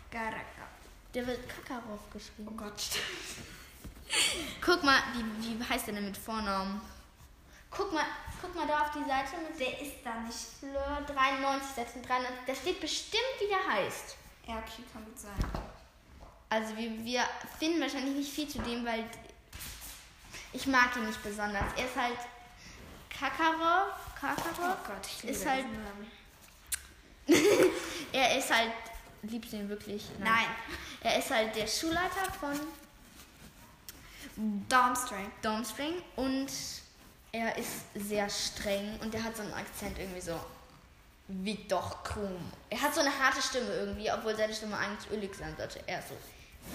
Karaka. 0.10 0.70
Der 1.14 1.28
wird 1.28 1.40
Kakarov 1.50 2.00
geschrieben. 2.14 2.48
Oh 2.50 2.56
Gott, 2.56 2.80
stimmt. 2.80 3.46
Guck 4.62 4.84
mal, 4.84 5.00
wie, 5.14 5.60
wie 5.60 5.64
heißt 5.64 5.88
der 5.88 5.96
denn 5.96 6.06
mit 6.06 6.18
Vornamen? 6.18 6.80
Guck 7.72 7.94
mal, 7.94 8.06
guck 8.42 8.56
mal 8.56 8.68
da 8.68 8.82
auf 8.82 8.92
die 8.92 9.06
Seite 9.06 9.38
mit 9.48 9.60
Der 9.60 9.82
ist 9.82 9.98
da 10.04 10.16
nicht. 10.22 10.38
Fleur 10.60 11.02
93, 11.08 11.76
Seite 11.76 12.00
93. 12.00 12.38
Da 12.48 12.56
steht 12.56 12.80
bestimmt, 12.82 13.24
wie 13.40 13.48
der 13.48 13.66
heißt. 13.68 14.16
Ja, 14.48 14.58
okay, 14.58 14.84
kann 14.92 15.06
gut 15.06 15.20
sein. 15.20 15.36
Also 16.50 16.76
wir, 16.76 17.06
wir 17.06 17.24
finden 17.60 17.80
wahrscheinlich 17.80 18.16
nicht 18.16 18.34
viel 18.34 18.48
zu 18.48 18.60
dem, 18.60 18.84
weil 18.84 19.06
ich 20.52 20.66
mag 20.66 20.96
ihn 20.96 21.06
nicht 21.06 21.22
besonders. 21.22 21.66
Er 21.78 21.86
ist 21.86 21.96
halt 21.96 22.18
Kakarov. 23.10 23.94
Kakarov 24.20 24.58
Oh 24.60 24.88
Gott, 24.88 25.06
ich 25.06 25.30
ist 25.30 25.40
liebe 25.40 25.52
halt, 25.52 25.66
diesen 25.66 25.84
Namen. 25.84 26.12
er 28.14 28.38
ist 28.38 28.52
halt, 28.52 28.72
liebst 29.22 29.54
du 29.54 29.58
ihn 29.58 29.70
wirklich? 29.70 30.06
Nein. 30.18 30.48
Er 31.02 31.20
ist 31.20 31.30
halt 31.30 31.56
der 31.56 31.68
Schulleiter 31.68 32.32
von 32.40 32.60
Darmstring. 34.68 35.32
Domstring 35.42 36.02
und 36.16 36.52
er 37.32 37.58
ist 37.58 37.84
sehr 37.96 38.30
streng 38.30 39.00
und 39.02 39.14
er 39.14 39.24
hat 39.24 39.36
so 39.36 39.44
einen 39.44 39.54
Akzent 39.54 39.98
irgendwie 40.00 40.22
so 40.22 40.40
Victor 41.28 42.00
Krumm. 42.04 42.52
Er 42.70 42.82
hat 42.82 42.94
so 42.94 43.02
eine 43.02 43.18
harte 43.18 43.42
Stimme 43.42 43.72
irgendwie, 43.72 44.12
obwohl 44.12 44.36
seine 44.36 44.54
Stimme 44.54 44.78
eigentlich 44.78 45.12
ölig 45.12 45.36
sein 45.36 45.56
sollte. 45.56 45.80
Er 45.86 46.00
ist 46.00 46.10
so 46.10 46.16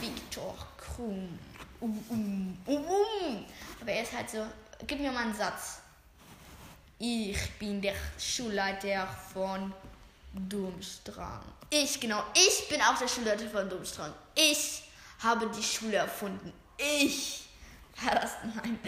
Victor 0.00 0.56
Krumm. 0.76 1.38
Um, 1.80 2.04
um, 2.08 2.58
um, 2.66 2.84
um. 2.84 3.44
Aber 3.80 3.90
er 3.90 4.02
ist 4.02 4.12
halt 4.12 4.30
so, 4.30 4.46
gib 4.86 5.00
mir 5.00 5.10
mal 5.10 5.24
einen 5.24 5.34
Satz. 5.34 5.80
Ich 6.98 7.50
bin 7.58 7.82
der 7.82 7.94
Schulleiter 8.18 9.08
von 9.32 9.72
Durmstrang. 10.32 11.42
Ich, 11.68 11.98
genau, 11.98 12.22
ich 12.34 12.68
bin 12.68 12.80
auch 12.80 12.96
der 12.96 13.08
Schulleiter 13.08 13.48
von 13.48 13.68
Durmstrang. 13.68 14.12
Ich 14.36 14.84
habe 15.18 15.50
die 15.50 15.62
Schule 15.62 15.96
erfunden. 15.96 16.52
Ich. 16.78 17.43
War 18.02 18.14
das? 18.16 18.32
Nein. 18.42 18.78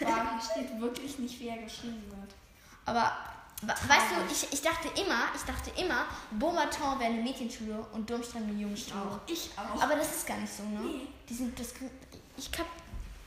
Boah, 0.00 0.30
hier 0.30 0.40
steht 0.40 0.80
wirklich 0.80 1.18
nicht, 1.18 1.38
wie 1.40 1.48
er 1.48 1.58
geschrieben 1.58 2.02
wird. 2.08 2.34
Aber 2.86 3.12
weißt 3.62 4.06
du, 4.10 4.32
ich, 4.32 4.52
ich 4.52 4.62
dachte 4.62 4.88
immer, 5.00 5.28
ich 5.34 5.42
dachte 5.42 5.70
immer, 5.80 6.06
Beaumaton 6.32 6.98
wäre 6.98 7.12
eine 7.12 7.22
Mädchenschule 7.22 7.86
und 7.92 8.08
Durmstrang 8.08 8.44
eine 8.44 8.52
Jungenschule. 8.52 9.20
Ich 9.26 9.50
auch. 9.56 9.82
Aber 9.82 9.96
das 9.96 10.16
ist 10.16 10.26
gar 10.26 10.38
nicht 10.38 10.52
so, 10.52 10.62
ne? 10.64 10.80
Nee. 10.80 11.08
Die 11.28 11.34
sind, 11.34 11.58
das, 11.58 11.74
ich 12.36 12.50
hab, 12.58 12.66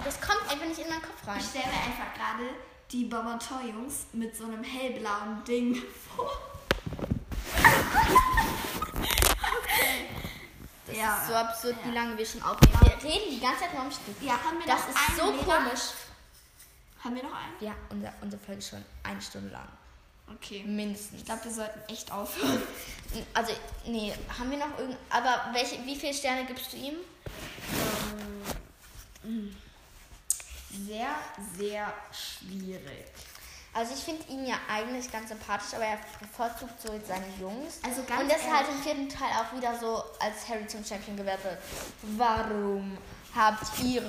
das 0.03 0.19
kommt 0.19 0.41
einfach 0.51 0.65
nicht 0.65 0.79
in 0.79 0.89
meinen 0.89 1.01
Kopf 1.01 1.27
rein. 1.27 1.39
Ich 1.39 1.45
stelle 1.45 1.65
mir 1.65 1.73
einfach 1.73 2.13
gerade 2.13 2.49
die 2.91 3.05
Bobantor-Jungs 3.05 4.07
mit 4.13 4.35
so 4.35 4.45
einem 4.45 4.63
hellblauen 4.63 5.43
Ding 5.45 5.75
vor. 6.15 6.31
Das 10.87 10.95
Ja. 10.95 11.17
ist 11.17 11.27
so 11.27 11.33
absurd, 11.35 11.75
wie 11.83 11.89
Ja. 11.89 11.95
lange 11.95 12.17
wir 12.17 12.25
schon 12.25 12.41
aufnehmen. 12.41 12.79
Wir 12.81 13.09
reden 13.11 13.29
die 13.31 13.39
ganze 13.39 13.61
Zeit 13.61 13.73
nur 13.73 13.83
am 13.83 13.91
Stück. 13.91 14.15
Ja, 14.21 14.33
haben 14.43 14.57
wir 14.59 14.65
Das 14.65 14.81
noch 14.81 14.89
ist 14.89 15.17
so 15.17 15.31
Lehrer? 15.31 15.43
komisch. 15.43 15.81
Haben 17.03 17.15
wir 17.15 17.23
noch 17.23 17.33
einen? 17.35 17.53
Ja, 17.59 17.75
unser, 17.89 18.13
unsere 18.21 18.41
Folge 18.43 18.59
ist 18.59 18.69
schon 18.69 18.85
eine 19.03 19.21
Stunde 19.21 19.49
lang. 19.49 19.67
Okay. 20.35 20.63
Mindestens. 20.63 21.19
Ich 21.19 21.25
glaube, 21.25 21.43
wir 21.45 21.51
sollten 21.51 21.79
echt 21.93 22.11
aufhören. 22.11 22.61
Also, 23.33 23.53
nee, 23.85 24.13
haben 24.37 24.51
wir 24.51 24.57
noch 24.57 24.77
irgend. 24.77 24.97
Aber 25.09 25.47
welche, 25.53 25.83
wie 25.85 25.95
viele 25.95 26.13
Sterne 26.13 26.45
gibst 26.45 26.73
du 26.73 26.77
ihm? 26.77 26.95
Sehr, 30.85 31.15
sehr 31.57 31.93
schwierig. 32.11 33.05
Also 33.77 33.93
ich 33.93 34.03
finde 34.03 34.23
ihn 34.29 34.45
ja 34.47 34.55
eigentlich 34.67 35.11
ganz 35.11 35.29
sympathisch, 35.29 35.73
aber 35.75 35.85
er 35.85 35.99
bevorzugt 36.19 36.81
so 36.81 36.89
seine 37.07 37.27
Jungs. 37.39 37.75
Also 37.85 38.03
ganz 38.03 38.21
Und 38.23 38.31
das 38.31 38.39
ist 38.41 38.51
halt 38.51 38.67
im 38.69 38.81
vierten 38.81 39.07
Teil 39.09 39.29
auch 39.39 39.55
wieder 39.55 39.77
so, 39.77 40.03
als 40.19 40.47
Harry 40.49 40.65
zum 40.67 40.83
Champion 40.83 41.15
gewählt 41.15 41.43
wird. 41.43 41.59
Warum 42.17 42.97
habt 43.35 43.67
ihr 43.83 44.01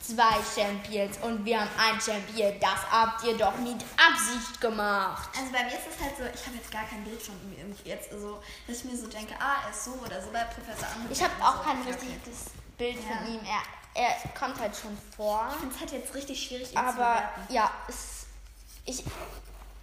zwei 0.00 0.34
Champions 0.54 1.18
und 1.22 1.44
wir 1.44 1.60
haben 1.60 1.70
ein 1.78 2.00
Champion? 2.00 2.54
Das 2.60 2.90
habt 2.90 3.22
ihr 3.24 3.36
doch 3.36 3.56
mit 3.58 3.84
Absicht 3.96 4.60
gemacht. 4.60 5.28
Also 5.38 5.52
bei 5.52 5.64
mir 5.64 5.72
ist 5.74 5.86
es 5.94 6.02
halt 6.02 6.16
so, 6.16 6.22
ich 6.24 6.46
habe 6.46 6.56
jetzt 6.56 6.70
gar 6.70 6.84
kein 6.84 7.04
Bild 7.04 7.20
von 7.22 7.34
ihm 7.44 7.58
irgendwie 7.58 7.88
jetzt 7.90 8.10
so, 8.10 8.42
dass 8.66 8.76
ich 8.78 8.84
mir 8.84 8.96
so 8.96 9.06
denke, 9.08 9.34
ah, 9.38 9.64
er 9.66 9.70
ist 9.70 9.84
so 9.84 9.92
oder 9.92 10.20
so 10.22 10.30
bei 10.32 10.44
Professor 10.44 10.88
Anruf. 10.96 11.10
Ich 11.10 11.22
habe 11.22 11.32
auch 11.44 11.58
so. 11.58 11.62
kein 11.64 11.82
richtiges 11.82 12.50
Bild 12.78 12.96
Ja. 12.96 13.16
von 13.18 13.34
ihm. 13.34 13.40
Er, 13.44 14.02
er 14.08 14.28
kommt 14.38 14.58
halt 14.58 14.74
schon 14.74 14.96
vor. 15.16 15.48
Ich 15.52 15.58
finde 15.60 15.74
es 15.74 15.80
halt 15.80 15.92
jetzt 15.92 16.14
richtig 16.14 16.42
schwierig, 16.42 16.68
ihn 16.68 16.74
zu 16.74 16.78
Aber 16.78 16.92
bewerten. 16.92 17.52
ja, 17.52 17.70
es, 17.88 18.21
ich, 18.84 19.04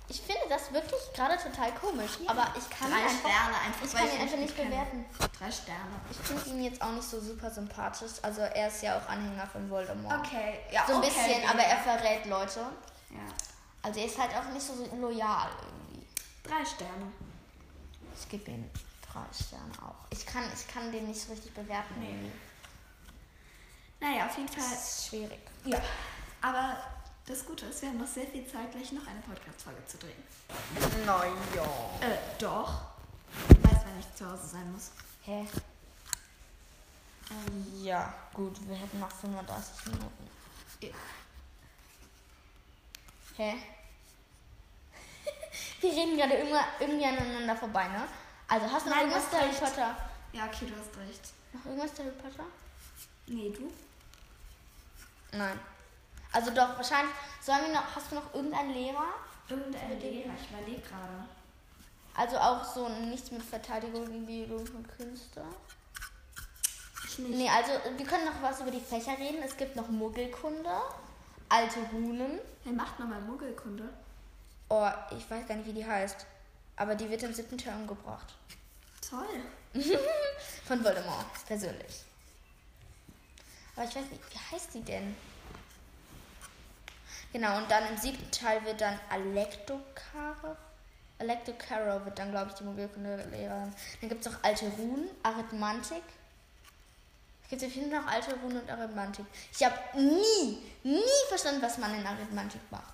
ich 0.08 0.22
finde 0.22 0.42
das 0.50 0.72
wirklich 0.74 1.00
gerade 1.14 1.38
total 1.38 1.74
komisch. 1.76 2.12
Aber 2.28 2.54
ich 2.58 2.70
kann 2.70 2.90
Drei 2.92 3.00
ihn 3.00 3.04
einfach, 3.06 3.20
Sterne 3.20 3.56
einfach, 3.66 3.86
ich 3.86 3.94
kann 3.94 4.08
ihn 4.08 4.22
einfach 4.22 4.38
nicht 4.38 4.58
bewerten. 4.58 5.06
Drei 5.38 5.52
Sterne. 5.52 6.02
Ich 6.10 6.18
finde 6.18 6.50
ihn 6.50 6.64
jetzt 6.64 6.82
auch 6.82 6.92
nicht 6.92 7.08
so 7.08 7.20
super 7.20 7.50
sympathisch. 7.50 8.12
Also 8.22 8.42
er 8.42 8.68
ist 8.68 8.82
ja 8.82 8.98
auch 8.98 9.08
Anhänger 9.08 9.48
von 9.48 9.70
Voldemort. 9.70 10.20
Okay, 10.20 10.60
ja, 10.72 10.86
So 10.88 10.94
ein 10.94 11.00
okay, 11.00 11.08
bisschen, 11.08 11.44
ja. 11.44 11.50
aber 11.50 11.62
er 11.62 11.78
verrät 11.78 12.26
Leute. 12.26 12.60
Ja. 13.12 13.20
Also 13.82 14.00
er 14.00 14.06
ist 14.06 14.18
halt 14.18 14.36
auch 14.36 14.52
nicht 14.52 14.66
so 14.66 14.74
loyal 14.96 15.50
irgendwie. 15.62 16.06
Drei 16.44 16.66
Sterne. 16.66 17.12
Ich 18.20 18.28
gebe 18.28 18.52
ihm 18.52 18.70
drei 19.02 19.22
Sterne 19.34 19.72
auch. 19.82 19.96
Ich 20.10 20.26
kann, 20.26 20.44
ich 20.54 20.68
kann 20.68 20.92
den 20.92 21.08
nicht 21.08 21.22
so 21.22 21.32
richtig 21.32 21.54
bewerten. 21.54 21.96
Nee. 22.00 22.10
irgendwie. 22.10 22.32
Naja, 24.02 24.26
auf 24.26 24.38
jeden 24.38 24.50
Fall. 24.50 24.64
Das 24.70 25.00
ist 25.00 25.08
schwierig. 25.08 25.40
Ja. 25.66 25.80
Aber 26.42 26.78
das 27.30 27.46
Gute 27.46 27.68
ist, 27.68 27.82
wir 27.84 27.90
haben 27.90 28.00
noch 28.00 28.08
sehr 28.08 28.26
viel 28.26 28.46
Zeit, 28.48 28.72
gleich 28.72 28.92
noch 28.92 29.06
eine 29.06 29.20
Podcast-Folge 29.22 29.86
zu 29.86 29.98
drehen. 30.00 30.24
Naja. 31.06 31.30
Äh, 32.02 32.18
doch. 32.40 32.82
Ich 33.50 33.64
weiß, 33.64 33.82
wann 33.86 34.00
ich 34.00 34.16
zu 34.16 34.28
Hause 34.30 34.48
sein 34.48 34.72
muss. 34.72 34.90
Hä? 35.24 35.46
Ähm, 37.30 37.84
Ja, 37.84 38.12
gut, 38.34 38.58
wir 38.68 38.76
hätten 38.76 39.00
noch 39.00 39.12
35 39.12 39.86
Minuten. 39.86 40.30
Ja. 40.82 40.90
Hä? 43.38 43.54
Wir 45.82 45.92
reden 45.92 46.18
gerade 46.18 46.34
irgendwie, 46.34 46.60
irgendwie 46.82 47.06
aneinander 47.06 47.56
vorbei, 47.56 47.88
ne? 47.88 48.06
Also 48.48 48.70
hast 48.70 48.86
du 48.86 48.90
noch 48.90 48.98
Nein, 48.98 49.10
irgendwas 49.10 49.32
Harry. 49.32 49.54
Potter? 49.54 49.96
Ja, 50.34 50.46
okay, 50.48 50.66
du 50.66 50.74
hast 50.76 50.98
recht. 51.08 51.22
Noch 51.54 51.66
irgendwas 51.66 51.94
zu 51.94 52.04
Harry 52.04 52.16
Potter? 52.16 52.44
Nee, 53.28 53.50
du? 53.52 53.72
Nein. 55.38 55.58
Also 56.32 56.52
doch, 56.52 56.78
wahrscheinlich. 56.78 57.14
Sollen 57.42 57.66
wir 57.66 57.74
noch, 57.74 57.96
hast 57.96 58.12
du 58.12 58.16
noch 58.16 58.34
irgendeinen 58.34 58.74
Lehrer? 58.74 59.08
Irgendein 59.50 60.00
Lehrer, 60.00 60.32
ich 60.40 60.50
überlege 60.50 60.82
gerade. 60.82 61.26
Also 62.16 62.38
auch 62.38 62.64
so 62.64 62.90
nichts 62.90 63.32
mit 63.32 63.42
Verteidigung 63.42 64.06
gegen 64.06 64.26
Biologie 64.26 64.72
und 64.72 64.88
Künste? 64.98 65.44
Ich 67.06 67.20
nicht. 67.20 67.36
Nee, 67.38 67.50
also 67.50 67.72
wir 67.98 68.06
können 68.06 68.26
noch 68.26 68.42
was 68.42 68.60
über 68.62 68.72
die 68.72 68.82
Fächer 68.82 69.18
reden. 69.18 69.42
Es 69.44 69.56
gibt 69.56 69.76
noch 69.76 69.88
Muggelkunde, 69.88 70.70
alte 71.48 71.80
Runen. 71.94 72.40
Wer 72.64 72.74
macht 72.74 73.00
nochmal 73.00 73.22
Muggelkunde? 73.22 73.90
Oh, 74.70 74.88
ich 75.18 75.30
weiß 75.30 75.48
gar 75.48 75.56
nicht, 75.56 75.68
wie 75.68 75.74
die 75.74 75.86
heißt. 75.86 76.26
Aber 76.76 76.96
die 76.96 77.10
wird 77.10 77.24
im 77.24 77.34
siebten 77.34 77.58
Teil 77.58 77.76
umgebracht. 77.76 78.36
Toll. 79.08 79.44
Von 80.66 80.84
Voldemort, 80.84 81.26
persönlich. 81.48 82.04
Aber 83.76 83.86
ich 83.86 83.96
weiß 83.96 84.06
nicht, 84.12 84.22
wie 84.34 84.56
heißt 84.56 84.74
die 84.74 84.82
denn? 84.82 85.16
Genau, 87.32 87.58
und 87.58 87.70
dann 87.70 87.88
im 87.88 87.98
siebten 87.98 88.30
Teil 88.32 88.64
wird 88.66 88.82
dann 88.82 89.00
Alektokaro. 89.10 90.56
Alektokaro 91.20 92.06
wird 92.06 92.18
dann, 92.18 92.32
glaube 92.32 92.50
ich, 92.50 92.56
die 92.56 92.64
Mobilkunde-Lehrerin. 92.64 93.74
Dann 94.02 94.10
gibt 94.10 94.26
es 94.26 94.34
auch 94.34 94.38
alte 94.42 94.66
Runen, 94.70 95.10
Arithmantik. 95.22 96.02
Es 97.44 97.50
gibt 97.50 97.64
auf 97.64 97.76
jeden 97.76 97.92
Fall 97.92 98.02
noch 98.02 98.08
alte 98.08 98.36
Runen 98.42 98.62
und 98.62 98.70
Arithmantik. 98.70 99.26
Ich 99.52 99.64
habe 99.64 99.76
nie, 99.96 100.60
nie 100.84 101.28
verstanden, 101.28 101.62
was 101.62 101.78
man 101.78 101.94
in 101.94 102.06
Arithmantik 102.06 102.62
macht. 102.72 102.94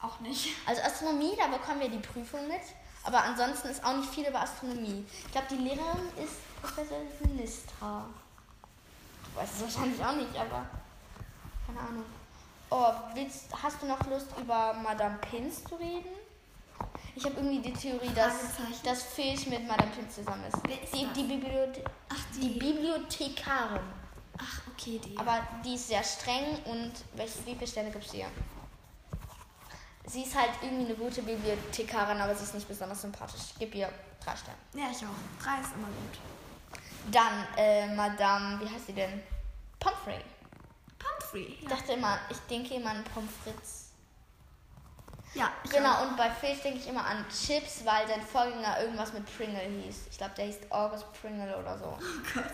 Auch 0.00 0.18
nicht. 0.20 0.54
Also 0.66 0.82
Astronomie, 0.82 1.36
da 1.36 1.46
bekommen 1.46 1.80
wir 1.80 1.88
die 1.88 1.98
Prüfung 1.98 2.46
mit. 2.48 2.62
Aber 3.02 3.22
ansonsten 3.22 3.68
ist 3.68 3.84
auch 3.84 3.96
nicht 3.96 4.10
viel 4.10 4.26
über 4.26 4.40
Astronomie. 4.40 5.06
Ich 5.26 5.32
glaube, 5.32 5.46
die 5.50 5.56
Lehrerin 5.56 6.08
ist 6.22 6.36
Professor 6.60 6.98
Sinistra. 7.22 8.06
Du 9.24 9.40
weißt 9.40 9.54
es 9.56 9.62
wahrscheinlich 9.62 10.04
auch 10.04 10.12
nicht, 10.12 10.36
aber 10.36 10.66
keine 11.66 11.80
Ahnung. 11.80 12.04
Oh, 12.70 12.92
willst, 13.14 13.48
hast 13.62 13.82
du 13.82 13.86
noch 13.86 14.04
Lust, 14.06 14.28
über 14.40 14.74
Madame 14.74 15.18
Pins 15.18 15.64
zu 15.64 15.74
reden? 15.74 16.08
Ich 17.16 17.24
habe 17.24 17.34
irgendwie 17.36 17.58
die 17.58 17.72
Theorie, 17.72 18.10
dass, 18.14 18.34
dass 18.84 19.02
Filch 19.02 19.46
mit 19.48 19.66
Madame 19.66 19.90
Pins 19.90 20.14
zusammen 20.14 20.44
ist. 20.44 20.56
Ist 20.84 20.94
die, 20.94 21.06
die, 21.14 21.24
Bibliothe 21.24 21.82
Ach, 22.08 22.24
die 22.40 22.48
Bibliothekarin. 22.50 23.82
Ach, 24.38 24.60
okay, 24.72 25.00
die. 25.04 25.18
Aber 25.18 25.40
die 25.64 25.74
ist 25.74 25.88
sehr 25.88 26.04
streng 26.04 26.62
und 26.64 26.92
welche, 27.14 27.44
wie 27.44 27.54
viele 27.54 27.66
Sterne 27.66 27.90
gibt 27.90 28.06
es 28.06 28.14
ihr? 28.14 28.26
Sie 30.06 30.22
ist 30.22 30.34
halt 30.34 30.50
irgendwie 30.62 30.86
eine 30.86 30.94
gute 30.94 31.22
Bibliothekarin, 31.22 32.20
aber 32.20 32.34
sie 32.34 32.44
ist 32.44 32.54
nicht 32.54 32.68
besonders 32.68 33.02
sympathisch. 33.02 33.42
Ich 33.52 33.58
gebe 33.58 33.76
ihr 33.78 33.88
drei 34.24 34.36
Sterne. 34.36 34.58
ja, 34.74 34.90
ich 34.90 35.04
auch. 35.04 35.42
Drei 35.42 35.60
ist 35.60 35.74
immer 35.74 35.88
gut. 35.88 36.18
Dann, 37.12 37.46
äh, 37.56 37.94
Madame, 37.94 38.60
wie 38.60 38.72
heißt 38.72 38.86
sie 38.86 38.92
denn? 38.92 39.22
Pomfrey. 39.78 40.20
Pumphrey. 41.00 41.58
Ich 41.60 41.66
dachte 41.68 41.92
immer, 41.92 42.18
ich 42.30 42.38
denke 42.48 42.74
immer 42.74 42.90
an 42.90 43.04
Pommes 43.14 43.30
frites. 43.42 43.86
Ja, 45.34 45.48
ich 45.64 45.70
Genau, 45.70 45.92
auch. 45.92 46.02
und 46.08 46.16
bei 46.16 46.28
Fisch 46.30 46.60
denke 46.60 46.80
ich 46.80 46.88
immer 46.88 47.04
an 47.06 47.24
Chips, 47.28 47.84
weil 47.84 48.06
sein 48.08 48.20
Vorgänger 48.20 48.80
irgendwas 48.80 49.12
mit 49.12 49.24
Pringle 49.36 49.60
hieß. 49.60 49.96
Ich 50.10 50.18
glaube, 50.18 50.34
der 50.36 50.46
hieß 50.46 50.58
August 50.70 51.04
Pringle 51.20 51.56
oder 51.56 51.78
so. 51.78 51.84
Oh 51.84 52.30
Gott. 52.34 52.44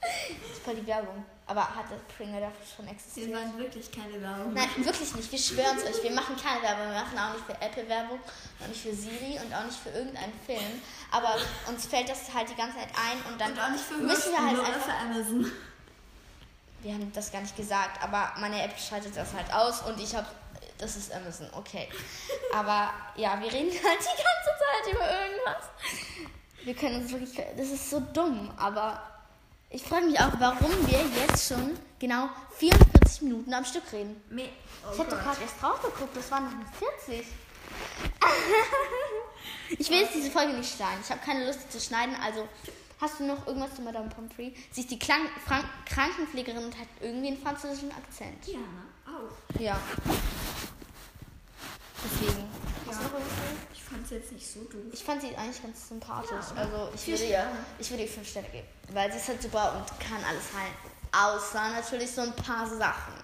Das 0.00 0.50
ist 0.52 0.62
voll 0.64 0.74
die 0.76 0.86
Werbung. 0.86 1.24
Aber 1.46 1.62
hatte 1.62 1.94
Pringle 2.16 2.40
dafür 2.40 2.64
schon 2.76 2.86
Wir 2.86 2.92
existiert? 2.92 3.32
waren 3.34 3.56
wirklich 3.58 3.90
keine 3.90 4.20
Werbung. 4.20 4.52
Nein, 4.54 4.68
wirklich 4.78 5.14
nicht. 5.14 5.30
Wir 5.32 5.38
schwören 5.38 5.76
es 5.78 5.84
euch. 5.84 6.02
Wir 6.02 6.12
machen 6.12 6.36
keine 6.36 6.62
Werbung. 6.62 6.86
Wir 6.92 7.00
machen 7.02 7.18
auch 7.18 7.34
nicht 7.34 7.44
für 7.46 7.60
Apple 7.60 7.88
Werbung, 7.88 8.18
auch 8.62 8.68
nicht 8.68 8.80
für 8.82 8.94
Siri 8.94 9.38
und 9.44 9.52
auch 9.54 9.64
nicht 9.64 9.78
für 9.78 9.90
irgendeinen 9.90 10.32
Film. 10.46 10.82
Aber 11.10 11.36
uns 11.68 11.86
fällt 11.86 12.08
das 12.08 12.32
halt 12.32 12.48
die 12.50 12.54
ganze 12.54 12.78
Zeit 12.78 12.88
ein 12.96 13.32
und 13.32 13.40
dann 13.40 13.52
Und 13.52 13.60
auch 13.60 13.70
nicht 13.70 13.84
für 13.84 13.94
müssen 13.94 14.32
wir 14.32 14.44
halt 14.44 14.58
einfach. 14.60 14.80
für 14.80 14.92
Amazon. 14.92 15.52
Wir 16.82 16.94
haben 16.94 17.12
das 17.12 17.30
gar 17.30 17.40
nicht 17.40 17.56
gesagt, 17.56 18.02
aber 18.02 18.32
meine 18.40 18.62
App 18.62 18.78
schaltet 18.78 19.16
das 19.16 19.32
halt 19.32 19.52
aus 19.52 19.82
und 19.82 20.00
ich 20.00 20.14
habe. 20.14 20.26
Das 20.78 20.96
ist 20.96 21.12
Amazon, 21.14 21.46
okay. 21.52 21.88
Aber 22.52 22.90
ja, 23.14 23.40
wir 23.40 23.52
reden 23.52 23.70
halt 23.70 24.00
die 24.00 24.22
ganze 24.22 24.50
Zeit 24.58 24.92
über 24.92 25.08
irgendwas. 25.08 25.64
Wir 26.64 26.74
können 26.74 27.02
uns 27.02 27.12
wirklich. 27.12 27.40
Das 27.56 27.68
ist 27.68 27.88
so 27.88 28.00
dumm, 28.00 28.50
aber 28.56 29.00
ich 29.70 29.82
frage 29.82 30.06
mich 30.06 30.18
auch, 30.20 30.32
warum 30.38 30.70
wir 30.86 31.00
jetzt 31.26 31.48
schon 31.48 31.78
genau 31.98 32.28
44 32.58 33.22
Minuten 33.22 33.54
am 33.54 33.64
Stück 33.64 33.90
reden. 33.92 34.20
Me 34.28 34.48
oh 34.84 34.92
Ich 34.92 34.98
habe 34.98 35.10
doch 35.10 35.18
gerade 35.18 35.40
erst 35.40 35.62
drauf 35.62 35.80
geguckt, 35.80 36.16
das 36.16 36.30
waren 36.30 36.44
noch 36.44 36.52
nur 36.52 36.66
40. 37.06 37.26
ich 39.78 39.88
will 39.88 40.00
jetzt 40.00 40.14
diese 40.14 40.30
Folge 40.30 40.52
nicht 40.52 40.76
schneiden. 40.76 40.98
Ich 41.02 41.10
habe 41.10 41.20
keine 41.24 41.46
Lust, 41.46 41.72
zu 41.72 41.80
schneiden. 41.80 42.14
Also, 42.22 42.46
hast 43.02 43.18
du 43.18 43.24
noch 43.24 43.46
irgendwas 43.46 43.74
zu 43.74 43.82
Madame 43.82 44.08
Pomfrey? 44.08 44.54
Sie 44.70 44.80
ist 44.80 44.90
die 44.90 44.98
Klang 44.98 45.28
Frank 45.44 45.66
Krankenpflegerin 45.84 46.64
und 46.64 46.78
hat 46.78 46.86
irgendwie 47.00 47.28
einen 47.28 47.42
französischen 47.42 47.90
Akzent. 47.90 48.46
Ja, 48.46 48.58
ne? 48.58 48.64
Auch. 49.04 49.60
Ja. 49.60 49.78
Deswegen. 52.04 52.48
Ja. 52.88 52.98
Ich 53.74 53.82
fand 53.82 54.04
es 54.04 54.10
jetzt 54.10 54.32
nicht 54.32 54.46
so 54.46 54.60
doof. 54.60 54.80
Ich 54.92 55.02
fand 55.02 55.20
sie 55.20 55.36
eigentlich 55.36 55.62
ganz 55.62 55.88
sympathisch. 55.88 56.30
Ja, 56.54 56.62
also 56.62 56.90
ich 56.94 57.06
würde 57.08 57.24
ihr, 57.24 57.46
ich 57.78 57.90
würde 57.90 58.04
ihr 58.04 58.08
fünf 58.08 58.28
Sterne 58.28 58.48
geben. 58.48 58.66
Weil 58.92 59.10
sie 59.10 59.18
ist 59.18 59.28
halt 59.28 59.42
super 59.42 59.74
und 59.76 60.00
kann 60.00 60.22
alles 60.24 60.44
heilen. 60.54 60.74
Außer 61.12 61.70
natürlich 61.70 62.10
so 62.10 62.22
ein 62.22 62.34
paar 62.36 62.66
Sachen. 62.66 63.14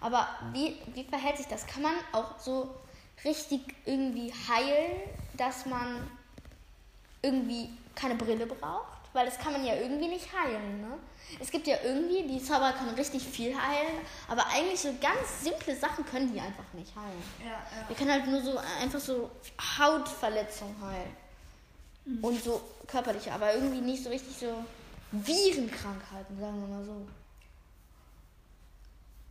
Aber 0.00 0.28
wie, 0.52 0.76
wie 0.94 1.04
verhält 1.04 1.38
sich 1.38 1.46
das? 1.46 1.66
Kann 1.66 1.82
man 1.82 1.94
auch 2.12 2.38
so 2.38 2.74
richtig 3.24 3.62
irgendwie 3.86 4.32
heilen, 4.48 5.00
dass 5.34 5.64
man 5.66 6.08
irgendwie 7.22 7.70
keine 7.94 8.14
Brille 8.14 8.46
braucht? 8.46 8.98
Weil 9.12 9.26
das 9.26 9.38
kann 9.38 9.52
man 9.52 9.64
ja 9.64 9.74
irgendwie 9.74 10.08
nicht 10.08 10.28
heilen, 10.32 10.80
ne? 10.80 10.98
Es 11.38 11.50
gibt 11.50 11.66
ja 11.66 11.76
irgendwie, 11.84 12.26
die 12.26 12.42
Zauberer 12.42 12.72
können 12.72 12.94
richtig 12.94 13.22
viel 13.22 13.54
heilen, 13.54 14.00
aber 14.28 14.46
eigentlich 14.46 14.80
so 14.80 14.88
ganz 15.00 15.42
simple 15.42 15.76
Sachen 15.76 16.04
können 16.06 16.32
die 16.32 16.40
einfach 16.40 16.64
nicht 16.72 16.94
heilen. 16.96 17.22
Ja, 17.40 17.50
ja. 17.50 17.88
Wir 17.88 17.96
können 17.96 18.10
halt 18.10 18.26
nur 18.26 18.40
so 18.40 18.58
einfach 18.80 19.00
so 19.00 19.30
Hautverletzungen 19.78 20.76
heilen. 20.82 21.16
Mhm. 22.04 22.24
Und 22.24 22.42
so 22.42 22.60
körperliche, 22.86 23.32
aber 23.32 23.54
irgendwie 23.54 23.80
nicht 23.80 24.02
so 24.02 24.10
richtig 24.10 24.36
so 24.36 24.64
Virenkrankheiten, 25.12 26.38
sagen 26.40 26.60
wir 26.60 26.68
mal 26.76 26.84
so. 26.84 27.06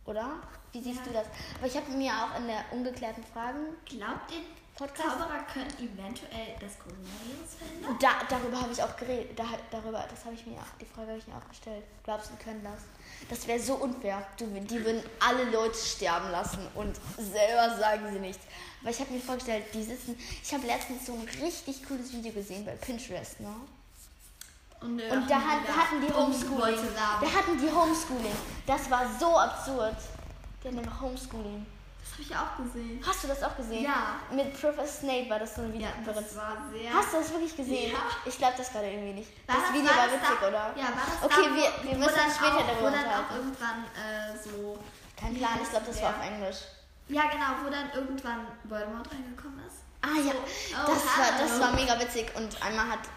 Oder? 0.04 0.40
Wie 0.72 0.80
siehst 0.80 0.98
Ja. 1.00 1.04
du 1.04 1.12
das? 1.12 1.26
Aber 1.58 1.66
ich 1.66 1.76
habe 1.76 1.90
mir 1.92 2.12
auch 2.12 2.38
in 2.38 2.46
der 2.46 2.64
ungeklärten 2.72 3.22
Fragen 3.24 3.58
Glaubt 3.84 4.30
ihr, 4.32 4.38
Podcast. 4.76 5.08
Zauberer 5.10 5.42
können 5.52 5.70
eventuell 5.78 6.56
das 6.58 6.78
Coronavirus 6.78 7.54
verhindern? 7.58 7.96
Da, 8.00 8.10
darüber 8.28 8.60
habe 8.60 8.72
ich 8.72 8.82
auch 8.82 8.96
geredet. 8.96 9.38
Da, 9.38 9.44
darüber, 9.70 10.04
das 10.08 10.24
habe 10.24 10.34
ich 10.34 10.46
mir, 10.46 10.58
die 10.80 10.86
Frage 10.86 11.08
habe 11.08 11.18
ich 11.18 11.26
mir 11.26 11.36
auch 11.36 11.48
gestellt. 11.48 11.84
Glaubst 12.04 12.30
du, 12.30 12.42
können 12.42 12.64
das? 12.64 12.80
Das 13.28 13.46
wäre 13.46 13.60
so 13.60 13.74
unfair. 13.74 14.26
Du, 14.38 14.46
die 14.46 14.84
würden 14.84 15.02
alle 15.20 15.44
Leute 15.50 15.76
sterben 15.76 16.30
lassen 16.30 16.66
und 16.74 16.96
selber 17.18 17.76
sagen 17.76 18.12
sie 18.12 18.18
nichts. 18.18 18.44
Aber 18.80 18.90
ich 18.90 19.00
habe 19.00 19.12
mir 19.12 19.20
vorgestellt, 19.20 19.66
die 19.74 19.82
sitzen. 19.82 20.18
Ich 20.42 20.52
habe 20.54 20.66
letztens 20.66 21.06
so 21.06 21.12
ein 21.12 21.28
richtig 21.42 21.86
cooles 21.86 22.12
Video 22.12 22.32
gesehen 22.32 22.64
bei 22.64 22.72
Pinterest, 22.72 23.40
ne? 23.40 23.54
Und, 24.80 24.98
äh, 24.98 25.10
Und 25.10 25.30
da, 25.30 25.36
hat, 25.36 25.68
da 25.68 25.76
hatten 25.76 26.00
die 26.00 26.12
Homeschooling. 26.12 26.80
Da 26.96 27.20
hatten 27.20 27.58
die 27.58 27.70
Homeschooling. 27.70 28.34
Das 28.66 28.90
war 28.90 29.06
so 29.20 29.38
absurd. 29.38 29.96
Die 30.64 30.68
einfach 30.68 31.00
Homeschooling. 31.00 31.64
Das 32.12 32.26
habe 32.26 32.28
ich 32.28 32.36
auch 32.36 32.56
gesehen. 32.64 33.02
Hast 33.06 33.24
du 33.24 33.28
das 33.28 33.42
auch 33.42 33.56
gesehen? 33.56 33.84
Ja. 33.84 34.16
Mit 34.30 34.52
Professor 34.52 34.86
Snape 34.86 35.30
war 35.30 35.38
das 35.38 35.54
so 35.54 35.62
ein 35.62 35.72
Video. 35.72 35.88
Ja, 35.88 36.12
das 36.12 36.36
war 36.36 36.56
sehr. 36.70 36.92
Hast 36.92 37.12
du 37.12 37.16
das 37.16 37.30
wirklich 37.32 37.56
gesehen? 37.56 37.92
Ja. 37.92 37.98
Ich 38.26 38.36
glaube 38.36 38.54
das 38.58 38.70
gerade 38.70 38.90
irgendwie 38.90 39.14
nicht. 39.14 39.30
War 39.48 39.56
das 39.56 39.72
Video 39.72 39.88
war, 39.88 40.12
witzig, 40.12 40.38
da, 40.40 40.48
oder? 40.48 40.64
Ja, 40.76 40.88
war 40.92 41.06
das 41.08 41.22
Okay, 41.24 41.48
da, 41.48 41.56
wir, 41.56 41.90
wir 41.90 41.98
müssen 41.98 42.14
dann 42.14 42.26
uns 42.26 42.36
später 42.36 42.56
auch, 42.56 42.66
darüber 42.68 42.88
Wo 42.88 42.92
dann 42.92 43.08
auch 43.08 43.30
unterhalten. 43.32 43.36
irgendwann 43.36 43.80
äh, 43.96 44.36
so. 44.36 44.78
Kein 45.16 45.34
Plan, 45.34 45.58
ich 45.62 45.70
glaube, 45.70 45.86
das 45.86 46.02
war 46.02 46.10
auf 46.10 46.26
Englisch. 46.26 46.58
Ja, 47.08 47.22
genau, 47.30 47.64
wo 47.64 47.70
dann 47.70 47.90
irgendwann 47.94 48.46
Voldemort 48.64 49.08
reingekommen 49.10 49.64
ist. 49.66 49.80
Ah 50.02 50.18
ja, 50.18 50.32
oh, 50.34 50.92
das, 50.92 51.04
war, 51.16 51.38
das 51.38 51.52
hallo. 51.52 51.62
war 51.64 51.72
mega 51.72 51.98
witzig. 51.98 52.26
Und 52.34 52.60
einmal 52.60 52.88
hat, 52.90 53.08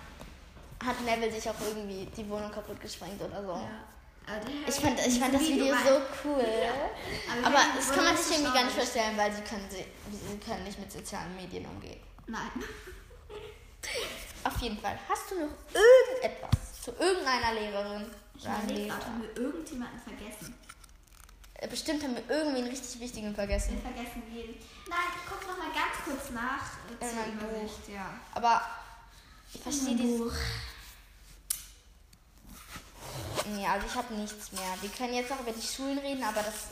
hat 0.85 1.01
Neville 1.01 1.31
sich 1.31 1.49
auch 1.49 1.59
irgendwie 1.67 2.05
die 2.15 2.29
Wohnung 2.29 2.51
kaputt 2.51 2.79
gesprengt 2.79 3.21
oder 3.21 3.41
so. 3.43 3.53
Ja. 3.53 3.94
Aber 4.27 4.41
Ich 4.67 4.75
fand, 4.75 4.99
ich 5.05 5.19
fand 5.19 5.33
das 5.33 5.41
Video 5.41 5.67
so 5.67 6.01
cool. 6.23 6.45
Aber 7.43 7.57
Harry 7.57 7.69
das 7.75 7.91
kann 7.91 8.03
man 8.05 8.17
sich 8.17 8.37
irgendwie 8.37 8.53
gar 8.53 8.63
nicht 8.63 8.75
vorstellen, 8.75 9.17
weil 9.17 9.31
sie 9.33 9.41
können, 9.41 9.67
sie, 9.69 9.85
sie 10.11 10.37
können 10.39 10.63
nicht 10.63 10.79
mit 10.79 10.91
sozialen 10.91 11.35
Medien 11.35 11.65
umgehen. 11.65 11.99
Nein. 12.27 12.49
Auf 14.43 14.57
jeden 14.61 14.79
Fall. 14.79 14.97
Hast 15.07 15.31
du 15.31 15.35
noch 15.35 15.51
irgendetwas 15.73 16.81
zu 16.83 16.91
irgendeiner 16.91 17.53
Lehrerin? 17.53 18.05
Ich 18.37 18.43
gerade, 18.43 19.05
haben 19.05 19.21
wir 19.21 19.41
irgendjemanden 19.43 19.99
vergessen? 19.99 20.55
Äh, 21.55 21.67
Bestimmt 21.67 22.03
haben 22.03 22.15
wir 22.15 22.23
irgendwie 22.35 22.57
einen 22.59 22.67
richtig 22.67 22.99
wichtigen 22.99 23.27
Wir 23.29 23.35
vergessen. 23.35 23.81
vergessen 23.81 24.23
jeden. 24.33 24.55
Nein, 24.89 24.99
ich 25.15 25.29
guck 25.29 25.47
noch 25.47 25.57
mal 25.57 25.71
ganz 25.73 26.03
kurz 26.03 26.31
nach 26.31 26.61
äh, 26.99 27.29
In 27.29 27.37
Buch. 27.37 27.73
Ja. 27.93 28.19
Aber 28.33 28.61
ich 29.53 29.61
verstehe 29.61 29.95
dieses. 29.95 30.19
Buch. 30.19 30.33
Nee, 33.47 33.67
also 33.67 33.85
ich 33.87 33.95
habe 33.95 34.13
nichts 34.13 34.51
mehr. 34.51 34.73
Wir 34.81 34.89
können 34.89 35.13
jetzt 35.13 35.29
noch 35.29 35.39
über 35.39 35.51
die 35.51 35.61
Schulen 35.61 35.99
reden, 35.99 36.23
aber 36.23 36.41
das. 36.41 36.67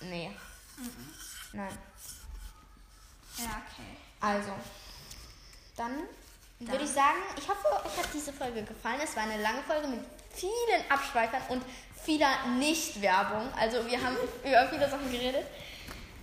Nee. 0.00 0.30
Nein. 1.52 1.78
Ja, 3.38 3.44
okay. 3.44 3.96
Also. 4.20 4.52
dann, 5.76 6.02
würde 6.58 6.84
ich 6.84 6.90
sagen, 6.90 7.18
ich 7.36 7.48
hoffe, 7.48 7.66
euch 7.86 7.96
hat 7.98 8.08
diese 8.14 8.32
Folge 8.32 8.62
gefallen. 8.62 9.00
Es 9.02 9.14
war 9.14 9.24
eine 9.24 9.40
lange 9.42 9.62
Folge 9.62 9.88
mit 9.88 10.00
vielen 10.30 10.90
Abschweifern 10.90 11.42
und 11.48 11.62
vieler 12.02 12.46
Nicht-Werbung. 12.58 13.52
Also 13.58 13.86
wir 13.86 14.02
haben 14.02 14.16
über 14.44 14.68
viele 14.68 14.88
Sachen 14.88 15.10
geredet. 15.10 15.46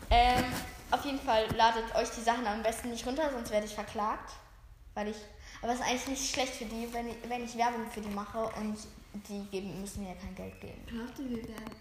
Ähm, 0.10 0.45
auf 0.91 1.06
jeden 1.06 1.20
Fall 1.20 1.47
ladet 1.56 1.95
euch 1.95 2.10
die 2.12 2.22
Sachen 2.22 2.45
am 2.45 2.62
besten 2.62 2.89
nicht 2.89 3.06
runter, 3.06 3.30
sonst 3.32 3.51
werde 3.51 3.66
ich 3.66 3.74
verklagt. 3.74 4.32
Weil 4.93 5.10
ich. 5.10 5.18
Aber 5.62 5.72
es 5.72 5.80
ist 5.80 5.86
eigentlich 5.86 6.08
nicht 6.08 6.34
schlecht 6.34 6.56
für 6.56 6.66
die, 6.66 6.91
wenn 6.93 7.10
ich, 7.10 7.16
wenn 7.28 7.45
ich 7.45 7.58
Werbung 7.58 7.89
für 7.89 8.01
die 8.01 8.10
mache 8.10 8.43
und 8.60 8.78
die 9.14 9.45
geben, 9.51 9.82
müssen 9.82 10.03
mir 10.03 10.09
ja 10.09 10.16
kein 10.16 10.36
Geld 10.36 10.59
geben. 10.59 10.84
Glaubt 10.88 11.20
ihr, 11.20 11.30
wir 11.30 11.47
werden 11.47 11.72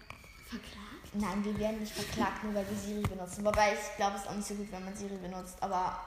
verklagt? 0.47 1.13
Nein, 1.13 1.43
wir 1.43 1.57
werden 1.59 1.79
nicht 1.79 1.93
verklagt, 1.93 2.43
nur 2.43 2.53
weil 2.55 2.67
wir 2.69 2.77
Siri 2.77 3.01
benutzen. 3.01 3.45
Wobei 3.45 3.73
ich 3.73 3.95
glaube, 3.97 4.15
es 4.15 4.23
ist 4.23 4.29
auch 4.29 4.35
nicht 4.35 4.47
so 4.47 4.55
gut, 4.55 4.71
wenn 4.71 4.85
man 4.85 4.95
Siri 4.95 5.15
benutzt. 5.17 5.61
Aber 5.61 5.99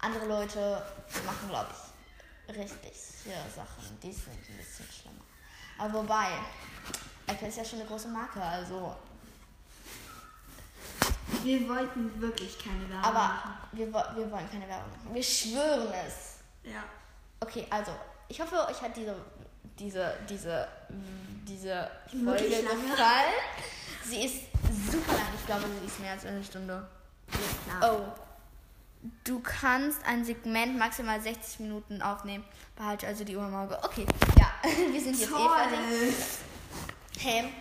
andere 0.00 0.26
Leute 0.26 0.82
machen, 1.24 1.48
glaube 1.48 1.68
ich, 1.72 2.56
richtig 2.56 2.92
Sachen. 3.54 3.98
Die 4.02 4.12
sind 4.12 4.32
ein 4.32 4.56
bisschen 4.56 4.86
schlimmer. 4.90 5.24
Aber 5.78 6.02
wobei, 6.02 6.28
Apple 7.26 7.48
ist 7.48 7.58
ja 7.58 7.64
schon 7.64 7.80
eine 7.80 7.88
große 7.88 8.08
Marke, 8.08 8.40
also. 8.40 8.96
Wir 11.42 11.68
wollten 11.68 12.20
wirklich 12.20 12.58
keine 12.58 12.88
Werbung 12.88 13.04
Aber 13.04 13.18
machen. 13.18 13.54
wir, 13.72 13.86
wir 13.92 14.30
wollen 14.30 14.50
keine 14.50 14.68
Werbung 14.68 14.90
machen. 14.90 15.14
Wir 15.14 15.22
schwören 15.22 15.92
es. 16.06 16.38
Ja. 16.62 16.84
Okay, 17.40 17.66
also, 17.68 17.92
ich 18.28 18.40
hoffe, 18.40 18.66
euch 18.68 18.80
hat 18.80 18.96
diese, 18.96 19.14
diese, 19.78 20.14
diese, 20.28 20.68
diese 21.46 21.90
Folge 22.24 22.44
gefallen. 22.48 23.34
Sie 24.04 24.24
ist 24.24 24.36
super 24.90 25.12
lang. 25.12 25.26
Ich 25.38 25.46
glaube, 25.46 25.64
sie 25.80 25.86
ist 25.86 26.00
mehr 26.00 26.12
als 26.12 26.24
eine 26.24 26.42
Stunde. 26.42 26.86
Oh. 27.82 28.00
Du 29.24 29.40
kannst 29.40 30.04
ein 30.04 30.24
Segment 30.24 30.78
maximal 30.78 31.20
60 31.20 31.60
Minuten 31.60 32.02
aufnehmen. 32.02 32.44
Behalte 32.74 33.06
also 33.06 33.24
die 33.24 33.36
Uhr 33.36 33.46
im 33.46 33.54
Auge. 33.54 33.78
Okay, 33.84 34.06
ja, 34.38 34.50
wir 34.92 35.00
sind 35.00 35.18
jetzt 35.18 35.30
eh 35.30 35.34
fertig. 35.34 35.78
Toll. 35.78 36.14
Hey, 37.18 37.52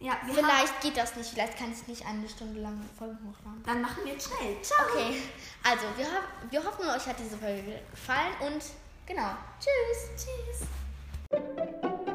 Ja, 0.00 0.16
wir 0.24 0.34
haben, 0.36 0.44
vielleicht 0.44 0.80
geht 0.80 0.96
das 0.96 1.14
nicht. 1.16 1.30
Vielleicht 1.30 1.56
kann 1.56 1.72
ich 1.72 1.86
nicht 1.86 2.04
eine 2.04 2.28
Stunde 2.28 2.60
lang 2.60 2.80
Folgen 2.98 3.18
hochladen. 3.18 3.62
dann 3.64 3.82
machen 3.82 3.98
wir 4.04 4.18
schnell. 4.20 4.60
Ciao. 4.62 4.86
Okay, 4.90 5.22
also 5.62 5.84
wir, 5.96 6.06
ho 6.06 6.18
wir 6.50 6.64
hoffen, 6.64 6.88
euch 6.88 7.06
hat 7.06 7.16
diese 7.18 7.36
Folge 7.38 7.80
gefallen 7.90 8.32
und 8.40 8.62
genau. 9.06 9.30
Tschüss. 9.60 10.10
Tschüss. 10.16 10.66
Thank 11.32 11.46
you. 12.06 12.11